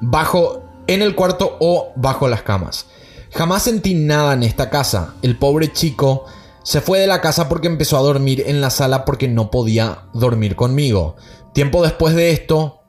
bajo 0.00 0.62
en 0.86 1.02
el 1.02 1.14
cuarto 1.14 1.56
o 1.60 1.92
bajo 1.96 2.28
las 2.28 2.42
camas. 2.42 2.86
Jamás 3.32 3.62
sentí 3.62 3.94
nada 3.94 4.34
en 4.34 4.42
esta 4.42 4.68
casa. 4.70 5.14
El 5.22 5.38
pobre 5.38 5.72
chico 5.72 6.26
se 6.62 6.80
fue 6.80 6.98
de 6.98 7.06
la 7.06 7.20
casa 7.20 7.48
porque 7.48 7.68
empezó 7.68 7.96
a 7.96 8.02
dormir 8.02 8.44
en 8.46 8.60
la 8.60 8.70
sala 8.70 9.04
porque 9.04 9.28
no 9.28 9.50
podía 9.50 10.04
dormir 10.12 10.56
conmigo. 10.56 11.16
Tiempo 11.54 11.82
después 11.82 12.14
de 12.14 12.32
esto, 12.32 12.79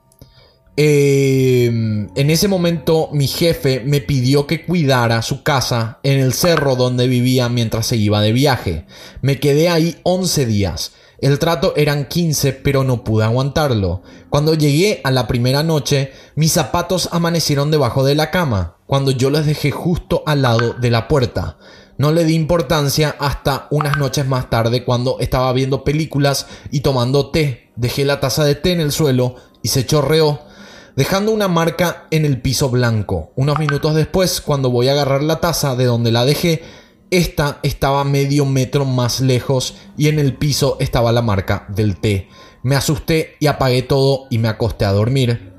Em, 0.74 2.08
en 2.14 2.30
ese 2.30 2.48
momento 2.48 3.10
mi 3.12 3.26
jefe 3.26 3.82
me 3.84 4.00
pidió 4.00 4.46
que 4.46 4.64
cuidara 4.64 5.20
su 5.20 5.42
casa 5.42 5.98
en 6.02 6.18
el 6.18 6.32
cerro 6.32 6.76
donde 6.76 7.08
vivía 7.08 7.50
mientras 7.50 7.86
se 7.86 7.96
iba 7.96 8.22
de 8.22 8.32
viaje. 8.32 8.86
Me 9.20 9.38
quedé 9.38 9.68
ahí 9.68 9.98
11 10.02 10.46
días. 10.46 10.92
El 11.18 11.38
trato 11.38 11.74
eran 11.76 12.06
15 12.06 12.54
pero 12.54 12.84
no 12.84 13.04
pude 13.04 13.24
aguantarlo. 13.24 14.02
Cuando 14.30 14.54
llegué 14.54 15.02
a 15.04 15.10
la 15.10 15.26
primera 15.26 15.62
noche, 15.62 16.10
mis 16.36 16.52
zapatos 16.52 17.10
amanecieron 17.12 17.70
debajo 17.70 18.02
de 18.02 18.14
la 18.14 18.30
cama, 18.30 18.76
cuando 18.86 19.10
yo 19.10 19.28
los 19.28 19.44
dejé 19.44 19.70
justo 19.70 20.22
al 20.26 20.40
lado 20.40 20.72
de 20.72 20.90
la 20.90 21.06
puerta. 21.06 21.58
No 21.98 22.12
le 22.12 22.24
di 22.24 22.34
importancia 22.34 23.14
hasta 23.18 23.68
unas 23.70 23.98
noches 23.98 24.26
más 24.26 24.48
tarde 24.48 24.84
cuando 24.84 25.18
estaba 25.20 25.52
viendo 25.52 25.84
películas 25.84 26.46
y 26.70 26.80
tomando 26.80 27.30
té. 27.30 27.70
Dejé 27.76 28.06
la 28.06 28.20
taza 28.20 28.44
de 28.44 28.54
té 28.54 28.72
en 28.72 28.80
el 28.80 28.90
suelo 28.90 29.36
y 29.62 29.68
se 29.68 29.84
chorreó 29.86 30.40
dejando 30.96 31.32
una 31.32 31.48
marca 31.48 32.06
en 32.10 32.24
el 32.24 32.40
piso 32.40 32.68
blanco. 32.70 33.32
Unos 33.36 33.58
minutos 33.58 33.94
después, 33.94 34.40
cuando 34.40 34.70
voy 34.70 34.88
a 34.88 34.92
agarrar 34.92 35.22
la 35.22 35.40
taza 35.40 35.76
de 35.76 35.84
donde 35.84 36.12
la 36.12 36.24
dejé, 36.24 36.62
esta 37.10 37.58
estaba 37.62 38.04
medio 38.04 38.46
metro 38.46 38.84
más 38.84 39.20
lejos 39.20 39.74
y 39.96 40.08
en 40.08 40.18
el 40.18 40.36
piso 40.36 40.76
estaba 40.80 41.12
la 41.12 41.22
marca 41.22 41.66
del 41.68 42.00
té. 42.00 42.28
Me 42.62 42.76
asusté 42.76 43.36
y 43.40 43.48
apagué 43.48 43.82
todo 43.82 44.26
y 44.30 44.38
me 44.38 44.48
acosté 44.48 44.84
a 44.84 44.92
dormir. 44.92 45.52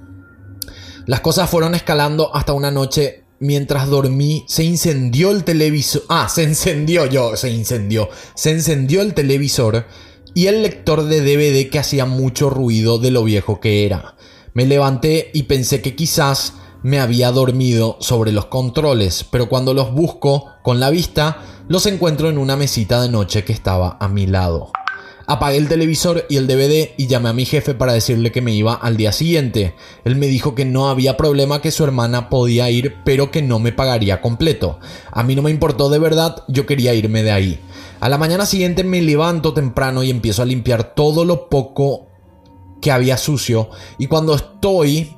Las 1.06 1.20
cosas 1.20 1.50
fueron 1.50 1.76
escalando 1.76 2.36
hasta 2.36 2.54
una 2.54 2.72
noche 2.72 3.24
mientras 3.40 3.90
dormí 3.90 4.46
se 4.48 4.64
incendió 4.64 5.32
el 5.32 5.44
televisor. 5.44 6.04
Ah, 6.10 6.30
se 6.30 6.44
encendió 6.44 7.06
yo, 7.06 7.36
se 7.36 7.50
incendió. 7.50 8.10
Se 8.36 8.52
encendió 8.52 9.02
el 9.02 9.14
televisor 9.14 9.86
y 10.34 10.48
el 10.48 10.64
lector 10.64 11.04
de 11.04 11.22
DVD 11.22 11.70
que 11.70 11.80
hacía 11.80 12.06
mucho 12.06 12.50
ruido 12.50 13.00
de 13.00 13.12
lo 13.12 13.24
viejo 13.24 13.60
que 13.60 13.86
era. 13.86 14.16
Me 14.54 14.68
levanté 14.68 15.32
y 15.34 15.44
pensé 15.44 15.82
que 15.82 15.96
quizás 15.96 16.54
me 16.84 17.00
había 17.00 17.32
dormido 17.32 17.98
sobre 18.00 18.32
los 18.32 18.46
controles, 18.46 19.26
pero 19.32 19.50
cuando 19.50 19.74
los 19.74 19.92
busco 19.94 20.52
con 20.62 20.80
la 20.80 20.92
vista, 20.92 21.38
los 21.68 21.88
encuentro 21.88 22.30
en 22.30 22.38
una 22.38 22.56
mesita 22.56 23.02
de 23.02 23.10
noche 23.10 23.44
que 23.44 23.54
estaba 23.54 23.98
a 24.00 24.08
mi 24.08 24.28
lado. 24.28 24.72
Apagué 25.26 25.58
el 25.58 25.70
televisor 25.70 26.26
y 26.30 26.36
el 26.36 26.46
DVD 26.46 26.92
y 26.98 27.08
llamé 27.08 27.30
a 27.30 27.34
mi 27.34 27.46
jefe 27.46 27.74
para 27.74 27.94
decirle 27.94 28.32
que 28.32 28.42
me 28.42 28.54
iba 28.54 28.74
al 28.76 28.96
día 28.96 29.12
siguiente. 29.12 29.74
Él 30.04 30.18
me 30.18 30.28
dijo 30.28 30.54
que 30.54 30.66
no 30.66 30.90
había 30.90 31.18
problema, 31.18 31.62
que 31.62 31.72
su 31.72 31.84
hermana 31.84 32.30
podía 32.30 32.70
ir, 32.70 32.98
pero 33.06 33.32
que 33.32 33.42
no 33.42 33.58
me 33.58 33.72
pagaría 33.72 34.22
completo. 34.22 34.80
A 35.12 35.24
mí 35.24 35.36
no 35.36 35.42
me 35.42 35.50
importó 35.50 35.90
de 35.90 35.98
verdad, 35.98 36.44
yo 36.48 36.68
quería 36.68 36.94
irme 36.94 37.24
de 37.24 37.32
ahí. 37.32 37.60
A 38.02 38.10
la 38.10 38.20
mañana 38.20 38.46
siguiente 38.46 38.84
me 38.84 39.02
levanto 39.02 39.54
temprano 39.54 40.04
y 40.04 40.12
empiezo 40.12 40.44
a 40.44 40.46
limpiar 40.46 40.94
todo 40.94 41.26
lo 41.26 41.50
poco 41.50 42.13
que 42.84 42.92
había 42.92 43.16
sucio 43.16 43.70
y 43.98 44.08
cuando 44.08 44.36
estoy 44.36 45.16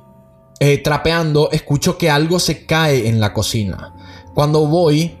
eh, 0.60 0.78
trapeando 0.78 1.50
escucho 1.50 1.98
que 1.98 2.08
algo 2.08 2.38
se 2.38 2.64
cae 2.64 3.08
en 3.08 3.18
la 3.18 3.34
cocina. 3.34 3.92
Cuando 4.34 4.66
voy 4.68 5.18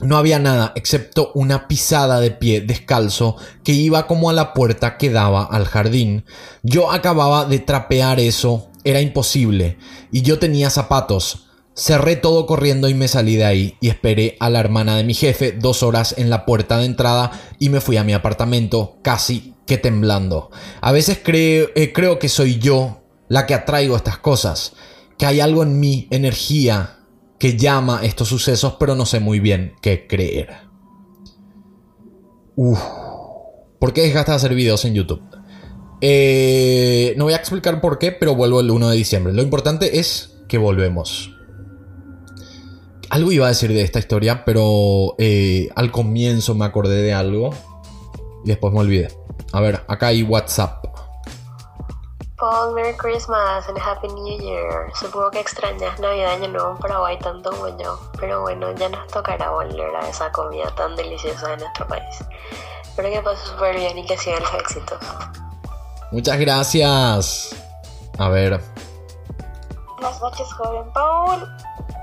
no 0.00 0.16
había 0.16 0.38
nada 0.38 0.72
excepto 0.76 1.32
una 1.34 1.66
pisada 1.66 2.20
de 2.20 2.30
pie 2.30 2.60
descalzo 2.60 3.36
que 3.64 3.72
iba 3.72 4.06
como 4.06 4.30
a 4.30 4.32
la 4.32 4.54
puerta 4.54 4.96
que 4.96 5.10
daba 5.10 5.42
al 5.44 5.64
jardín. 5.64 6.24
Yo 6.62 6.92
acababa 6.92 7.46
de 7.46 7.58
trapear 7.58 8.20
eso, 8.20 8.68
era 8.84 9.00
imposible, 9.00 9.78
y 10.12 10.22
yo 10.22 10.38
tenía 10.38 10.70
zapatos. 10.70 11.45
Cerré 11.78 12.16
todo 12.16 12.46
corriendo 12.46 12.88
y 12.88 12.94
me 12.94 13.06
salí 13.06 13.36
de 13.36 13.44
ahí 13.44 13.76
y 13.82 13.90
esperé 13.90 14.38
a 14.40 14.48
la 14.48 14.60
hermana 14.60 14.96
de 14.96 15.04
mi 15.04 15.12
jefe 15.12 15.52
dos 15.52 15.82
horas 15.82 16.14
en 16.16 16.30
la 16.30 16.46
puerta 16.46 16.78
de 16.78 16.86
entrada 16.86 17.32
y 17.58 17.68
me 17.68 17.82
fui 17.82 17.98
a 17.98 18.04
mi 18.04 18.14
apartamento 18.14 18.96
casi 19.02 19.54
que 19.66 19.76
temblando. 19.76 20.50
A 20.80 20.90
veces 20.92 21.20
creo, 21.22 21.68
eh, 21.74 21.92
creo 21.92 22.18
que 22.18 22.30
soy 22.30 22.58
yo 22.58 23.02
la 23.28 23.44
que 23.44 23.52
atraigo 23.52 23.94
estas 23.94 24.16
cosas, 24.16 24.72
que 25.18 25.26
hay 25.26 25.40
algo 25.40 25.62
en 25.62 25.78
mi 25.78 26.08
energía 26.10 27.00
que 27.38 27.58
llama 27.58 28.00
estos 28.04 28.28
sucesos, 28.28 28.76
pero 28.80 28.94
no 28.94 29.04
sé 29.04 29.20
muy 29.20 29.38
bien 29.38 29.74
qué 29.82 30.06
creer. 30.06 30.56
Uf. 32.54 32.80
¿Por 33.78 33.92
qué 33.92 34.00
dejaste 34.00 34.30
de 34.30 34.36
hacer 34.36 34.54
videos 34.54 34.86
en 34.86 34.94
YouTube? 34.94 35.22
Eh, 36.00 37.12
no 37.18 37.24
voy 37.24 37.34
a 37.34 37.36
explicar 37.36 37.82
por 37.82 37.98
qué, 37.98 38.12
pero 38.12 38.34
vuelvo 38.34 38.60
el 38.60 38.70
1 38.70 38.88
de 38.88 38.96
diciembre. 38.96 39.34
Lo 39.34 39.42
importante 39.42 39.98
es 39.98 40.38
que 40.48 40.56
volvemos. 40.56 41.35
Algo 43.10 43.32
iba 43.32 43.46
a 43.46 43.48
decir 43.48 43.72
de 43.72 43.82
esta 43.82 43.98
historia, 43.98 44.44
pero 44.44 45.14
eh, 45.18 45.68
al 45.76 45.92
comienzo 45.92 46.54
me 46.54 46.64
acordé 46.64 47.02
de 47.02 47.14
algo 47.14 47.50
y 48.44 48.48
después 48.48 48.72
me 48.72 48.80
olvidé. 48.80 49.08
A 49.52 49.60
ver, 49.60 49.84
acá 49.88 50.08
hay 50.08 50.22
WhatsApp. 50.22 50.84
Paul, 52.38 52.74
Merry 52.74 52.94
Christmas 52.96 53.66
and 53.68 53.78
Happy 53.78 54.08
New 54.08 54.38
Year. 54.38 54.90
Supongo 54.94 55.30
que 55.30 55.40
extrañas 55.40 55.98
Navidad 56.00 56.34
Año 56.34 56.48
Nuevo 56.48 56.72
en 56.72 56.78
Paraguay 56.78 57.18
tanto 57.18 57.50
como 57.50 57.68
yo, 57.78 57.98
pero 58.20 58.42
bueno, 58.42 58.74
ya 58.74 58.90
nos 58.90 59.06
tocará 59.06 59.50
volver 59.50 59.96
a 59.96 60.06
esa 60.08 60.30
comida 60.32 60.66
tan 60.74 60.94
deliciosa 60.96 61.48
de 61.50 61.56
nuestro 61.58 61.86
país. 61.86 62.18
Espero 62.82 63.10
que 63.10 63.22
pase 63.22 63.46
súper 63.46 63.76
bien 63.76 63.96
y 63.96 64.04
que 64.04 64.18
sigan 64.18 64.42
los 64.42 64.54
éxitos. 64.54 64.98
Muchas 66.12 66.38
gracias. 66.38 67.56
A 68.18 68.28
ver. 68.28 68.60
Buenas 69.94 70.20
noches, 70.20 70.52
joven 70.52 70.92
Paul. 70.92 71.48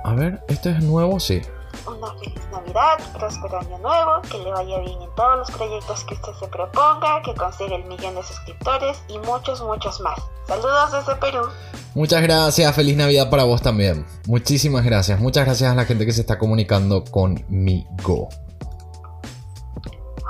A 0.04 0.14
ver, 0.14 0.44
¿esto 0.48 0.70
es 0.70 0.84
nuevo? 0.84 1.20
Sí 1.20 1.42
una 1.88 2.14
feliz 2.20 2.42
Navidad, 2.52 3.00
próspero 3.14 3.60
año 3.60 3.78
nuevo, 3.80 4.22
que 4.30 4.38
le 4.38 4.52
vaya 4.52 4.80
bien 4.80 5.02
en 5.02 5.16
todos 5.16 5.40
los 5.40 5.52
proyectos 5.52 6.04
que 6.06 6.14
usted 6.14 6.34
se 6.40 6.48
proponga, 6.48 7.22
que 7.24 7.34
consiga 7.36 7.76
el 7.76 7.84
millón 7.86 8.16
de 8.16 8.24
suscriptores 8.24 9.04
y 9.08 9.18
muchos, 9.20 9.62
muchos 9.62 10.00
más. 10.02 10.20
Saludos 10.48 10.92
desde 10.92 11.16
Perú. 11.16 11.48
Muchas 11.94 12.22
gracias, 12.22 12.76
feliz 12.76 12.96
Navidad 12.96 13.30
para 13.30 13.44
vos 13.44 13.62
también. 13.62 14.06
Muchísimas 14.28 14.84
gracias, 14.86 15.20
muchas 15.20 15.46
gracias 15.46 15.72
a 15.72 15.76
la 15.76 15.86
gente 15.86 16.06
que 16.06 16.14
se 16.14 16.22
está 16.22 16.38
comunicando 16.38 17.04
conmigo. 17.04 18.30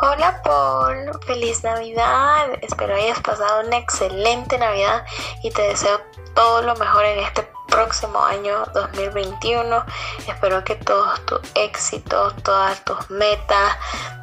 Hola 0.01 0.41
Paul, 0.43 1.11
feliz 1.25 1.63
Navidad. 1.63 2.47
Espero 2.61 2.95
hayas 2.95 3.21
pasado 3.21 3.65
una 3.65 3.77
excelente 3.77 4.57
Navidad 4.57 5.05
y 5.43 5.51
te 5.51 5.61
deseo 5.61 6.01
todo 6.35 6.61
lo 6.63 6.75
mejor 6.75 7.05
en 7.05 7.19
este 7.19 7.52
próximo 7.67 8.19
año 8.23 8.63
2021. 8.73 9.85
Espero 10.27 10.63
que 10.63 10.75
todos 10.75 11.25
tus 11.25 11.39
éxitos, 11.55 12.35
todas 12.43 12.83
tus 12.83 13.09
metas, 13.09 13.75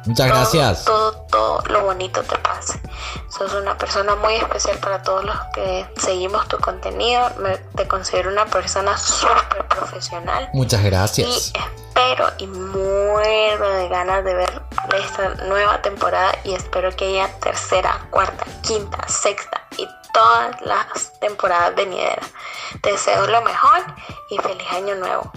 muchas 0.05 0.27
gracias. 0.27 0.85
Todo, 0.85 1.13
todo 1.29 1.63
lo 1.67 1.83
bonito 1.85 2.21
te 2.23 2.37
pase. 2.37 2.79
Sos 3.29 3.53
una 3.53 3.77
persona 3.77 4.15
muy 4.15 4.35
especial 4.35 4.77
para 4.79 5.01
todos 5.01 5.23
los 5.23 5.37
que 5.53 5.87
seguimos 5.97 6.47
tu 6.47 6.57
contenido. 6.57 7.29
te 7.75 7.87
considero 7.87 8.29
una 8.29 8.45
persona 8.45 8.97
súper 8.97 9.67
profesional. 9.67 10.49
Muchas 10.53 10.83
gracias. 10.83 11.27
Y 11.27 11.59
espero 11.91 12.27
y 12.37 12.47
muero 12.47 13.69
de 13.69 13.89
ganas 13.89 14.23
de 14.23 14.33
ver 14.33 14.50
esta 14.95 15.35
nueva 15.47 15.81
temporada 15.81 16.33
y 16.43 16.53
espero 16.53 16.95
que 16.95 17.05
haya 17.05 17.39
tercera, 17.39 18.07
cuarta, 18.09 18.45
quinta, 18.61 19.07
sexta 19.07 19.67
y 19.77 19.87
todas 20.13 20.61
las 20.61 21.19
temporadas 21.19 21.75
venideras. 21.75 22.31
Te 22.81 22.91
deseo 22.91 23.27
lo 23.27 23.41
mejor 23.41 23.79
y 24.29 24.37
feliz 24.37 24.67
año 24.71 24.95
nuevo 24.95 25.31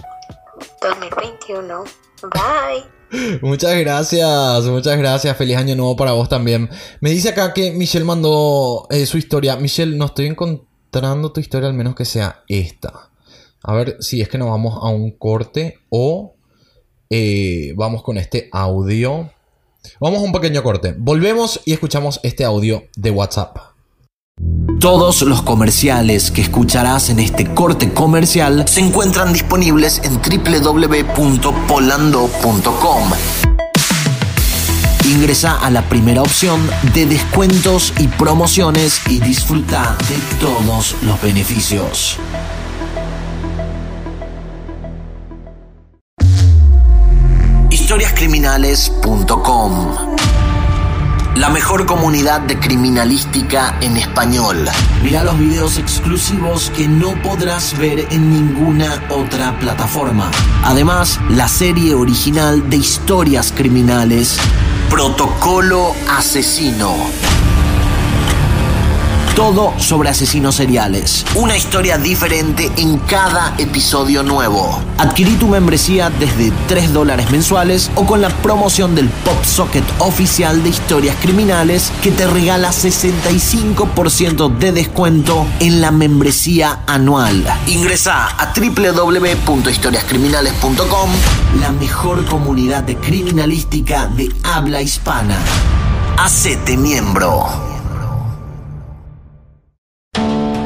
2021. 0.81 1.83
Bye. 2.23 3.39
Muchas 3.41 3.77
gracias, 3.77 4.63
muchas 4.65 4.97
gracias. 4.97 5.37
Feliz 5.37 5.57
año 5.57 5.75
nuevo 5.75 5.95
para 5.95 6.13
vos 6.13 6.27
también. 6.27 6.69
Me 7.01 7.11
dice 7.11 7.29
acá 7.29 7.53
que 7.53 7.71
Michelle 7.71 8.05
mandó 8.05 8.87
eh, 8.89 9.05
su 9.05 9.17
historia. 9.17 9.55
Michelle, 9.57 9.95
no 9.95 10.05
estoy 10.05 10.27
encontrando 10.27 11.31
tu 11.31 11.39
historia, 11.39 11.69
al 11.69 11.75
menos 11.75 11.95
que 11.95 12.05
sea 12.05 12.43
esta. 12.47 13.11
A 13.63 13.73
ver 13.73 13.97
si 13.99 14.21
es 14.21 14.29
que 14.29 14.37
nos 14.37 14.49
vamos 14.49 14.77
a 14.81 14.89
un 14.89 15.11
corte 15.17 15.79
o 15.89 16.35
eh, 17.09 17.73
vamos 17.75 18.03
con 18.03 18.17
este 18.17 18.49
audio. 18.51 19.31
Vamos 19.99 20.19
a 20.19 20.23
un 20.23 20.31
pequeño 20.31 20.63
corte. 20.63 20.95
Volvemos 20.97 21.59
y 21.65 21.73
escuchamos 21.73 22.21
este 22.23 22.45
audio 22.45 22.85
de 22.95 23.11
WhatsApp. 23.11 23.57
Todos 24.79 25.21
los 25.21 25.41
comerciales 25.41 26.29
que 26.29 26.41
escucharás 26.41 27.09
en 27.09 27.19
este 27.19 27.53
corte 27.53 27.93
comercial 27.93 28.67
se 28.67 28.81
encuentran 28.81 29.31
disponibles 29.33 30.01
en 30.03 30.19
www.polando.com. 30.21 33.11
Ingresa 35.05 35.59
a 35.59 35.69
la 35.69 35.87
primera 35.87 36.21
opción 36.21 36.59
de 36.93 37.05
descuentos 37.05 37.93
y 37.99 38.07
promociones 38.07 39.01
y 39.09 39.19
disfruta 39.19 39.97
de 40.09 40.17
todos 40.39 40.95
los 41.03 41.21
beneficios. 41.21 42.17
historiascriminales.com. 47.95 50.17
La 51.37 51.49
mejor 51.49 51.85
comunidad 51.85 52.41
de 52.41 52.59
criminalística 52.59 53.77
en 53.79 53.95
español. 53.95 54.67
Mira 55.01 55.23
los 55.23 55.39
videos 55.39 55.77
exclusivos 55.77 56.71
que 56.75 56.89
no 56.89 57.13
podrás 57.21 57.77
ver 57.77 58.05
en 58.11 58.31
ninguna 58.31 59.01
otra 59.09 59.57
plataforma. 59.59 60.29
Además, 60.63 61.21
la 61.29 61.47
serie 61.47 61.93
original 61.93 62.69
de 62.69 62.75
historias 62.77 63.53
criminales, 63.55 64.37
Protocolo 64.89 65.93
Asesino 66.09 66.95
todo 69.35 69.73
sobre 69.77 70.09
asesinos 70.09 70.55
seriales. 70.55 71.23
Una 71.35 71.55
historia 71.57 71.97
diferente 71.97 72.71
en 72.77 72.97
cada 72.99 73.53
episodio 73.57 74.23
nuevo. 74.23 74.81
Adquirí 74.97 75.33
tu 75.33 75.49
membresía 75.49 76.09
desde 76.09 76.53
3 76.67 76.93
dólares 76.93 77.29
mensuales 77.31 77.91
o 77.95 78.05
con 78.05 78.21
la 78.21 78.29
promoción 78.29 78.95
del 78.95 79.09
Pop 79.09 79.43
Socket 79.43 79.83
oficial 79.99 80.63
de 80.63 80.69
historias 80.69 81.17
criminales 81.21 81.91
que 82.01 82.11
te 82.11 82.27
regala 82.27 82.71
65% 82.71 84.57
de 84.57 84.71
descuento 84.71 85.45
en 85.59 85.81
la 85.81 85.91
membresía 85.91 86.79
anual. 86.87 87.45
Ingresa 87.67 88.27
a 88.27 88.53
www.historiascriminales.com, 88.55 91.09
la 91.59 91.73
mejor 91.73 92.23
comunidad 92.25 92.83
de 92.83 92.95
criminalística 92.95 94.07
de 94.07 94.33
habla 94.43 94.81
hispana. 94.81 95.37
Hacete 96.17 96.77
miembro. 96.77 97.74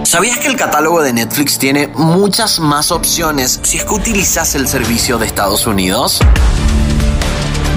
¿Sabías 0.10 0.40
que 0.40 0.48
el 0.48 0.56
catálogo 0.56 1.04
de 1.04 1.14
Netflix 1.14 1.60
tiene 1.60 1.88
muchas 1.90 2.60
más 2.60 2.92
opciones 2.92 3.60
si 3.62 3.78
es 3.78 3.86
que 3.86 3.94
utilizas 3.94 4.56
el 4.56 4.68
servicio 4.68 5.20
de 5.20 5.28
Estados 5.28 5.68
Unidos? 5.68 6.20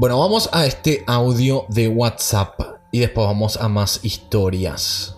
Bueno, 0.00 0.20
vamos 0.20 0.48
a 0.52 0.64
este 0.64 1.02
audio 1.08 1.66
de 1.70 1.88
WhatsApp 1.88 2.60
y 2.92 3.00
después 3.00 3.26
vamos 3.26 3.56
a 3.56 3.66
más 3.66 4.04
historias. 4.04 5.16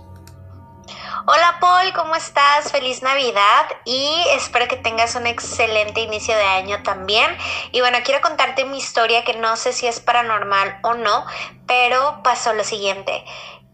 Hola 1.27 1.59
Paul, 1.61 1.93
¿cómo 1.93 2.17
estás? 2.17 2.73
Feliz 2.73 3.03
Navidad 3.03 3.67
y 3.85 4.11
espero 4.31 4.69
que 4.69 4.79
tengas 4.79 5.17
un 5.17 5.27
excelente 5.27 6.01
inicio 6.01 6.35
de 6.35 6.45
año 6.45 6.83
también. 6.83 7.29
Y 7.73 7.81
bueno, 7.81 7.99
quiero 8.03 8.23
contarte 8.23 8.65
mi 8.65 8.79
historia 8.79 9.23
que 9.23 9.35
no 9.35 9.55
sé 9.59 9.75
si 9.75 9.87
es 9.87 10.01
paranormal 10.01 10.79
o 10.81 10.95
no, 10.95 11.27
pero 11.67 12.23
pasó 12.23 12.55
lo 12.55 12.65
siguiente. 12.65 13.23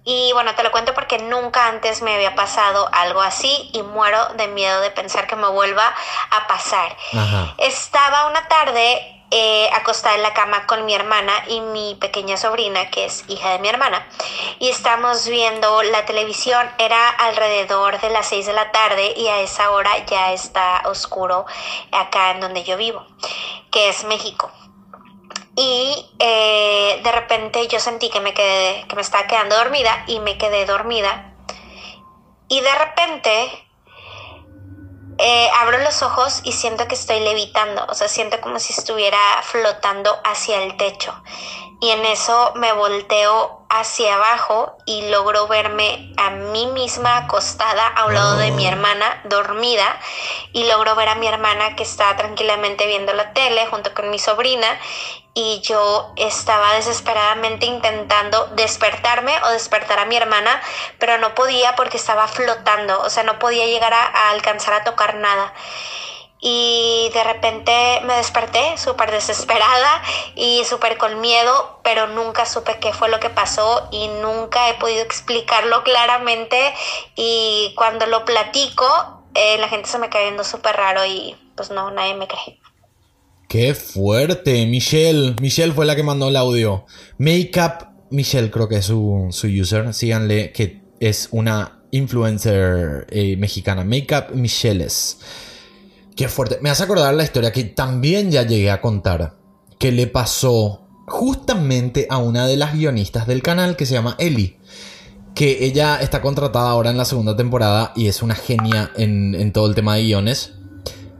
Y 0.02 0.32
bueno, 0.32 0.56
te 0.56 0.64
lo 0.64 0.72
cuento 0.72 0.92
porque 0.92 1.18
nunca 1.18 1.68
antes 1.68 2.02
me 2.02 2.16
había 2.16 2.34
pasado 2.34 2.88
algo 2.92 3.22
así 3.22 3.70
y 3.72 3.82
muero 3.84 4.26
de 4.36 4.48
miedo 4.48 4.80
de 4.80 4.90
pensar 4.90 5.28
que 5.28 5.36
me 5.36 5.48
vuelva 5.50 5.94
a 6.32 6.48
pasar. 6.48 6.96
Estaba 7.58 8.26
una 8.26 8.48
tarde 8.48 9.15
eh, 9.30 9.68
acostada 9.72 10.14
en 10.14 10.22
la 10.22 10.34
cama 10.34 10.66
con 10.66 10.84
mi 10.84 10.94
hermana 10.94 11.32
y 11.48 11.60
mi 11.60 11.96
pequeña 11.96 12.36
sobrina, 12.36 12.90
que 12.90 13.06
es 13.06 13.24
hija 13.28 13.50
de 13.50 13.58
mi 13.58 13.68
hermana, 13.68 14.06
y 14.60 14.68
estamos 14.68 15.26
viendo 15.26 15.82
la 15.82 16.04
televisión. 16.04 16.70
Era 16.78 17.08
alrededor 17.08 18.00
de 18.00 18.10
las 18.10 18.28
6 18.28 18.46
de 18.46 18.52
la 18.52 18.70
tarde 18.70 19.14
y 19.16 19.26
a 19.26 19.40
esa 19.40 19.70
hora 19.70 19.90
ya 20.06 20.32
está 20.32 20.82
oscuro 20.86 21.44
acá 21.90 22.30
en 22.30 22.40
donde 22.40 22.62
yo 22.62 22.76
vivo, 22.76 23.04
que 23.70 23.88
es 23.88 24.04
México. 24.04 24.50
Y 25.56 26.06
eh, 26.18 27.00
de 27.02 27.12
repente 27.12 27.66
yo 27.66 27.80
sentí 27.80 28.10
que 28.10 28.20
me 28.20 28.34
quedé, 28.34 28.84
que 28.86 28.94
me 28.94 29.02
estaba 29.02 29.26
quedando 29.26 29.56
dormida 29.56 30.04
y 30.06 30.20
me 30.20 30.38
quedé 30.38 30.66
dormida. 30.66 31.34
Y 32.48 32.60
de 32.60 32.74
repente 32.74 33.65
eh, 35.18 35.48
abro 35.58 35.78
los 35.78 36.02
ojos 36.02 36.40
y 36.44 36.52
siento 36.52 36.86
que 36.88 36.94
estoy 36.94 37.20
levitando, 37.20 37.84
o 37.88 37.94
sea, 37.94 38.08
siento 38.08 38.40
como 38.40 38.58
si 38.58 38.72
estuviera 38.72 39.18
flotando 39.42 40.10
hacia 40.24 40.62
el 40.62 40.76
techo. 40.76 41.14
Y 41.80 41.90
en 41.90 42.04
eso 42.06 42.52
me 42.56 42.72
volteo 42.72 43.66
hacia 43.68 44.14
abajo 44.14 44.78
y 44.86 45.10
logro 45.10 45.46
verme 45.48 46.12
a 46.16 46.30
mí 46.30 46.66
misma 46.68 47.18
acostada 47.18 47.86
a 47.86 48.06
un 48.06 48.14
lado 48.14 48.36
de 48.36 48.50
mi 48.52 48.66
oh. 48.66 48.70
hermana 48.70 49.20
dormida 49.24 50.00
y 50.52 50.64
logro 50.64 50.94
ver 50.94 51.08
a 51.08 51.16
mi 51.16 51.26
hermana 51.26 51.76
que 51.76 51.82
está 51.82 52.16
tranquilamente 52.16 52.86
viendo 52.86 53.12
la 53.12 53.32
tele 53.32 53.66
junto 53.66 53.92
con 53.92 54.08
mi 54.10 54.18
sobrina 54.18 54.78
y 55.38 55.60
yo 55.60 56.14
estaba 56.16 56.72
desesperadamente 56.72 57.66
intentando 57.66 58.46
despertarme 58.54 59.34
o 59.44 59.50
despertar 59.50 59.98
a 59.98 60.06
mi 60.06 60.16
hermana, 60.16 60.62
pero 60.98 61.18
no 61.18 61.34
podía 61.34 61.76
porque 61.76 61.98
estaba 61.98 62.26
flotando, 62.26 63.02
o 63.02 63.10
sea, 63.10 63.22
no 63.22 63.38
podía 63.38 63.66
llegar 63.66 63.92
a, 63.92 64.30
alcanzar 64.30 64.72
a 64.72 64.84
tocar 64.84 65.16
nada. 65.16 65.52
Y 66.40 67.10
de 67.14 67.24
repente 67.24 67.72
me 68.04 68.14
desperté 68.14 68.76
súper 68.76 69.10
desesperada 69.10 70.02
y 70.34 70.62
súper 70.64 70.98
con 70.98 71.20
miedo, 71.20 71.80
pero 71.82 72.08
nunca 72.08 72.44
supe 72.44 72.78
qué 72.80 72.92
fue 72.92 73.08
lo 73.08 73.20
que 73.20 73.30
pasó 73.30 73.88
y 73.90 74.08
nunca 74.08 74.68
he 74.68 74.74
podido 74.74 75.02
explicarlo 75.02 75.82
claramente. 75.82 76.56
Y 77.14 77.72
cuando 77.76 78.06
lo 78.06 78.24
platico, 78.24 79.24
eh, 79.34 79.56
la 79.58 79.68
gente 79.68 79.88
se 79.88 79.98
me 79.98 80.08
cae 80.08 80.24
viendo 80.24 80.44
súper 80.44 80.76
raro 80.76 81.04
y 81.06 81.36
pues 81.54 81.70
no, 81.70 81.90
nadie 81.90 82.14
me 82.14 82.26
cree. 82.26 82.60
Qué 83.48 83.74
fuerte, 83.74 84.66
Michelle. 84.66 85.36
Michelle 85.40 85.72
fue 85.72 85.86
la 85.86 85.94
que 85.94 86.02
mandó 86.02 86.28
el 86.28 86.36
audio. 86.36 86.84
Makeup 87.18 87.88
Michelle, 88.10 88.50
creo 88.50 88.68
que 88.68 88.76
es 88.76 88.86
su, 88.86 89.30
user. 89.42 89.94
Síganle, 89.94 90.52
que 90.52 90.82
es 91.00 91.28
una 91.30 91.82
influencer 91.90 93.06
eh, 93.10 93.36
mexicana. 93.36 93.84
Makeup 93.84 94.30
Michelles. 94.32 95.20
Qué 96.16 96.28
fuerte. 96.28 96.58
Me 96.62 96.70
hace 96.70 96.82
acordar 96.82 97.14
la 97.14 97.24
historia 97.24 97.52
que 97.52 97.64
también 97.64 98.30
ya 98.30 98.42
llegué 98.42 98.70
a 98.70 98.80
contar. 98.80 99.36
Que 99.78 99.92
le 99.92 100.06
pasó 100.06 100.86
justamente 101.06 102.06
a 102.08 102.16
una 102.16 102.46
de 102.46 102.56
las 102.56 102.72
guionistas 102.72 103.26
del 103.26 103.42
canal 103.42 103.76
que 103.76 103.84
se 103.84 103.92
llama 103.92 104.16
Ellie. 104.18 104.58
Que 105.34 105.66
ella 105.66 106.00
está 106.00 106.22
contratada 106.22 106.70
ahora 106.70 106.90
en 106.90 106.96
la 106.96 107.04
segunda 107.04 107.36
temporada 107.36 107.92
y 107.94 108.06
es 108.06 108.22
una 108.22 108.34
genia 108.34 108.90
en, 108.96 109.34
en 109.34 109.52
todo 109.52 109.68
el 109.68 109.74
tema 109.74 109.96
de 109.96 110.04
guiones. 110.04 110.54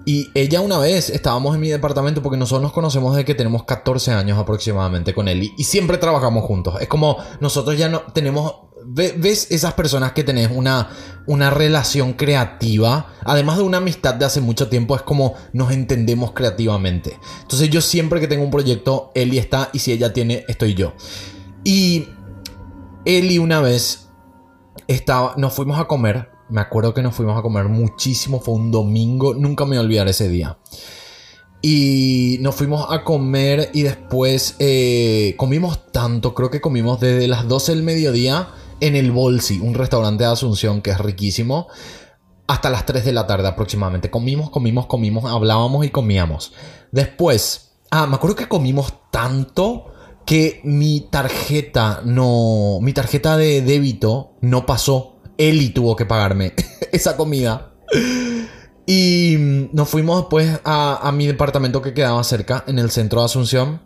Y 0.09 0.31
ella 0.35 0.61
una 0.61 0.79
vez 0.79 1.11
estábamos 1.11 1.55
en 1.57 1.61
mi 1.61 1.69
departamento 1.69 2.23
porque 2.23 2.39
nosotros 2.39 2.63
nos 2.63 2.73
conocemos 2.73 3.13
desde 3.13 3.25
que 3.25 3.35
tenemos 3.35 3.65
14 3.65 4.13
años 4.13 4.39
aproximadamente 4.39 5.13
con 5.13 5.27
él 5.27 5.51
y, 5.59 5.65
siempre 5.65 5.99
trabajamos 5.99 6.45
juntos. 6.45 6.81
Es 6.81 6.87
como 6.87 7.19
nosotros 7.41 7.77
ya 7.77 7.89
no 7.89 8.03
tenemos 8.15 8.55
ves 8.97 9.49
esas 9.51 9.75
personas 9.75 10.13
que 10.13 10.25
tenés 10.25 10.51
una, 10.51 10.89
una 11.27 11.51
relación 11.51 12.15
creativa, 12.15 13.13
además 13.25 13.59
de 13.59 13.65
una 13.65 13.79
amistad 13.79 14.15
de 14.15 14.25
hace 14.25 14.41
mucho 14.41 14.69
tiempo, 14.69 14.97
es 14.97 15.03
como 15.03 15.35
nos 15.53 15.73
entendemos 15.73 16.33
creativamente. 16.33 17.19
Entonces 17.43 17.71
yo 17.71 17.81
siempre 17.81 18.21
que 18.21 18.29
tengo 18.29 18.45
un 18.45 18.51
proyecto, 18.51 19.13
Eli 19.15 19.39
está 19.39 19.71
y 19.73 19.79
si 19.79 19.93
ella 19.93 20.13
tiene, 20.13 20.45
estoy 20.49 20.75
yo. 20.75 20.95
Y 21.63 22.09
Eli 23.05 23.39
una 23.39 23.61
vez 23.61 24.09
estaba, 24.89 25.35
nos 25.37 25.53
fuimos 25.53 25.79
a 25.79 25.85
comer 25.85 26.37
me 26.49 26.61
acuerdo 26.61 26.95
que 26.95 27.03
nos 27.03 27.15
fuimos 27.15 27.39
a 27.39 27.43
comer 27.43 27.69
muchísimo, 27.69 28.41
fue 28.41 28.55
un 28.55 28.71
domingo, 28.71 29.35
nunca 29.35 29.65
me 29.65 29.71
voy 29.71 29.79
a 29.79 29.81
olvidar 29.81 30.09
ese 30.09 30.29
día. 30.29 30.59
Y 31.63 32.39
nos 32.41 32.55
fuimos 32.55 32.87
a 32.91 33.03
comer 33.03 33.71
y 33.73 33.83
después 33.83 34.55
eh, 34.59 35.35
comimos 35.37 35.91
tanto, 35.91 36.35
creo 36.35 36.51
que 36.51 36.61
comimos 36.61 37.01
desde 37.01 37.27
las 37.27 37.49
12 37.49 37.75
del 37.75 37.83
mediodía 37.83 38.49
en 38.81 38.97
el 38.97 39.11
Bolsi, 39.11 39.61
un 39.61 39.75
restaurante 39.75 40.25
de 40.25 40.31
Asunción 40.31 40.83
que 40.83 40.91
es 40.91 40.99
riquísimo, 40.99 41.69
hasta 42.47 42.71
las 42.71 42.87
3 42.87 43.05
de 43.05 43.13
la 43.13 43.27
tarde 43.27 43.49
aproximadamente. 43.49 44.11
Comimos, 44.11 44.51
comimos, 44.51 44.87
comimos, 44.87 45.25
hablábamos 45.25 45.85
y 45.85 45.91
comíamos. 45.91 46.53
Después, 46.93 47.73
ah, 47.91 48.07
me 48.07 48.17
acuerdo 48.17 48.37
que 48.37 48.49
comimos 48.49 48.95
tanto 49.11 49.93
que 50.25 50.61
mi 50.65 51.09
tarjeta 51.11 52.03
no, 52.05 52.79
mi 52.81 52.93
tarjeta 52.93 53.37
de 53.37 53.63
débito 53.63 54.35
no 54.41 54.67
pasó 54.67 55.17
Eli 55.39 55.71
tuvo 55.71 55.97
que 55.97 56.07
pagarme 56.07 56.55
esa 56.93 57.17
comida. 57.17 57.73
Y 58.87 59.37
nos 59.73 59.89
fuimos 59.89 60.21
después 60.21 60.61
a, 60.65 61.11
mi 61.13 61.27
departamento 61.27 61.83
que 61.83 61.93
quedaba 61.93 62.23
cerca, 62.25 62.65
en 62.67 62.79
el 62.79 62.91
centro 62.91 63.21
de 63.21 63.27
Asunción. 63.27 63.83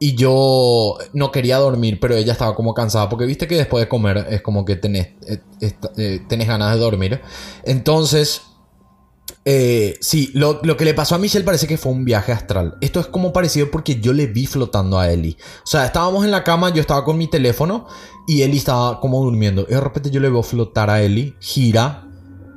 Y 0.00 0.16
yo 0.16 0.98
no 1.12 1.30
quería 1.30 1.58
dormir, 1.58 2.00
pero 2.00 2.16
ella 2.16 2.32
estaba 2.32 2.56
como 2.56 2.74
cansada. 2.74 3.08
Porque 3.08 3.26
viste 3.26 3.46
que 3.46 3.56
después 3.56 3.84
de 3.84 3.88
comer 3.88 4.26
es 4.30 4.40
como 4.42 4.64
que 4.64 4.76
tenés, 4.76 5.08
eh, 5.28 5.40
eh, 5.96 6.20
ganas 6.28 6.74
de 6.74 6.80
dormir. 6.80 7.20
Entonces 7.64 8.42
Eh, 9.44 9.96
sí, 10.02 10.30
lo, 10.34 10.60
que 10.60 10.84
le 10.84 10.92
pasó 10.92 11.14
a 11.14 11.18
Michelle 11.18 11.44
parece 11.44 11.66
que 11.66 11.78
fue 11.78 11.92
un 11.92 12.04
viaje 12.04 12.32
astral. 12.32 12.76
Esto 12.80 13.00
es 13.00 13.06
como 13.06 13.32
parecido 13.32 13.70
porque 13.70 13.98
yo 14.00 14.12
le 14.12 14.26
vi 14.26 14.46
flotando 14.46 14.98
a 14.98 15.10
Ellie. 15.10 15.36
O 15.64 15.66
sea, 15.66 15.86
estábamos 15.86 16.24
en 16.24 16.30
la 16.30 16.44
cama, 16.44 16.70
yo 16.70 16.80
estaba 16.80 17.04
con 17.04 17.16
mi 17.16 17.26
teléfono 17.26 17.86
y 18.26 18.42
Ellie 18.42 18.58
estaba 18.58 19.00
como 19.00 19.22
durmiendo. 19.22 19.66
Y 19.68 19.72
de 19.72 19.80
repente 19.80 20.10
yo 20.10 20.20
le 20.20 20.28
veo 20.28 20.42
flotar 20.42 20.90
a 20.90 21.02
Ellie, 21.02 21.34
gira 21.40 22.06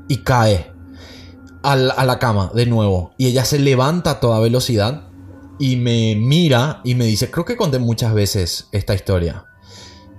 y 0.09 0.17
cae 0.17 0.71
a 1.63 1.75
la, 1.77 2.19
cama 2.19 2.51
de 2.53 2.65
nuevo. 2.65 3.13
Y 3.17 3.27
ella 3.27 3.45
se 3.45 3.59
levanta 3.59 4.11
a 4.11 4.19
toda 4.19 4.39
velocidad 4.39 5.07
y 5.59 5.75
me 5.75 6.15
mira 6.15 6.81
y 6.83 6.95
me 6.95 7.05
dice, 7.05 7.29
creo 7.31 7.45
que 7.45 7.57
conté 7.57 7.79
muchas 7.79 8.13
veces 8.13 8.67
esta 8.71 8.93
historia. 8.93 9.45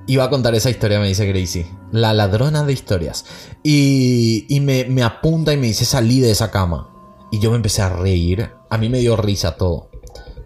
Iba 0.07 0.25
a 0.25 0.31
contar 0.31 0.55
esa 0.55 0.71
historia, 0.71 1.01
me 1.01 1.09
dice 1.09 1.27
Gracie. 1.27 1.67
La 1.91 2.13
ladrona 2.13 2.63
de 2.65 2.73
historias. 2.73 3.25
Y, 3.63 4.47
y 4.49 4.61
me, 4.61 4.85
me, 4.85 5.03
apunta 5.03 5.53
y 5.53 5.57
me 5.57 5.69
dice, 5.69 5.85
salí 5.85 6.21
de 6.21 6.31
esa 6.31 6.51
cama. 6.51 6.91
Y 7.31 7.39
yo 7.39 7.51
me 7.51 7.57
empecé 7.57 7.83
a 7.83 7.89
reír. 7.89 8.51
A 8.69 8.77
mí 8.77 8.89
me 8.89 8.99
dio 8.99 9.17
risa 9.17 9.57
todo. 9.57 9.91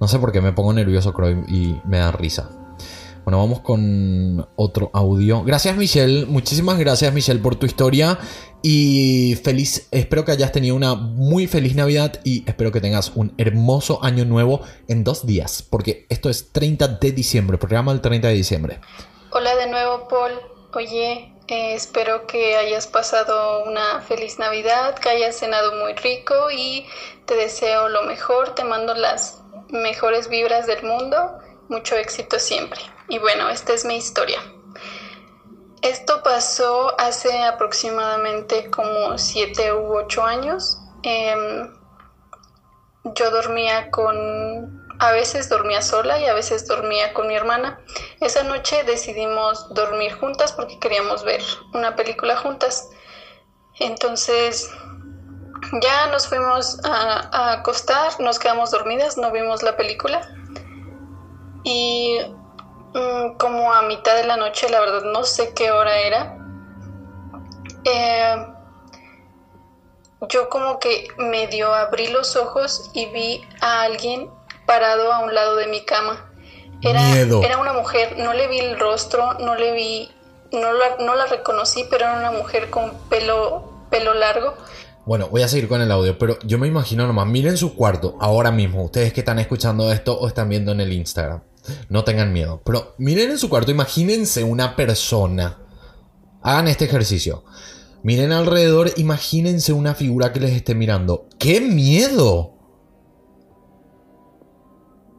No 0.01 0.07
sé 0.07 0.19
por 0.21 0.31
qué 0.31 0.41
me 0.41 0.53
pongo 0.53 0.73
nervioso, 0.73 1.13
creo, 1.13 1.45
y 1.49 1.81
me 1.85 1.99
da 1.99 2.13
risa. 2.13 2.58
Bueno, 3.29 3.41
vamos 3.41 3.61
con 3.61 4.49
otro 4.57 4.91
audio. 4.95 5.45
Gracias 5.45 5.77
Michelle, 5.77 6.25
muchísimas 6.25 6.79
gracias 6.79 7.13
Michelle 7.13 7.41
por 7.41 7.57
tu 7.57 7.67
historia 7.67 8.19
y 8.63 9.39
feliz, 9.45 9.87
espero 9.91 10.25
que 10.25 10.33
hayas 10.33 10.51
tenido 10.51 10.75
una 10.75 10.95
muy 10.95 11.47
feliz 11.47 11.75
Navidad 11.75 12.21
y 12.25 12.43
espero 12.49 12.73
que 12.73 12.81
tengas 12.81 13.13
un 13.17 13.35
hermoso 13.37 14.03
año 14.03 14.25
nuevo 14.25 14.63
en 14.89 15.05
dos 15.05 15.27
días, 15.27 15.63
porque 15.63 16.07
esto 16.09 16.31
es 16.31 16.55
30 16.55 16.89
de 16.89 17.13
diciembre, 17.13 17.59
programa 17.59 17.93
del 17.93 18.01
30 18.01 18.29
de 18.29 18.33
diciembre. 18.35 18.81
Hola 19.33 19.55
de 19.57 19.67
nuevo 19.67 20.09
Paul, 20.09 20.33
oye, 20.73 21.31
eh, 21.49 21.75
espero 21.75 22.27
que 22.27 22.57
hayas 22.57 22.87
pasado 22.87 23.63
una 23.65 24.01
feliz 24.01 24.39
Navidad, 24.39 24.95
que 24.95 25.11
hayas 25.11 25.37
cenado 25.37 25.75
muy 25.85 25.93
rico 25.97 26.51
y 26.51 26.87
te 27.27 27.35
deseo 27.35 27.91
lo 27.91 28.05
mejor, 28.05 28.55
te 28.55 28.65
mando 28.65 28.95
las 28.95 29.43
mejores 29.69 30.31
vibras 30.31 30.67
del 30.67 30.83
mundo, 30.83 31.41
mucho 31.69 31.95
éxito 31.95 32.39
siempre. 32.39 32.81
Y 33.09 33.19
bueno, 33.19 33.49
esta 33.49 33.73
es 33.73 33.85
mi 33.85 33.97
historia. 33.97 34.41
Esto 35.83 36.23
pasó 36.23 36.99
hace 37.01 37.43
aproximadamente 37.45 38.71
como 38.71 39.17
7 39.17 39.73
u 39.75 39.97
8 39.97 40.25
años. 40.25 40.79
Em, 41.03 41.73
yo 43.05 43.31
dormía 43.31 43.91
con... 43.91 44.87
A 45.01 45.13
veces 45.13 45.49
dormía 45.49 45.81
sola 45.81 46.19
y 46.19 46.27
a 46.27 46.35
veces 46.35 46.67
dormía 46.67 47.15
con 47.15 47.29
mi 47.29 47.37
hermana. 47.37 47.81
Esa 48.21 48.43
noche 48.43 48.83
decidimos 48.83 49.73
dormir 49.73 50.13
juntas 50.15 50.53
porque 50.53 50.81
queríamos 50.81 51.23
ver 51.25 51.41
una 51.73 51.95
película 51.95 52.37
juntas. 52.37 52.91
Entonces 53.79 54.69
ya 55.81 56.09
nos 56.09 56.27
fuimos 56.27 56.81
a, 56.85 57.29
a 57.31 57.53
acostar, 57.53 58.19
nos 58.21 58.41
quedamos 58.41 58.73
dormidas, 58.73 59.17
no 59.17 59.31
vimos 59.31 59.63
la 59.63 59.77
película. 59.77 60.29
Y 61.63 62.19
como 63.39 63.73
a 63.73 63.83
mitad 63.83 64.17
de 64.17 64.25
la 64.25 64.37
noche, 64.37 64.69
la 64.69 64.81
verdad 64.81 65.03
no 65.05 65.25
sé 65.25 65.53
qué 65.55 65.71
hora 65.71 65.99
era. 66.01 66.39
Eh, 67.85 68.47
yo 70.29 70.49
como 70.49 70.79
que 70.79 71.09
medio 71.19 71.73
abrí 71.73 72.09
los 72.09 72.37
ojos 72.37 72.91
y 72.95 73.07
vi 73.07 73.41
a 73.61 73.83
alguien 73.83 74.31
parado 74.67 75.13
a 75.13 75.21
un 75.21 75.35
lado 75.35 75.57
de 75.57 75.67
mi 75.69 75.85
cama. 75.85 76.25
Era, 76.83 77.19
era 77.19 77.59
una 77.59 77.73
mujer, 77.73 78.17
no 78.19 78.33
le 78.35 78.47
vi 78.47 78.61
el 78.61 78.79
rostro, 78.79 79.35
no 79.35 79.57
le 79.57 79.73
vi, 79.73 80.11
no 80.53 80.73
la, 80.73 80.97
no 81.01 81.17
la 81.17 81.27
reconocí, 81.27 81.85
pero 81.91 82.05
era 82.05 82.19
una 82.19 82.31
mujer 82.31 82.71
con 82.71 82.93
pelo, 83.09 83.73
pelo 83.91 84.15
largo. 84.15 84.55
Bueno, 85.05 85.29
voy 85.29 85.43
a 85.43 85.49
seguir 85.49 85.69
con 85.69 85.81
el 85.81 85.91
audio, 85.91 86.19
pero 86.19 86.39
yo 86.45 86.59
me 86.59 86.69
imagino 86.69 87.07
nomás, 87.07 87.27
miren 87.27 87.57
su 87.57 87.75
cuarto 87.75 88.17
ahora 88.21 88.53
mismo, 88.53 88.85
ustedes 88.85 89.13
que 89.13 89.21
están 89.21 89.39
escuchando 89.39 89.91
esto 89.91 90.17
o 90.19 90.29
están 90.29 90.49
viendo 90.51 90.71
en 90.71 90.81
el 90.81 90.93
Instagram. 90.93 91.41
No 91.89 92.05
tengan 92.05 92.33
miedo. 92.33 92.63
Pero 92.65 92.95
miren 92.99 93.31
en 93.31 93.39
su 93.39 93.49
cuarto, 93.49 93.71
imagínense 93.71 94.45
una 94.45 94.77
persona. 94.77 95.59
Hagan 96.43 96.69
este 96.69 96.85
ejercicio. 96.85 97.45
Miren 98.03 98.33
alrededor, 98.33 98.93
imagínense 98.97 99.73
una 99.73 99.95
figura 99.95 100.33
que 100.33 100.41
les 100.41 100.53
esté 100.53 100.75
mirando. 100.75 101.29
¡Qué 101.39 101.61
miedo! 101.61 102.55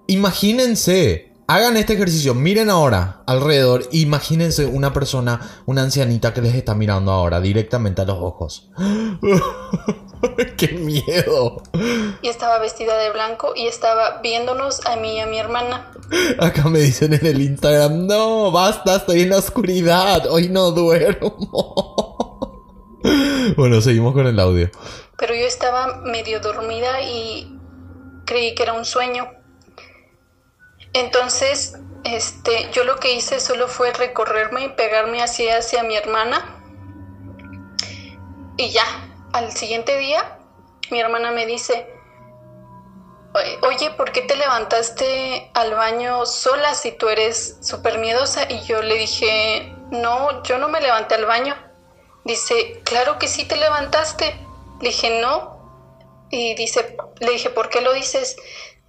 Imagínense. 0.07 1.28
Hagan 1.49 1.77
este 1.77 1.93
ejercicio. 1.93 2.35
Miren 2.35 2.69
ahora 2.69 3.23
alrededor. 3.25 3.81
Imagínense 3.89 4.67
una 4.67 4.93
persona, 4.93 5.63
una 5.65 5.81
ancianita 5.81 6.31
que 6.31 6.43
les 6.43 6.53
está 6.53 6.75
mirando 6.75 7.11
ahora 7.11 7.41
directamente 7.41 8.03
a 8.03 8.05
los 8.05 8.19
ojos. 8.19 8.69
¡Qué 10.57 10.67
miedo! 10.73 11.63
Y 12.21 12.27
estaba 12.27 12.59
vestida 12.59 12.99
de 12.99 13.09
blanco 13.09 13.53
y 13.55 13.65
estaba 13.65 14.21
viéndonos 14.21 14.85
a 14.85 14.97
mí 14.97 15.15
y 15.15 15.21
a 15.21 15.25
mi 15.25 15.39
hermana. 15.39 15.91
Acá 16.39 16.69
me 16.69 16.81
dicen 16.81 17.15
en 17.15 17.25
el 17.25 17.41
Instagram, 17.41 18.05
no, 18.05 18.51
basta, 18.51 18.97
estoy 18.97 19.21
en 19.21 19.31
la 19.31 19.37
oscuridad, 19.37 20.27
hoy 20.29 20.49
no 20.49 20.69
duermo. 20.69 21.39
bueno, 23.57 23.81
seguimos 23.81 24.13
con 24.13 24.27
el 24.27 24.39
audio. 24.39 24.69
Pero 25.17 25.33
yo 25.33 25.47
estaba 25.47 26.01
medio 26.03 26.41
dormida 26.41 27.01
y 27.01 27.57
creí 28.27 28.53
que 28.53 28.61
era 28.61 28.73
un 28.73 28.85
sueño. 28.85 29.38
Entonces, 30.93 31.77
este, 32.03 32.69
yo 32.71 32.83
lo 32.83 32.97
que 32.97 33.13
hice 33.13 33.39
solo 33.39 33.67
fue 33.67 33.91
recorrerme 33.91 34.65
y 34.65 34.69
pegarme 34.69 35.21
así 35.21 35.47
hacia 35.49 35.83
mi 35.83 35.95
hermana. 35.95 36.55
Y 38.57 38.69
ya, 38.71 38.85
al 39.33 39.51
siguiente 39.51 39.97
día, 39.97 40.37
mi 40.91 40.99
hermana 40.99 41.31
me 41.31 41.45
dice, 41.45 41.87
oye, 43.61 43.91
¿por 43.91 44.11
qué 44.11 44.21
te 44.21 44.35
levantaste 44.35 45.51
al 45.53 45.73
baño 45.75 46.25
sola 46.25 46.73
si 46.73 46.91
tú 46.91 47.09
eres 47.09 47.57
súper 47.61 47.99
miedosa? 47.99 48.49
Y 48.49 48.61
yo 48.63 48.81
le 48.81 48.95
dije, 48.95 49.73
no, 49.91 50.43
yo 50.43 50.57
no 50.57 50.67
me 50.67 50.81
levanté 50.81 51.15
al 51.15 51.25
baño. 51.25 51.55
Dice, 52.25 52.81
claro 52.83 53.17
que 53.17 53.27
sí 53.27 53.45
te 53.45 53.55
levantaste. 53.55 54.35
Le 54.81 54.89
dije, 54.89 55.21
no. 55.21 55.57
Y 56.31 56.55
dice, 56.55 56.95
le 57.19 57.31
dije, 57.31 57.49
¿por 57.49 57.69
qué 57.69 57.81
lo 57.81 57.93
dices? 57.93 58.35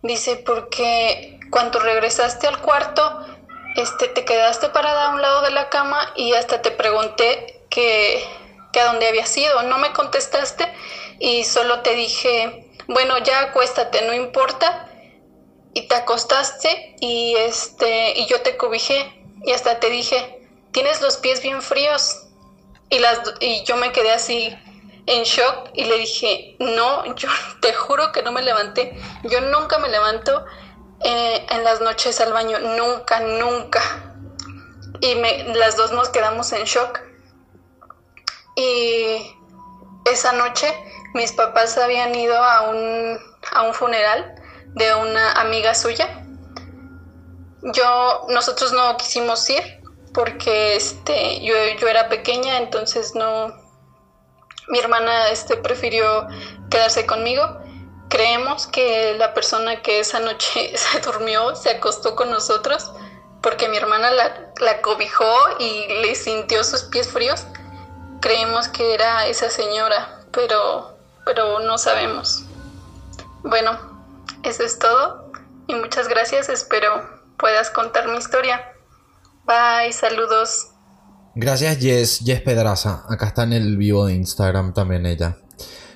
Dice, 0.03 0.37
porque 0.37 1.39
cuando 1.51 1.79
regresaste 1.79 2.47
al 2.47 2.61
cuarto, 2.61 3.27
este, 3.77 4.09
te 4.09 4.25
quedaste 4.25 4.71
parada 4.71 5.07
a 5.07 5.15
un 5.15 5.21
lado 5.21 5.43
de 5.43 5.51
la 5.51 5.69
cama 5.69 6.13
y 6.17 6.33
hasta 6.33 6.63
te 6.63 6.71
pregunté 6.71 7.61
que, 7.69 8.25
que 8.73 8.81
a 8.81 8.87
dónde 8.87 9.09
había 9.09 9.27
sido. 9.27 9.63
No 9.63 9.79
me 9.79 9.93
contestaste 9.93 10.73
y 11.19 11.45
solo 11.45 11.81
te 11.81 11.95
dije, 11.95 12.71
bueno, 12.89 13.19
ya 13.19 13.41
acuéstate, 13.41 14.03
no 14.03 14.15
importa. 14.15 14.87
Y 15.73 15.83
te 15.87 15.95
acostaste 15.95 16.97
y 17.01 17.37
este 17.37 18.19
y 18.19 18.27
yo 18.27 18.41
te 18.43 18.57
cobijé 18.57 19.23
y 19.45 19.53
hasta 19.53 19.79
te 19.79 19.89
dije, 19.89 20.41
"Tienes 20.73 21.01
los 21.01 21.17
pies 21.19 21.43
bien 21.43 21.63
fríos." 21.63 22.27
Y 22.89 22.99
las 22.99 23.21
y 23.39 23.63
yo 23.63 23.77
me 23.77 23.93
quedé 23.93 24.11
así 24.11 24.53
en 25.11 25.25
shock 25.25 25.71
y 25.75 25.85
le 25.85 25.99
dije, 25.99 26.57
"No, 26.59 27.15
yo 27.15 27.29
te 27.61 27.73
juro 27.73 28.13
que 28.13 28.23
no 28.23 28.33
me 28.33 28.43
levanté. 28.43 28.99
Yo 29.25 29.41
nunca 29.41 29.79
me 29.79 29.89
levanto 29.89 30.45
eh, 31.03 31.47
en 31.51 31.65
las 31.65 31.81
noches 31.81 32.21
al 32.21 32.33
baño, 32.33 32.59
nunca, 32.59 33.21
nunca." 33.21 33.81
Y 35.01 35.15
me, 35.17 35.45
las 35.55 35.77
dos 35.77 35.93
nos 35.93 36.09
quedamos 36.11 36.53
en 36.53 36.65
shock. 36.65 37.01
Y 38.57 39.35
esa 40.05 40.33
noche 40.33 40.75
mis 41.15 41.33
papás 41.33 41.77
habían 41.79 42.15
ido 42.15 42.37
a 42.37 42.71
un, 42.71 43.19
a 43.53 43.63
un 43.63 43.75
funeral 43.75 44.35
de 44.75 44.95
una 44.95 45.33
amiga 45.41 45.75
suya. 45.75 46.25
Yo, 47.63 48.27
nosotros 48.29 48.73
no 48.73 48.97
quisimos 48.97 49.49
ir 49.51 49.81
porque 50.15 50.77
este, 50.77 51.41
yo, 51.43 51.55
yo 51.79 51.89
era 51.89 52.09
pequeña, 52.09 52.59
entonces 52.59 53.15
no, 53.15 53.55
mi 54.71 54.79
hermana 54.79 55.29
este, 55.29 55.57
prefirió 55.57 56.27
quedarse 56.71 57.07
conmigo. 57.07 57.59
Creemos 58.09 58.67
que 58.67 59.15
la 59.19 59.35
persona 59.35 59.83
que 59.83 60.01
esa 60.01 60.21
noche 60.21 60.73
se 60.77 61.01
durmió 61.01 61.55
se 61.55 61.71
acostó 61.71 62.17
con 62.17 62.31
nosotros 62.31 62.91
porque 63.43 63.69
mi 63.69 63.77
hermana 63.77 64.11
la, 64.11 64.53
la 64.61 64.83
cobijó 64.83 65.35
y 65.59 65.87
le 66.03 66.15
sintió 66.15 66.65
sus 66.65 66.85
pies 66.85 67.09
fríos. 67.09 67.45
Creemos 68.21 68.69
que 68.69 68.95
era 68.95 69.27
esa 69.27 69.49
señora, 69.49 70.25
pero 70.31 70.99
pero 71.25 71.61
no 71.61 71.79
sabemos. 71.79 72.45
Bueno, 73.43 73.79
eso 74.43 74.63
es 74.63 74.79
todo 74.79 75.31
y 75.67 75.75
muchas 75.75 76.09
gracias. 76.09 76.49
Espero 76.49 77.09
puedas 77.39 77.71
contar 77.71 78.09
mi 78.09 78.19
historia. 78.19 78.75
Bye, 79.45 79.93
saludos. 79.93 80.70
Gracias 81.41 81.79
Jess, 81.79 82.21
Jess 82.23 82.43
Pedraza. 82.43 83.07
Acá 83.09 83.29
está 83.29 83.45
en 83.45 83.55
el 83.55 83.79
vivo 83.79 84.05
de 84.05 84.15
Instagram 84.15 84.75
también 84.75 85.07
ella. 85.07 85.39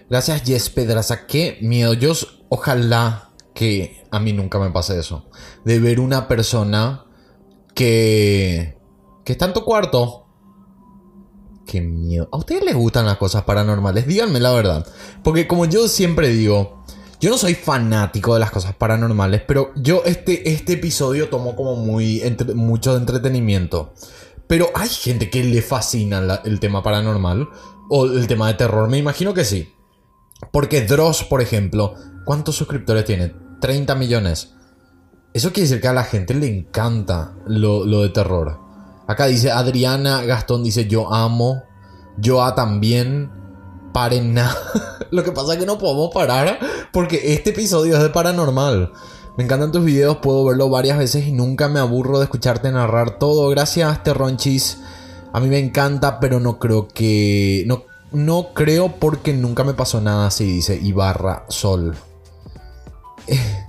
Gracias 0.09 0.43
Jess 0.43 0.71
Pedraza. 0.71 1.27
Qué 1.27 1.59
miedo. 1.61 1.93
Yo 1.93 2.15
ojalá 2.49 3.29
que 3.53 4.07
a 4.11 4.21
mí 4.21 4.33
nunca 4.33 4.59
me 4.59 4.71
pase 4.71 4.99
eso. 4.99 5.29
De 5.67 5.81
ver 5.81 6.01
una 6.01 6.29
persona 6.29 7.05
que... 7.75 8.79
que 9.23 9.33
está 9.33 9.45
en 9.45 9.53
tu 9.53 9.65
cuarto 9.65 10.23
qué 11.67 11.83
miedo. 11.83 12.27
¿A 12.33 12.39
ustedes 12.39 12.65
les 12.65 12.75
gustan 12.75 13.05
las 13.05 13.19
cosas 13.19 13.45
paranormales? 13.45 14.07
Díganme 14.07 14.41
la 14.41 14.51
verdad. 14.51 14.87
Porque 15.23 15.47
como 15.47 15.67
yo 15.67 15.89
siempre 15.89 16.29
digo, 16.29 16.85
yo 17.21 17.29
no 17.29 17.37
soy 17.37 17.55
fanático 17.55 18.33
de 18.33 18.41
las 18.41 18.51
cosas 18.51 18.75
paranormales, 18.77 19.43
pero 19.47 19.73
yo 19.77 20.05
este, 20.07 20.51
este 20.51 20.75
episodio 20.75 21.29
tomo 21.29 21.55
como 21.55 21.77
muy 21.77 22.23
mucho 22.55 22.93
de 22.95 23.01
entretenimiento. 23.01 23.93
Pero 24.47 24.71
hay 24.75 24.89
gente 24.89 25.31
que 25.31 25.43
le 25.43 25.63
fascina 25.63 26.41
el 26.45 26.61
tema 26.61 26.83
paranormal 26.83 27.49
o 27.89 28.07
el 28.07 28.27
tema 28.27 28.49
de 28.49 28.55
terror, 28.55 28.89
me 28.89 28.99
imagino 28.99 29.35
que 29.35 29.45
sí. 29.45 29.73
Porque 30.53 30.83
Dross, 30.83 31.25
por 31.25 31.41
ejemplo, 31.41 31.95
¿cuántos 32.25 32.57
suscriptores 32.57 33.05
tiene? 33.05 33.35
30 33.61 33.95
millones. 33.95 34.55
Eso 35.33 35.53
quiere 35.53 35.69
decir 35.69 35.81
que 35.81 35.89
a 35.89 35.93
la 35.93 36.05
gente 36.05 36.35
le 36.35 36.47
encanta 36.47 37.35
lo, 37.47 37.85
lo 37.87 38.03
de 38.03 38.11
terror. 38.11 38.61
Acá 39.07 39.27
dice 39.27 39.51
Adriana 39.51 40.23
Gastón, 40.23 40.65
dice 40.65 40.87
yo 40.87 41.13
amo. 41.13 41.65
Yo 42.17 42.43
a 42.43 42.55
también. 42.55 43.31
Paren 43.93 44.35
nada. 44.35 44.57
Lo 45.11 45.23
que 45.23 45.33
pasa 45.33 45.53
es 45.53 45.59
que 45.61 45.67
no 45.67 45.79
podemos 45.79 46.11
parar 46.13 46.59
porque 46.93 47.35
este 47.35 47.51
episodio 47.51 47.97
es 47.97 48.03
de 48.03 48.11
paranormal. 48.11 48.93
Me 49.37 49.45
encantan 49.45 49.73
tus 49.73 49.85
videos, 49.85 50.19
puedo 50.19 50.45
verlo 50.45 50.69
varias 50.69 50.97
veces 50.97 51.27
y 51.27 51.33
nunca 51.33 51.69
me 51.69 51.81
aburro 51.81 52.19
de 52.19 52.25
escucharte 52.25 52.71
narrar 52.71 53.19
todo. 53.19 53.49
Gracias, 53.51 54.03
Terronchis. 54.05 54.79
A 55.33 55.41
mí 55.41 55.49
me 55.49 55.59
encanta, 55.59 56.21
pero 56.21 56.39
no 56.39 56.61
creo 56.61 56.87
que. 56.87 57.65
No, 57.67 57.83
no 58.13 58.55
creo 58.55 58.95
porque 59.01 59.33
nunca 59.33 59.65
me 59.65 59.75
pasó 59.75 60.01
nada 60.01 60.29
así, 60.29 60.45
dice 60.45 60.79
Ibarra 60.81 61.45
Sol. 61.49 61.97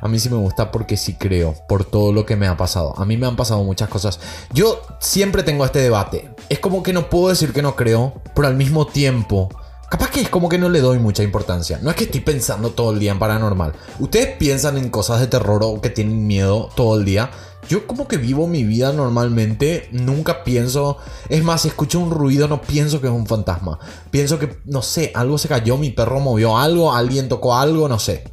A 0.00 0.08
mí 0.08 0.18
sí 0.18 0.28
me 0.28 0.36
gusta 0.36 0.70
porque 0.70 0.96
sí 0.96 1.14
creo, 1.14 1.54
por 1.68 1.84
todo 1.84 2.12
lo 2.12 2.26
que 2.26 2.36
me 2.36 2.46
ha 2.46 2.56
pasado. 2.56 2.94
A 2.98 3.04
mí 3.04 3.16
me 3.16 3.26
han 3.26 3.36
pasado 3.36 3.62
muchas 3.64 3.88
cosas. 3.88 4.20
Yo 4.52 4.82
siempre 5.00 5.42
tengo 5.42 5.64
este 5.64 5.80
debate. 5.80 6.30
Es 6.48 6.58
como 6.58 6.82
que 6.82 6.92
no 6.92 7.08
puedo 7.08 7.28
decir 7.28 7.52
que 7.52 7.62
no 7.62 7.74
creo, 7.74 8.20
pero 8.34 8.48
al 8.48 8.56
mismo 8.56 8.86
tiempo, 8.86 9.48
capaz 9.90 10.10
que 10.10 10.20
es 10.20 10.28
como 10.28 10.48
que 10.48 10.58
no 10.58 10.68
le 10.68 10.80
doy 10.80 10.98
mucha 10.98 11.22
importancia. 11.22 11.78
No 11.82 11.90
es 11.90 11.96
que 11.96 12.04
estoy 12.04 12.20
pensando 12.20 12.70
todo 12.70 12.92
el 12.92 12.98
día 12.98 13.12
en 13.12 13.18
paranormal. 13.18 13.74
Ustedes 13.98 14.36
piensan 14.36 14.78
en 14.78 14.90
cosas 14.90 15.20
de 15.20 15.26
terror 15.26 15.62
o 15.62 15.80
que 15.80 15.90
tienen 15.90 16.26
miedo 16.26 16.70
todo 16.74 16.98
el 16.98 17.04
día. 17.04 17.30
Yo 17.68 17.86
como 17.86 18.06
que 18.06 18.18
vivo 18.18 18.46
mi 18.46 18.62
vida 18.64 18.92
normalmente, 18.92 19.88
nunca 19.90 20.44
pienso, 20.44 20.98
es 21.30 21.42
más, 21.42 21.62
si 21.62 21.68
escucho 21.68 21.98
un 21.98 22.10
ruido 22.10 22.46
no 22.46 22.60
pienso 22.60 23.00
que 23.00 23.06
es 23.06 23.12
un 23.12 23.26
fantasma. 23.26 23.78
Pienso 24.10 24.38
que, 24.38 24.58
no 24.66 24.82
sé, 24.82 25.12
algo 25.14 25.38
se 25.38 25.48
cayó, 25.48 25.78
mi 25.78 25.90
perro 25.90 26.20
movió 26.20 26.58
algo, 26.58 26.92
alguien 26.92 27.28
tocó 27.28 27.56
algo, 27.56 27.88
no 27.88 27.98
sé 27.98 28.24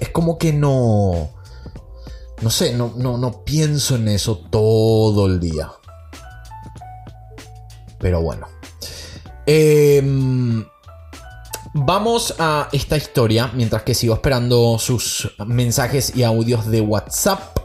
es 0.00 0.10
como 0.10 0.38
que 0.38 0.52
no... 0.52 1.30
No 2.42 2.50
sé, 2.50 2.74
no, 2.74 2.92
no, 2.96 3.16
no 3.16 3.44
pienso 3.44 3.94
en 3.96 4.08
eso 4.08 4.36
todo 4.50 5.26
el 5.26 5.40
día. 5.40 5.70
Pero 7.98 8.20
bueno. 8.20 8.46
Em, 9.46 10.66
vamos 11.74 12.34
a 12.38 12.70
esta 12.72 12.96
historia, 12.96 13.50
mientras 13.52 13.82
que 13.82 13.92
sigo 13.94 14.14
esperando 14.14 14.78
sus 14.78 15.30
mensajes 15.46 16.16
y 16.16 16.22
audios 16.22 16.70
de 16.70 16.80
WhatsApp 16.80 17.58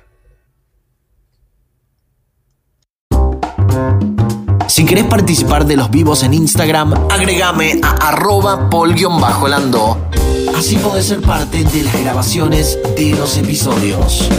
Si 4.67 4.86
querés 4.86 5.05
participar 5.05 5.65
de 5.65 5.76
los 5.76 5.89
vivos 5.89 6.24
en 6.24 6.34
Instagram, 6.34 6.93
agregame 7.09 7.82
a 7.84 8.09
arroba 8.09 8.70
pol-lando. 8.70 10.09
Así 10.55 10.78
podés 10.78 11.07
ser 11.07 11.22
parte 11.22 11.63
de 11.63 11.84
las 11.84 12.01
grabaciones 12.01 12.78
de 12.95 13.11
los 13.11 13.38
episodios. 13.38 14.30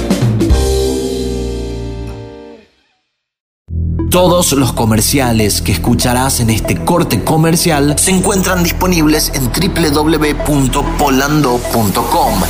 Todos 4.10 4.52
los 4.52 4.72
comerciales 4.72 5.62
que 5.62 5.70
escucharás 5.70 6.40
en 6.40 6.50
este 6.50 6.84
corte 6.84 7.22
comercial 7.22 7.94
se 7.96 8.10
encuentran 8.10 8.64
disponibles 8.64 9.30
en 9.34 9.52
www.polando.com 9.52 12.40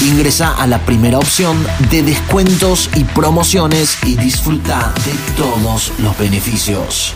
Ingresa 0.00 0.54
a 0.56 0.66
la 0.66 0.78
primera 0.78 1.18
opción 1.18 1.62
de 1.90 2.02
descuentos 2.02 2.88
y 2.94 3.04
promociones 3.04 3.98
y 4.06 4.16
disfruta 4.16 4.94
de 5.04 5.12
todos 5.36 5.92
los 5.98 6.16
beneficios. 6.16 7.12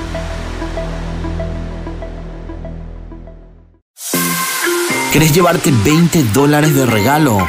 ¿Querés 5.14 5.32
llevarte 5.32 5.72
20 5.72 6.24
dólares 6.24 6.74
de 6.74 6.84
regalo? 6.84 7.48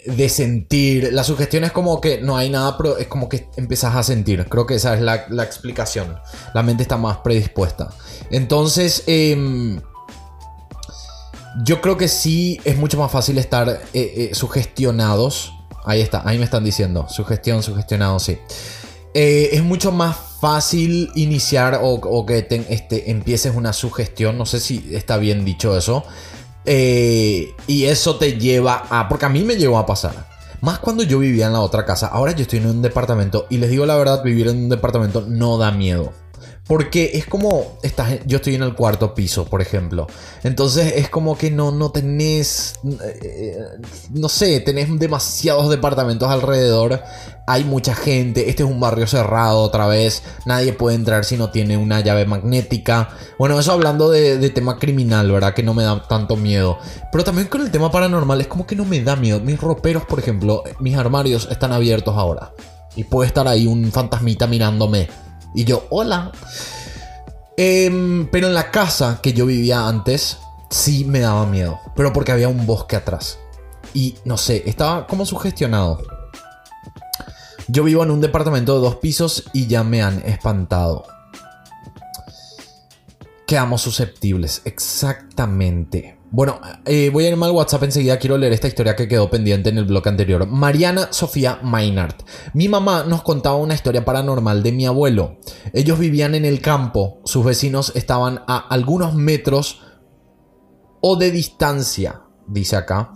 de 0.07 0.29
sentir. 0.29 1.12
La 1.12 1.25
sugestión 1.25 1.64
es 1.64 1.73
como 1.73 2.01
que 2.01 2.21
no 2.21 2.37
hay 2.37 2.51
nada, 2.51 2.77
pero 2.77 2.97
es 2.97 3.09
como 3.09 3.29
que 3.29 3.49
empezás 3.57 3.95
a 3.95 4.03
sentir. 4.03 4.47
Creo 4.49 4.66
que 4.66 4.77
esa 4.77 4.95
es 4.95 5.01
la, 5.01 5.27
explicación. 5.43 6.19
La 6.55 6.62
mente 6.62 6.83
está 6.83 6.97
más 6.97 7.19
predispuesta. 7.19 7.91
Entonces, 8.31 9.05
em, 9.07 9.81
yo 11.64 11.81
creo 11.81 11.97
que 11.97 12.09
sí 12.09 12.61
es 12.64 12.77
mucho 12.77 12.99
más 12.99 13.11
fácil 13.11 13.39
estar 13.39 13.69
eh, 13.69 13.79
eh, 13.93 14.31
sugestionados. 14.35 15.53
Ahí 15.85 16.01
está, 16.01 16.23
ahí 16.25 16.39
me 16.39 16.45
están 16.45 16.64
diciendo. 16.64 17.07
Sugestión, 17.09 17.62
sugestionado, 17.62 18.19
sí. 18.19 18.39
Eh, 19.14 19.51
es 19.53 19.62
mucho 19.62 19.91
más 19.91 20.28
fácil 20.41 21.11
iniciar 21.14 21.80
o, 21.82 22.26
que 22.26 22.47
este, 22.68 23.11
empieces 23.11 23.55
una 23.55 23.72
sugestión. 23.72 24.39
No 24.39 24.47
sé 24.47 24.61
si 24.61 24.91
está 24.93 25.16
bien 25.16 25.45
dicho 25.45 25.76
eso. 25.76 26.05
Eh, 26.64 27.55
y 27.66 27.84
eso 27.84 28.16
te 28.16 28.39
lleva 28.39 28.86
a. 28.91 29.09
Porque 29.09 29.26
a 29.26 29.28
mí 29.28 29.43
me 29.43 29.57
llegó 29.57 29.78
a 29.78 29.86
pasar. 29.86 30.28
Más 30.61 30.78
cuando 30.80 31.03
yo 31.03 31.18
vivía 31.18 31.47
en 31.47 31.53
la 31.53 31.61
otra 31.61 31.84
casa. 31.84 32.09
Ahora 32.09 32.32
yo 32.32 32.43
estoy 32.43 32.59
en 32.61 32.66
un 32.66 32.82
departamento. 32.82 33.47
Y 33.51 33.59
les 33.59 33.70
digo 33.70 33.86
la 33.86 33.97
verdad, 33.97 34.22
vivir 34.22 34.49
en 34.49 34.57
un 34.57 34.68
departamento 34.68 35.24
no 35.26 35.59
da 35.59 35.70
miedo. 35.70 36.12
Porque 36.69 37.12
es 37.14 37.25
como, 37.25 37.79
estás, 37.83 38.19
yo 38.27 38.37
estoy 38.37 38.55
en 38.55 38.62
el 38.62 38.75
cuarto 38.75 39.14
piso, 39.14 39.47
por 39.47 39.62
ejemplo. 39.62 40.07
Entonces 40.43 40.93
es 40.97 41.09
como 41.09 41.39
que 41.39 41.51
no, 41.51 41.73
no 41.73 41.91
tenés, 41.93 42.75
eh, 43.23 43.57
no 44.11 44.29
sé, 44.29 44.61
tenés 44.61 44.87
demasiados 44.99 45.71
departamentos 45.71 46.29
alrededor. 46.29 47.03
Hay 47.47 47.64
mucha 47.64 47.95
gente, 47.95 48.51
este 48.51 48.64
es 48.64 48.69
un 48.69 48.81
barrio 48.81 49.07
cerrado 49.07 49.61
otra 49.61 49.87
vez. 49.87 50.23
Nadie 50.45 50.75
puede 50.75 50.97
entrar 50.97 51.25
si 51.25 51.39
no 51.39 51.51
tiene 51.51 51.79
una 51.79 52.01
llave 52.01 52.27
magnética. 52.27 53.09
Bueno, 53.39 53.59
eso 53.59 53.73
hablando 53.73 54.11
de, 54.11 54.37
de 54.37 54.51
tema 54.51 54.79
criminal, 54.79 55.33
¿verdad? 55.33 55.55
Que 55.55 55.62
no 55.62 55.73
me 55.73 55.85
da 55.85 56.07
tanto 56.07 56.37
miedo. 56.37 56.79
Pero 57.11 57.25
también 57.25 57.49
con 57.49 57.62
el 57.62 57.71
tema 57.71 57.91
paranormal 57.91 58.43
es 58.43 58.47
como 58.47 58.66
que 58.66 58.77
no 58.77 58.85
me 58.85 59.01
da 59.01 59.16
miedo. 59.16 59.41
Mis 59.41 59.59
roperos, 59.59 60.05
por 60.05 60.19
ejemplo, 60.19 60.64
mis 60.81 60.99
armarios 60.99 61.49
están 61.51 61.73
abiertos 61.73 62.14
ahora. 62.14 62.53
Y 62.95 63.05
puede 63.05 63.29
estar 63.29 63.49
ahí 63.49 63.66
un 63.66 63.91
fantasmita 63.91 64.47
mirándome 64.47 65.09
y 65.55 65.65
yo, 65.65 65.87
hola. 65.91 66.33
Em, 67.57 68.29
pero 68.31 68.47
en 68.47 68.55
la 68.55 68.71
casa 68.71 69.21
que 69.23 69.33
yo 69.33 69.47
vivía 69.47 69.89
antes, 69.89 70.39
sí 70.71 71.05
me 71.05 71.21
daba 71.21 71.47
miedo. 71.47 71.79
Pero 71.97 72.13
porque 72.13 72.33
había 72.33 72.49
un 72.49 72.67
bosque 72.67 72.97
atrás. 72.97 73.39
Y 73.95 74.17
no 74.25 74.37
sé, 74.37 74.63
estaba 74.67 75.07
como 75.07 75.27
sugestionado. 75.27 76.03
Yo 77.67 77.85
vivo 77.85 78.03
en 78.03 78.11
un 78.11 78.21
departamento 78.21 78.75
de 78.75 78.81
dos 78.81 78.97
pisos 78.97 79.45
y 79.53 79.67
ya 79.67 79.85
me 79.85 80.03
han 80.03 80.21
espantado. 80.27 81.05
Quedamos 83.47 83.83
susceptibles, 83.83 84.63
exactamente. 84.65 86.18
Bueno, 86.31 86.61
eh, 86.85 87.09
voy 87.11 87.24
a 87.24 87.31
irme 87.31 87.47
al 87.47 87.53
WhatsApp 87.53 87.85
enseguida. 87.85 88.18
Quiero 88.18 88.37
leer 88.37 88.53
esta 88.53 88.68
historia 88.68 88.95
que 88.95 89.09
quedó 89.09 89.31
pendiente 89.31 89.70
en 89.70 89.79
el 89.79 89.87
blog 89.87 90.07
anterior. 90.09 90.47
Mariana 90.47 91.09
Sofía 91.11 91.59
Maynard. 91.62 92.16
Mi 92.53 92.68
mamá 92.68 93.05
nos 93.05 93.22
contaba 93.22 93.57
una 93.57 93.74
historia 93.74 94.05
paranormal 94.05 94.62
de 94.62 94.72
mi 94.72 94.85
abuelo. 94.85 95.39
Ellos 95.72 95.99
vivían 95.99 96.35
en 96.35 96.45
el 96.45 96.61
campo. 96.61 97.20
Sus 97.24 97.45
vecinos 97.45 97.93
estaban 97.95 98.43
a 98.47 98.59
algunos 98.59 99.14
metros 99.14 99.81
o 101.01 101.16
de 101.16 101.31
distancia, 101.31 102.22
dice 102.47 102.76
acá. 102.76 103.14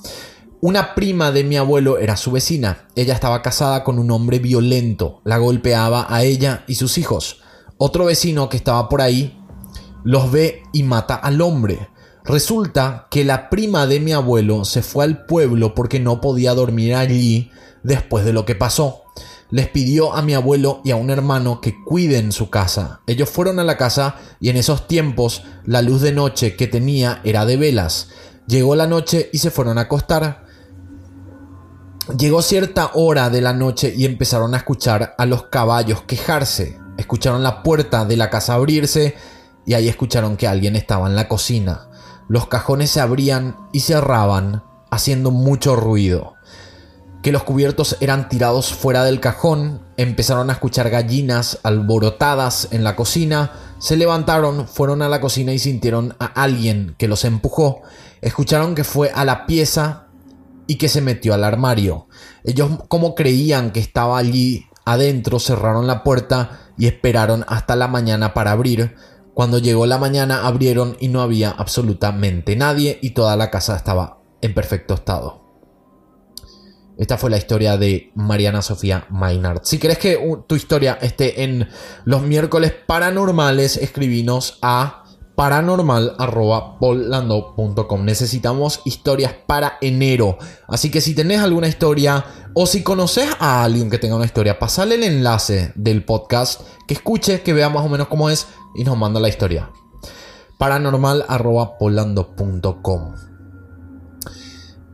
Una 0.62 0.94
prima 0.94 1.32
de 1.32 1.44
mi 1.44 1.56
abuelo 1.56 1.98
era 1.98 2.16
su 2.16 2.30
vecina. 2.30 2.88
Ella 2.96 3.12
estaba 3.12 3.42
casada 3.42 3.84
con 3.84 3.98
un 3.98 4.10
hombre 4.10 4.38
violento. 4.38 5.20
La 5.24 5.36
golpeaba 5.36 6.06
a 6.08 6.22
ella 6.22 6.64
y 6.66 6.76
sus 6.76 6.96
hijos. 6.96 7.42
Otro 7.76 8.06
vecino 8.06 8.48
que 8.48 8.56
estaba 8.56 8.88
por 8.88 9.02
ahí 9.02 9.38
los 10.04 10.30
ve 10.32 10.62
y 10.72 10.82
mata 10.82 11.14
al 11.14 11.40
hombre. 11.40 11.88
Resulta 12.24 13.08
que 13.10 13.24
la 13.24 13.50
prima 13.50 13.86
de 13.86 13.98
mi 13.98 14.12
abuelo 14.12 14.64
se 14.64 14.82
fue 14.82 15.04
al 15.04 15.26
pueblo 15.26 15.74
porque 15.74 15.98
no 15.98 16.20
podía 16.20 16.54
dormir 16.54 16.94
allí 16.94 17.50
después 17.82 18.24
de 18.24 18.32
lo 18.32 18.44
que 18.44 18.54
pasó. 18.54 19.02
Les 19.50 19.68
pidió 19.68 20.14
a 20.14 20.22
mi 20.22 20.32
abuelo 20.32 20.80
y 20.84 20.92
a 20.92 20.96
un 20.96 21.10
hermano 21.10 21.60
que 21.60 21.74
cuiden 21.84 22.32
su 22.32 22.48
casa. 22.48 23.00
Ellos 23.06 23.28
fueron 23.28 23.58
a 23.58 23.64
la 23.64 23.76
casa 23.76 24.16
y 24.40 24.48
en 24.50 24.56
esos 24.56 24.86
tiempos 24.86 25.42
la 25.66 25.82
luz 25.82 26.00
de 26.00 26.12
noche 26.12 26.56
que 26.56 26.68
tenía 26.68 27.20
era 27.24 27.44
de 27.44 27.56
velas. 27.56 28.08
Llegó 28.46 28.76
la 28.76 28.86
noche 28.86 29.28
y 29.32 29.38
se 29.38 29.50
fueron 29.50 29.76
a 29.78 29.82
acostar. 29.82 30.46
Llegó 32.16 32.40
cierta 32.40 32.92
hora 32.94 33.30
de 33.30 33.40
la 33.40 33.52
noche 33.52 33.92
y 33.94 34.04
empezaron 34.04 34.54
a 34.54 34.58
escuchar 34.58 35.14
a 35.18 35.26
los 35.26 35.44
caballos 35.44 36.02
quejarse. 36.02 36.78
Escucharon 36.96 37.42
la 37.42 37.62
puerta 37.62 38.04
de 38.04 38.16
la 38.16 38.30
casa 38.30 38.54
abrirse 38.54 39.16
y 39.66 39.74
ahí 39.74 39.88
escucharon 39.88 40.36
que 40.36 40.46
alguien 40.46 40.76
estaba 40.76 41.08
en 41.08 41.16
la 41.16 41.28
cocina. 41.28 41.88
Los 42.28 42.46
cajones 42.46 42.90
se 42.90 43.00
abrían 43.00 43.56
y 43.72 43.80
cerraban, 43.80 44.62
haciendo 44.90 45.30
mucho 45.30 45.76
ruido. 45.76 46.34
Que 47.22 47.32
los 47.32 47.44
cubiertos 47.44 47.96
eran 48.00 48.28
tirados 48.28 48.72
fuera 48.72 49.04
del 49.04 49.20
cajón, 49.20 49.82
empezaron 49.96 50.50
a 50.50 50.54
escuchar 50.54 50.90
gallinas 50.90 51.58
alborotadas 51.62 52.68
en 52.72 52.84
la 52.84 52.96
cocina, 52.96 53.52
se 53.78 53.96
levantaron, 53.96 54.66
fueron 54.66 55.02
a 55.02 55.08
la 55.08 55.20
cocina 55.20 55.52
y 55.52 55.58
sintieron 55.58 56.16
a 56.18 56.26
alguien 56.26 56.94
que 56.98 57.08
los 57.08 57.24
empujó, 57.24 57.82
escucharon 58.20 58.74
que 58.74 58.84
fue 58.84 59.10
a 59.14 59.24
la 59.24 59.46
pieza 59.46 60.06
y 60.66 60.76
que 60.76 60.88
se 60.88 61.00
metió 61.00 61.34
al 61.34 61.44
armario. 61.44 62.08
Ellos 62.44 62.70
como 62.88 63.14
creían 63.14 63.72
que 63.72 63.80
estaba 63.80 64.18
allí 64.18 64.66
adentro, 64.84 65.38
cerraron 65.38 65.86
la 65.86 66.02
puerta 66.02 66.60
y 66.78 66.86
esperaron 66.86 67.44
hasta 67.48 67.76
la 67.76 67.88
mañana 67.88 68.34
para 68.34 68.52
abrir, 68.52 68.96
cuando 69.34 69.58
llegó 69.58 69.86
la 69.86 69.98
mañana 69.98 70.46
abrieron 70.46 70.96
y 71.00 71.08
no 71.08 71.22
había 71.22 71.50
absolutamente 71.50 72.54
nadie 72.56 72.98
y 73.02 73.10
toda 73.10 73.36
la 73.36 73.50
casa 73.50 73.76
estaba 73.76 74.20
en 74.40 74.54
perfecto 74.54 74.94
estado. 74.94 75.42
Esta 76.98 77.16
fue 77.16 77.30
la 77.30 77.38
historia 77.38 77.78
de 77.78 78.10
Mariana 78.14 78.62
Sofía 78.62 79.06
Maynard. 79.08 79.62
Si 79.64 79.78
querés 79.78 79.98
que 79.98 80.18
tu 80.46 80.54
historia 80.54 80.98
esté 81.00 81.42
en 81.42 81.68
los 82.04 82.22
miércoles 82.22 82.72
paranormales, 82.86 83.78
escribinos 83.78 84.58
a 84.60 85.02
paranormal.polando.com. 85.34 88.04
Necesitamos 88.04 88.82
historias 88.84 89.32
para 89.46 89.78
enero. 89.80 90.36
Así 90.68 90.90
que 90.90 91.00
si 91.00 91.14
tenés 91.14 91.40
alguna 91.40 91.68
historia 91.68 92.26
o 92.54 92.66
si 92.66 92.82
conoces 92.82 93.30
a 93.38 93.64
alguien 93.64 93.88
que 93.90 93.96
tenga 93.98 94.16
una 94.16 94.26
historia, 94.26 94.58
pasale 94.58 94.96
el 94.96 95.04
enlace 95.04 95.72
del 95.74 96.04
podcast, 96.04 96.60
que 96.86 96.92
escuche, 96.94 97.40
que 97.40 97.54
vea 97.54 97.70
más 97.70 97.86
o 97.86 97.88
menos 97.88 98.08
cómo 98.08 98.28
es 98.28 98.48
y 98.74 98.84
nos 98.84 98.96
manda 98.96 99.20
la 99.20 99.28
historia. 99.28 99.70
Paranormal.polando.com. 100.58 103.14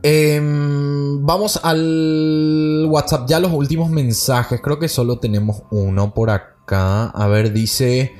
Em, 0.01 1.25
vamos 1.25 1.59
al 1.61 2.87
WhatsApp. 2.89 3.27
Ya 3.27 3.39
los 3.39 3.51
últimos 3.51 3.89
mensajes. 3.89 4.61
Creo 4.61 4.79
que 4.79 4.87
solo 4.87 5.19
tenemos 5.19 5.63
uno 5.71 6.13
por 6.13 6.29
acá. 6.29 7.07
A 7.07 7.27
ver, 7.27 7.51
dice. 7.51 8.13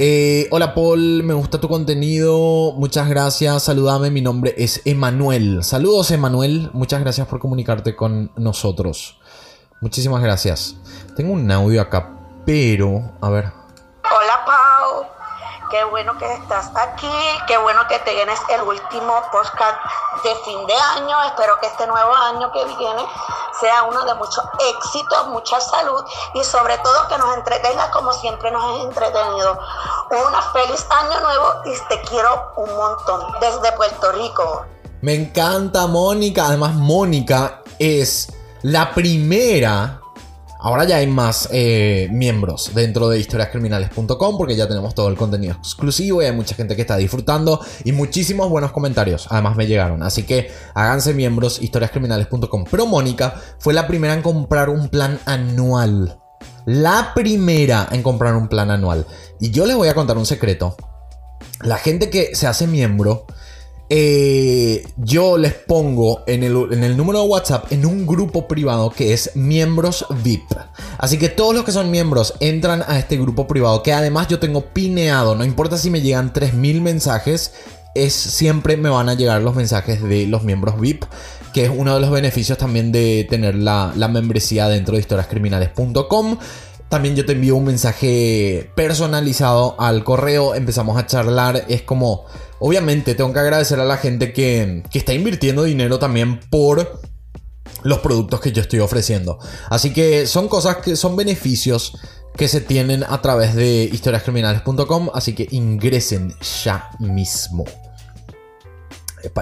Eh, 0.00 0.46
hola 0.52 0.74
Paul, 0.74 1.24
me 1.24 1.34
gusta 1.34 1.60
tu 1.60 1.68
contenido, 1.68 2.72
muchas 2.76 3.08
gracias, 3.08 3.64
saludame, 3.64 4.12
mi 4.12 4.20
nombre 4.20 4.54
es 4.56 4.80
Emanuel. 4.84 5.64
Saludos 5.64 6.12
Emanuel, 6.12 6.70
muchas 6.72 7.00
gracias 7.00 7.26
por 7.26 7.40
comunicarte 7.40 7.96
con 7.96 8.30
nosotros. 8.36 9.18
Muchísimas 9.80 10.22
gracias. 10.22 10.76
Tengo 11.16 11.32
un 11.32 11.50
audio 11.50 11.80
acá, 11.80 12.16
pero, 12.46 13.10
a 13.20 13.28
ver, 13.28 13.57
Qué 15.70 15.84
bueno 15.84 16.16
que 16.16 16.32
estás 16.32 16.70
aquí, 16.74 17.12
qué 17.46 17.58
bueno 17.58 17.86
que 17.88 17.98
te 17.98 18.22
el 18.22 18.62
último 18.62 19.22
podcast 19.30 19.76
de 20.24 20.34
fin 20.36 20.66
de 20.66 20.74
año. 20.96 21.22
Espero 21.24 21.60
que 21.60 21.66
este 21.66 21.86
nuevo 21.86 22.14
año 22.14 22.50
que 22.52 22.64
viene 22.64 23.02
sea 23.60 23.82
uno 23.82 24.02
de 24.06 24.14
mucho 24.14 24.42
éxito, 24.76 25.26
mucha 25.26 25.60
salud 25.60 26.02
y 26.32 26.42
sobre 26.42 26.78
todo 26.78 27.08
que 27.08 27.18
nos 27.18 27.36
entretenga 27.36 27.90
como 27.90 28.14
siempre 28.14 28.50
nos 28.50 28.64
has 28.64 28.84
entretenido. 28.84 29.58
Un 30.10 30.52
feliz 30.54 30.86
año 30.88 31.20
nuevo 31.20 31.52
y 31.66 31.88
te 31.88 32.00
quiero 32.08 32.52
un 32.56 32.74
montón 32.74 33.20
desde 33.38 33.70
Puerto 33.72 34.12
Rico. 34.12 34.64
Me 35.02 35.14
encanta 35.14 35.86
Mónica, 35.86 36.46
además 36.46 36.74
Mónica 36.74 37.62
es 37.78 38.32
la 38.62 38.94
primera 38.94 40.00
Ahora 40.60 40.84
ya 40.84 40.96
hay 40.96 41.06
más 41.06 41.48
eh, 41.52 42.08
miembros 42.10 42.72
dentro 42.74 43.08
de 43.08 43.20
historiascriminales.com 43.20 44.36
porque 44.36 44.56
ya 44.56 44.66
tenemos 44.66 44.94
todo 44.94 45.08
el 45.08 45.16
contenido 45.16 45.54
exclusivo 45.54 46.20
y 46.20 46.24
hay 46.26 46.32
mucha 46.32 46.56
gente 46.56 46.74
que 46.74 46.82
está 46.82 46.96
disfrutando 46.96 47.60
y 47.84 47.92
muchísimos 47.92 48.48
buenos 48.48 48.72
comentarios 48.72 49.28
además 49.30 49.56
me 49.56 49.66
llegaron. 49.66 50.02
Así 50.02 50.24
que 50.24 50.50
háganse 50.74 51.14
miembros 51.14 51.62
historiascriminales.com. 51.62 52.64
Pero 52.70 52.86
Mónica 52.86 53.34
fue 53.58 53.74
la 53.74 53.86
primera 53.86 54.14
en 54.14 54.22
comprar 54.22 54.68
un 54.68 54.88
plan 54.88 55.20
anual. 55.26 56.18
La 56.66 57.12
primera 57.14 57.88
en 57.92 58.02
comprar 58.02 58.34
un 58.34 58.48
plan 58.48 58.70
anual. 58.70 59.06
Y 59.40 59.50
yo 59.50 59.66
les 59.66 59.76
voy 59.76 59.88
a 59.88 59.94
contar 59.94 60.18
un 60.18 60.26
secreto. 60.26 60.76
La 61.62 61.76
gente 61.76 62.10
que 62.10 62.34
se 62.34 62.46
hace 62.46 62.66
miembro 62.66 63.26
eh, 63.90 64.86
yo 64.98 65.38
les 65.38 65.54
pongo 65.54 66.22
en 66.26 66.42
el, 66.42 66.96
número 66.96 67.22
de 67.22 67.26
WhatsApp 67.26 67.72
en 67.72 67.86
un 67.86 68.06
grupo 68.06 68.46
privado 68.46 68.90
que 68.90 69.14
es 69.14 69.34
miembros 69.34 70.04
VIP. 70.22 70.52
Así 70.98 71.18
que 71.18 71.30
todos 71.30 71.54
los 71.54 71.64
que 71.64 71.72
son 71.72 71.90
miembros 71.90 72.34
entran 72.40 72.84
a 72.86 72.98
este 72.98 73.16
grupo 73.16 73.46
privado 73.46 73.82
que 73.82 73.94
además 73.94 74.28
yo 74.28 74.38
tengo 74.38 74.66
pineado. 74.66 75.34
No 75.34 75.44
importa 75.44 75.78
si 75.78 75.88
me 75.88 76.02
llegan 76.02 76.34
3000 76.34 76.82
mensajes, 76.82 77.52
es 77.94 78.12
siempre 78.12 78.76
me 78.76 78.90
van 78.90 79.08
a 79.08 79.14
llegar 79.14 79.40
los 79.40 79.54
mensajes 79.54 80.02
de 80.02 80.26
los 80.26 80.42
miembros 80.44 80.78
VIP. 80.78 81.04
Que 81.54 81.64
es 81.64 81.70
uno 81.74 81.94
de 81.94 82.00
los 82.00 82.10
beneficios 82.10 82.58
también 82.58 82.92
de 82.92 83.26
tener 83.28 83.54
la, 83.54 83.92
la 83.96 84.08
membresía 84.08 84.68
dentro 84.68 84.94
de 84.94 85.00
historiascriminales.com. 85.00 86.36
También 86.90 87.16
yo 87.16 87.24
te 87.24 87.32
envío 87.32 87.56
un 87.56 87.64
mensaje 87.64 88.70
personalizado 88.74 89.76
al 89.78 90.04
correo, 90.04 90.54
empezamos 90.54 90.96
a 90.96 91.06
charlar, 91.06 91.64
es 91.68 91.82
como, 91.82 92.24
obviamente 92.60 93.14
tengo 93.14 93.32
que 93.32 93.38
agradecer 93.38 93.80
a 93.80 93.84
la 93.84 93.96
gente 93.96 94.32
que, 94.32 94.82
que 94.90 94.98
está 94.98 95.14
invirtiendo 95.14 95.64
dinero 95.64 95.98
también 95.98 96.40
por 96.50 97.00
los 97.82 97.98
productos 97.98 98.40
que 98.40 98.52
yo 98.52 98.62
estoy 98.62 98.80
ofreciendo. 98.80 99.38
Así 99.70 99.92
que 99.92 100.26
son 100.26 100.48
cosas 100.48 100.78
que 100.78 100.96
son 100.96 101.16
beneficios 101.16 101.98
que 102.36 102.48
se 102.48 102.60
tienen 102.60 103.04
a 103.04 103.20
través 103.20 103.54
de 103.54 103.84
historiascriminales.com, 103.92 105.10
así 105.12 105.34
que 105.34 105.48
ingresen 105.50 106.34
ya 106.64 106.90
mismo. 107.00 107.64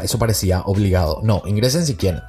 Eso 0.02 0.18
parecía 0.18 0.62
obligado. 0.62 1.20
No, 1.22 1.42
ingresen 1.46 1.86
si 1.86 1.94
quieren. 1.94 2.20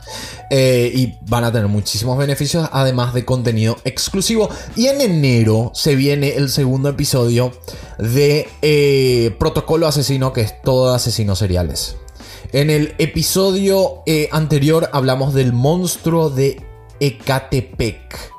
Eh, 0.49 0.91
y 0.93 1.14
van 1.30 1.43
a 1.43 1.51
tener 1.51 1.68
muchísimos 1.68 2.18
beneficios, 2.18 2.70
además 2.72 3.14
de 3.14 3.26
contenido 3.26 3.78
exclusivo. 3.84 4.49
Y 4.76 4.88
en 4.88 5.01
enero 5.01 5.72
se 5.74 5.95
viene 5.95 6.36
el 6.36 6.49
segundo 6.49 6.89
episodio 6.89 7.51
de 7.97 8.47
eh, 8.62 9.36
Protocolo 9.39 9.88
Asesino, 9.88 10.34
que 10.34 10.41
es 10.41 10.62
todo 10.62 10.93
asesinos 10.93 11.39
seriales. 11.39 11.97
En 12.53 12.70
el 12.70 12.95
episodio 12.97 14.03
eh, 14.05 14.30
anterior 14.32 14.89
hablamos 14.93 15.34
del 15.34 15.53
monstruo 15.53 16.30
de 16.30 16.62
Ecatepec. 16.99 18.32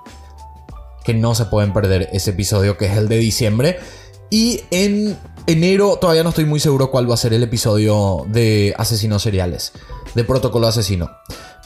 Que 1.04 1.14
no 1.14 1.34
se 1.34 1.46
pueden 1.46 1.72
perder 1.72 2.08
ese 2.12 2.30
episodio, 2.30 2.76
que 2.76 2.86
es 2.86 2.96
el 2.96 3.08
de 3.08 3.18
diciembre. 3.18 3.78
Y 4.30 4.62
en 4.70 5.16
enero 5.48 5.98
todavía 5.98 6.22
no 6.22 6.28
estoy 6.28 6.44
muy 6.44 6.60
seguro 6.60 6.90
cuál 6.90 7.10
va 7.10 7.14
a 7.14 7.16
ser 7.16 7.32
el 7.32 7.42
episodio 7.42 8.26
de 8.28 8.74
asesinos 8.76 9.22
seriales, 9.22 9.72
de 10.14 10.22
protocolo 10.22 10.66
asesino. 10.66 11.10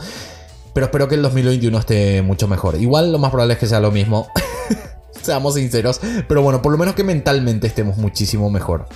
Pero 0.73 0.87
espero 0.87 1.07
que 1.07 1.15
el 1.15 1.21
2021 1.21 1.77
esté 1.77 2.21
mucho 2.21 2.47
mejor. 2.49 2.75
Igual 2.75 3.11
lo 3.11 3.19
más 3.19 3.31
probable 3.31 3.53
es 3.53 3.59
que 3.59 3.67
sea 3.67 3.79
lo 3.79 3.91
mismo. 3.91 4.27
Seamos 5.21 5.53
sinceros. 5.53 6.01
Pero 6.27 6.41
bueno, 6.41 6.61
por 6.61 6.73
lo 6.73 6.77
menos 6.77 6.93
que 6.93 7.05
mentalmente 7.05 7.67
estemos 7.67 7.97
muchísimo 7.97 8.49
mejor. 8.49 8.87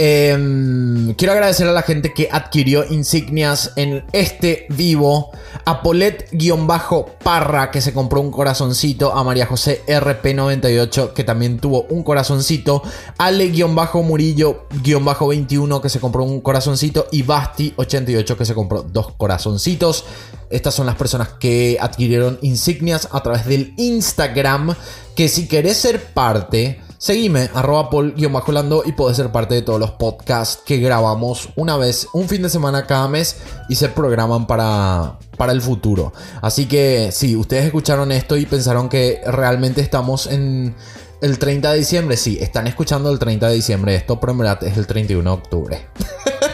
Em, 0.00 1.12
quiero 1.14 1.32
agradecer 1.32 1.66
a 1.66 1.72
la 1.72 1.82
gente 1.82 2.14
que 2.14 2.28
adquirió 2.30 2.84
insignias 2.88 3.72
en 3.74 4.04
este 4.12 4.66
vivo. 4.68 5.32
A 5.64 5.82
Polet-Parra 5.82 7.72
que 7.72 7.80
se 7.80 7.92
compró 7.92 8.20
un 8.20 8.30
corazoncito. 8.30 9.12
A 9.12 9.24
María 9.24 9.46
José 9.46 9.82
RP98 9.88 11.12
que 11.12 11.24
también 11.24 11.58
tuvo 11.58 11.82
un 11.90 12.04
corazoncito. 12.04 12.80
Ale-Murillo-21 13.18 15.80
que 15.80 15.88
se 15.88 15.98
compró 15.98 16.22
un 16.22 16.42
corazoncito. 16.42 17.08
Y 17.10 17.24
Basti88 17.24 18.36
que 18.36 18.44
se 18.44 18.54
compró 18.54 18.84
dos 18.84 19.14
corazoncitos. 19.16 20.04
Estas 20.48 20.74
son 20.74 20.86
las 20.86 20.94
personas 20.94 21.30
que 21.40 21.76
adquirieron 21.80 22.38
insignias 22.42 23.08
a 23.10 23.20
través 23.20 23.46
del 23.46 23.74
Instagram. 23.76 24.76
Que 25.16 25.28
si 25.28 25.48
querés 25.48 25.78
ser 25.78 26.00
parte 26.14 26.78
Seguime, 26.98 27.48
arroba 27.54 27.90
paul-holando 27.90 28.82
y 28.84 28.90
podés 28.90 29.16
ser 29.16 29.30
parte 29.30 29.54
de 29.54 29.62
todos 29.62 29.78
los 29.78 29.92
podcasts 29.92 30.60
que 30.66 30.78
grabamos 30.78 31.48
una 31.54 31.76
vez, 31.76 32.08
un 32.12 32.28
fin 32.28 32.42
de 32.42 32.50
semana 32.50 32.88
cada 32.88 33.06
mes 33.06 33.36
y 33.68 33.76
se 33.76 33.88
programan 33.88 34.48
para, 34.48 35.16
para 35.36 35.52
el 35.52 35.62
futuro. 35.62 36.12
Así 36.42 36.66
que 36.66 37.12
si 37.12 37.36
ustedes 37.36 37.66
escucharon 37.66 38.10
esto 38.10 38.36
y 38.36 38.46
pensaron 38.46 38.88
que 38.88 39.20
realmente 39.24 39.80
estamos 39.80 40.26
en 40.26 40.74
el 41.20 41.38
30 41.38 41.72
de 41.72 41.78
diciembre, 41.78 42.16
sí, 42.16 42.38
están 42.40 42.66
escuchando 42.66 43.10
el 43.10 43.18
30 43.18 43.48
de 43.48 43.54
diciembre 43.54 43.94
esto, 43.94 44.20
pero 44.20 44.32
en 44.32 44.68
es 44.68 44.76
el 44.76 44.86
31 44.86 45.30
de 45.30 45.36
octubre. 45.36 45.88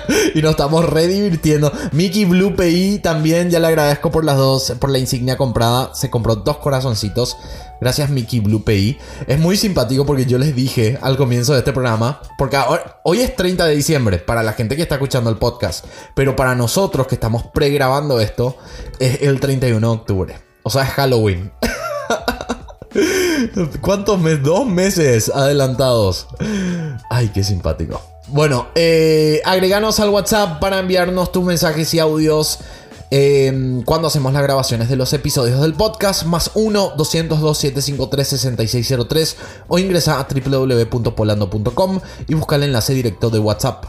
y 0.35 0.43
nos 0.43 0.53
estamos 0.53 0.89
re 0.89 1.07
divirtiendo. 1.07 1.73
Mickey 1.93 2.25
Blue 2.25 2.55
PI 2.57 3.01
también, 3.01 3.51
ya 3.51 3.61
le 3.61 3.67
agradezco 3.67 4.11
por 4.11 4.25
las 4.25 4.37
dos, 4.37 4.75
por 4.79 4.91
la 4.91 4.99
insignia 4.99 5.37
comprada. 5.37 5.95
Se 5.95 6.11
compró 6.11 6.37
dos 6.37 6.59
corazoncitos. 6.59 7.37
Gracias 7.81 8.11
Mickey 8.11 8.41
Blue 8.41 8.65
PI. 8.65 8.99
Es 9.27 9.39
muy 9.39 9.57
simpático 9.57 10.07
porque 10.07 10.27
yo 10.27 10.39
les 10.39 10.55
dije 10.55 10.99
al 11.03 11.17
comienzo 11.17 11.53
de 11.53 11.59
este 11.59 11.73
programa, 11.73 12.21
porque 12.39 12.59
hoy 13.03 13.21
es 13.21 13.37
30 13.37 13.67
de 13.67 13.77
diciembre 13.77 14.19
para 14.19 14.43
la 14.43 14.55
gente 14.55 14.77
que 14.77 14.83
está 14.83 14.95
escuchando 14.95 15.31
el 15.31 15.37
podcast, 15.37 15.85
pero 16.15 16.37
para 16.37 16.55
nosotros 16.55 17.07
que 17.07 17.17
estamos 17.17 17.45
pregrabando 17.53 18.21
esto, 18.21 18.57
es 18.99 19.23
el 19.23 19.41
31 19.41 19.87
de 19.87 19.95
octubre. 19.95 20.39
O 20.63 20.71
sea, 20.71 20.85
es 20.85 20.91
Halloween. 20.91 21.53
¿Cuántos 23.81 24.21
meses? 24.21 24.43
Dos 24.43 24.67
meses 24.67 25.31
adelantados. 25.35 26.27
Ay, 27.11 27.29
qué 27.29 27.45
simpático. 27.45 28.01
Bueno, 28.29 28.69
eh, 28.75 29.43
agreganos 29.45 30.01
al 30.01 30.09
WhatsApp 30.09 30.61
para 30.61 30.79
enviarnos 30.79 31.31
tus 31.31 31.45
mensajes 31.45 31.93
y 31.95 31.99
audios 31.99 32.61
Em, 33.17 33.83
cuando 33.83 34.09
hacemos 34.09 34.33
las 34.33 34.43
grabaciones 34.43 34.89
de 34.89 34.97
los 34.97 35.13
episodios 35.13 35.61
del 35.61 35.75
podcast, 35.75 36.25
más 36.25 36.53
1-202-753-6603 36.55 39.37
o 39.69 39.79
ingresa 39.79 40.19
a 40.19 40.27
www.polando.com 40.27 42.01
y 42.27 42.35
busca 42.35 42.57
el 42.57 42.65
enlace 42.65 42.93
directo 42.93 43.31
de 43.31 43.39
WhatsApp. 43.39 43.85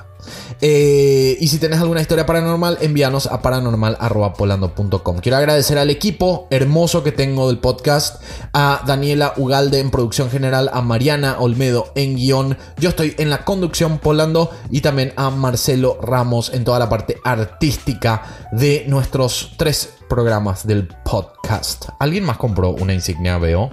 Eh, 0.68 1.38
y 1.40 1.48
si 1.48 1.60
tienes 1.60 1.80
alguna 1.80 2.02
historia 2.02 2.26
paranormal, 2.26 2.80
envíanos 2.82 3.28
a 3.28 3.40
paranormal.polando.com. 3.44 5.20
Quiero 5.20 5.38
agradecer 5.38 5.78
al 5.78 5.92
equipo 5.92 6.48
hermoso 6.50 7.04
que 7.04 7.12
tengo 7.12 7.50
del 7.50 7.60
podcast, 7.60 8.24
a 8.52 8.82
Daniela 8.88 9.36
Ugalde 9.38 9.80
en 9.80 9.92
producción 9.92 10.32
general, 10.32 10.72
a 10.74 10.82
Mariana 10.82 11.36
Olmedo 11.38 11.92
en 11.94 12.16
guion. 12.16 12.58
Yo 12.80 12.90
estoy 12.90 13.14
en 13.20 13.30
la 13.30 13.46
conducción 13.46 14.00
Polando 14.00 14.50
y 14.72 14.82
también 14.82 15.14
a 15.18 15.30
Marcelo 15.30 16.00
Ramos 16.02 16.52
en 16.52 16.64
toda 16.64 16.80
la 16.80 16.90
parte 16.90 17.18
artística 17.24 18.48
de 18.52 18.86
nuestros 18.88 19.52
tres 19.58 19.94
programas 20.10 20.66
del 20.66 20.88
podcast. 20.88 21.90
¿Alguien 22.00 22.24
más 22.24 22.38
compró 22.38 22.72
una 22.72 22.96
insignia, 22.96 23.38
veo? 23.38 23.70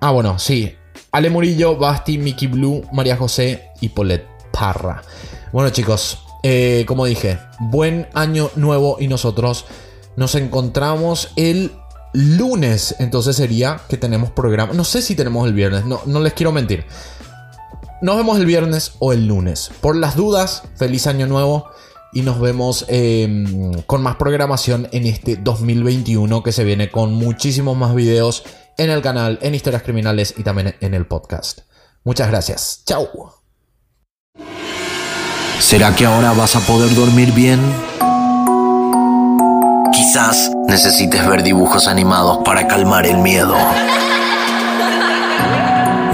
Ah, 0.00 0.10
bueno, 0.10 0.38
sí. 0.38 0.74
Ale 1.12 1.30
Murillo, 1.30 1.78
Basti, 1.78 2.18
Mickey 2.18 2.46
Blue, 2.46 2.82
María 2.92 3.16
José 3.16 3.70
y 3.80 3.88
Polet. 3.88 4.37
Bueno 5.52 5.70
chicos, 5.70 6.24
eh, 6.42 6.84
como 6.86 7.04
dije, 7.04 7.38
buen 7.58 8.08
año 8.14 8.50
nuevo 8.56 8.96
y 9.00 9.08
nosotros 9.08 9.64
nos 10.16 10.34
encontramos 10.34 11.30
el 11.36 11.72
lunes. 12.12 12.96
Entonces 12.98 13.36
sería 13.36 13.80
que 13.88 13.96
tenemos 13.96 14.30
programa. 14.30 14.72
No 14.74 14.84
sé 14.84 15.02
si 15.02 15.14
tenemos 15.14 15.46
el 15.46 15.54
viernes, 15.54 15.84
no, 15.84 16.00
no 16.06 16.20
les 16.20 16.32
quiero 16.32 16.52
mentir. 16.52 16.84
Nos 18.00 18.16
vemos 18.16 18.38
el 18.38 18.46
viernes 18.46 18.92
o 19.00 19.12
el 19.12 19.26
lunes. 19.26 19.70
Por 19.80 19.96
las 19.96 20.14
dudas, 20.14 20.62
feliz 20.76 21.06
año 21.06 21.26
nuevo. 21.26 21.66
Y 22.10 22.22
nos 22.22 22.40
vemos 22.40 22.86
em, 22.88 23.82
con 23.82 24.02
más 24.02 24.16
programación 24.16 24.88
en 24.92 25.04
este 25.04 25.36
2021 25.36 26.42
que 26.42 26.52
se 26.52 26.64
viene 26.64 26.90
con 26.90 27.12
muchísimos 27.12 27.76
más 27.76 27.94
videos 27.94 28.44
en 28.78 28.88
el 28.88 29.02
canal, 29.02 29.38
en 29.42 29.54
historias 29.54 29.82
criminales 29.82 30.32
y 30.38 30.42
también 30.42 30.74
en 30.80 30.94
el 30.94 31.06
podcast. 31.06 31.60
Muchas 32.04 32.28
gracias. 32.28 32.82
Chao. 32.86 33.37
¿Será 35.58 35.94
que 35.94 36.06
ahora 36.06 36.32
vas 36.32 36.54
a 36.56 36.60
poder 36.60 36.94
dormir 36.94 37.32
bien? 37.32 37.60
Quizás 39.92 40.50
necesites 40.68 41.26
ver 41.28 41.42
dibujos 41.42 41.88
animados 41.88 42.38
para 42.44 42.66
calmar 42.68 43.06
el 43.06 43.18
miedo. 43.18 43.56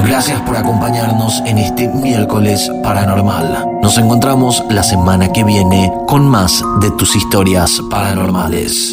Gracias 0.07 0.40
por 0.42 0.57
acompañarnos 0.57 1.42
en 1.47 1.59
este 1.59 1.88
miércoles 1.88 2.70
paranormal. 2.82 3.66
Nos 3.82 3.99
encontramos 3.99 4.64
la 4.70 4.82
semana 4.82 5.30
que 5.32 5.45
viene 5.45 5.92
con 6.07 6.26
más 6.28 6.62
de 6.80 6.90
tus 6.92 7.14
historias 7.14 7.80
paranormales. 7.90 8.92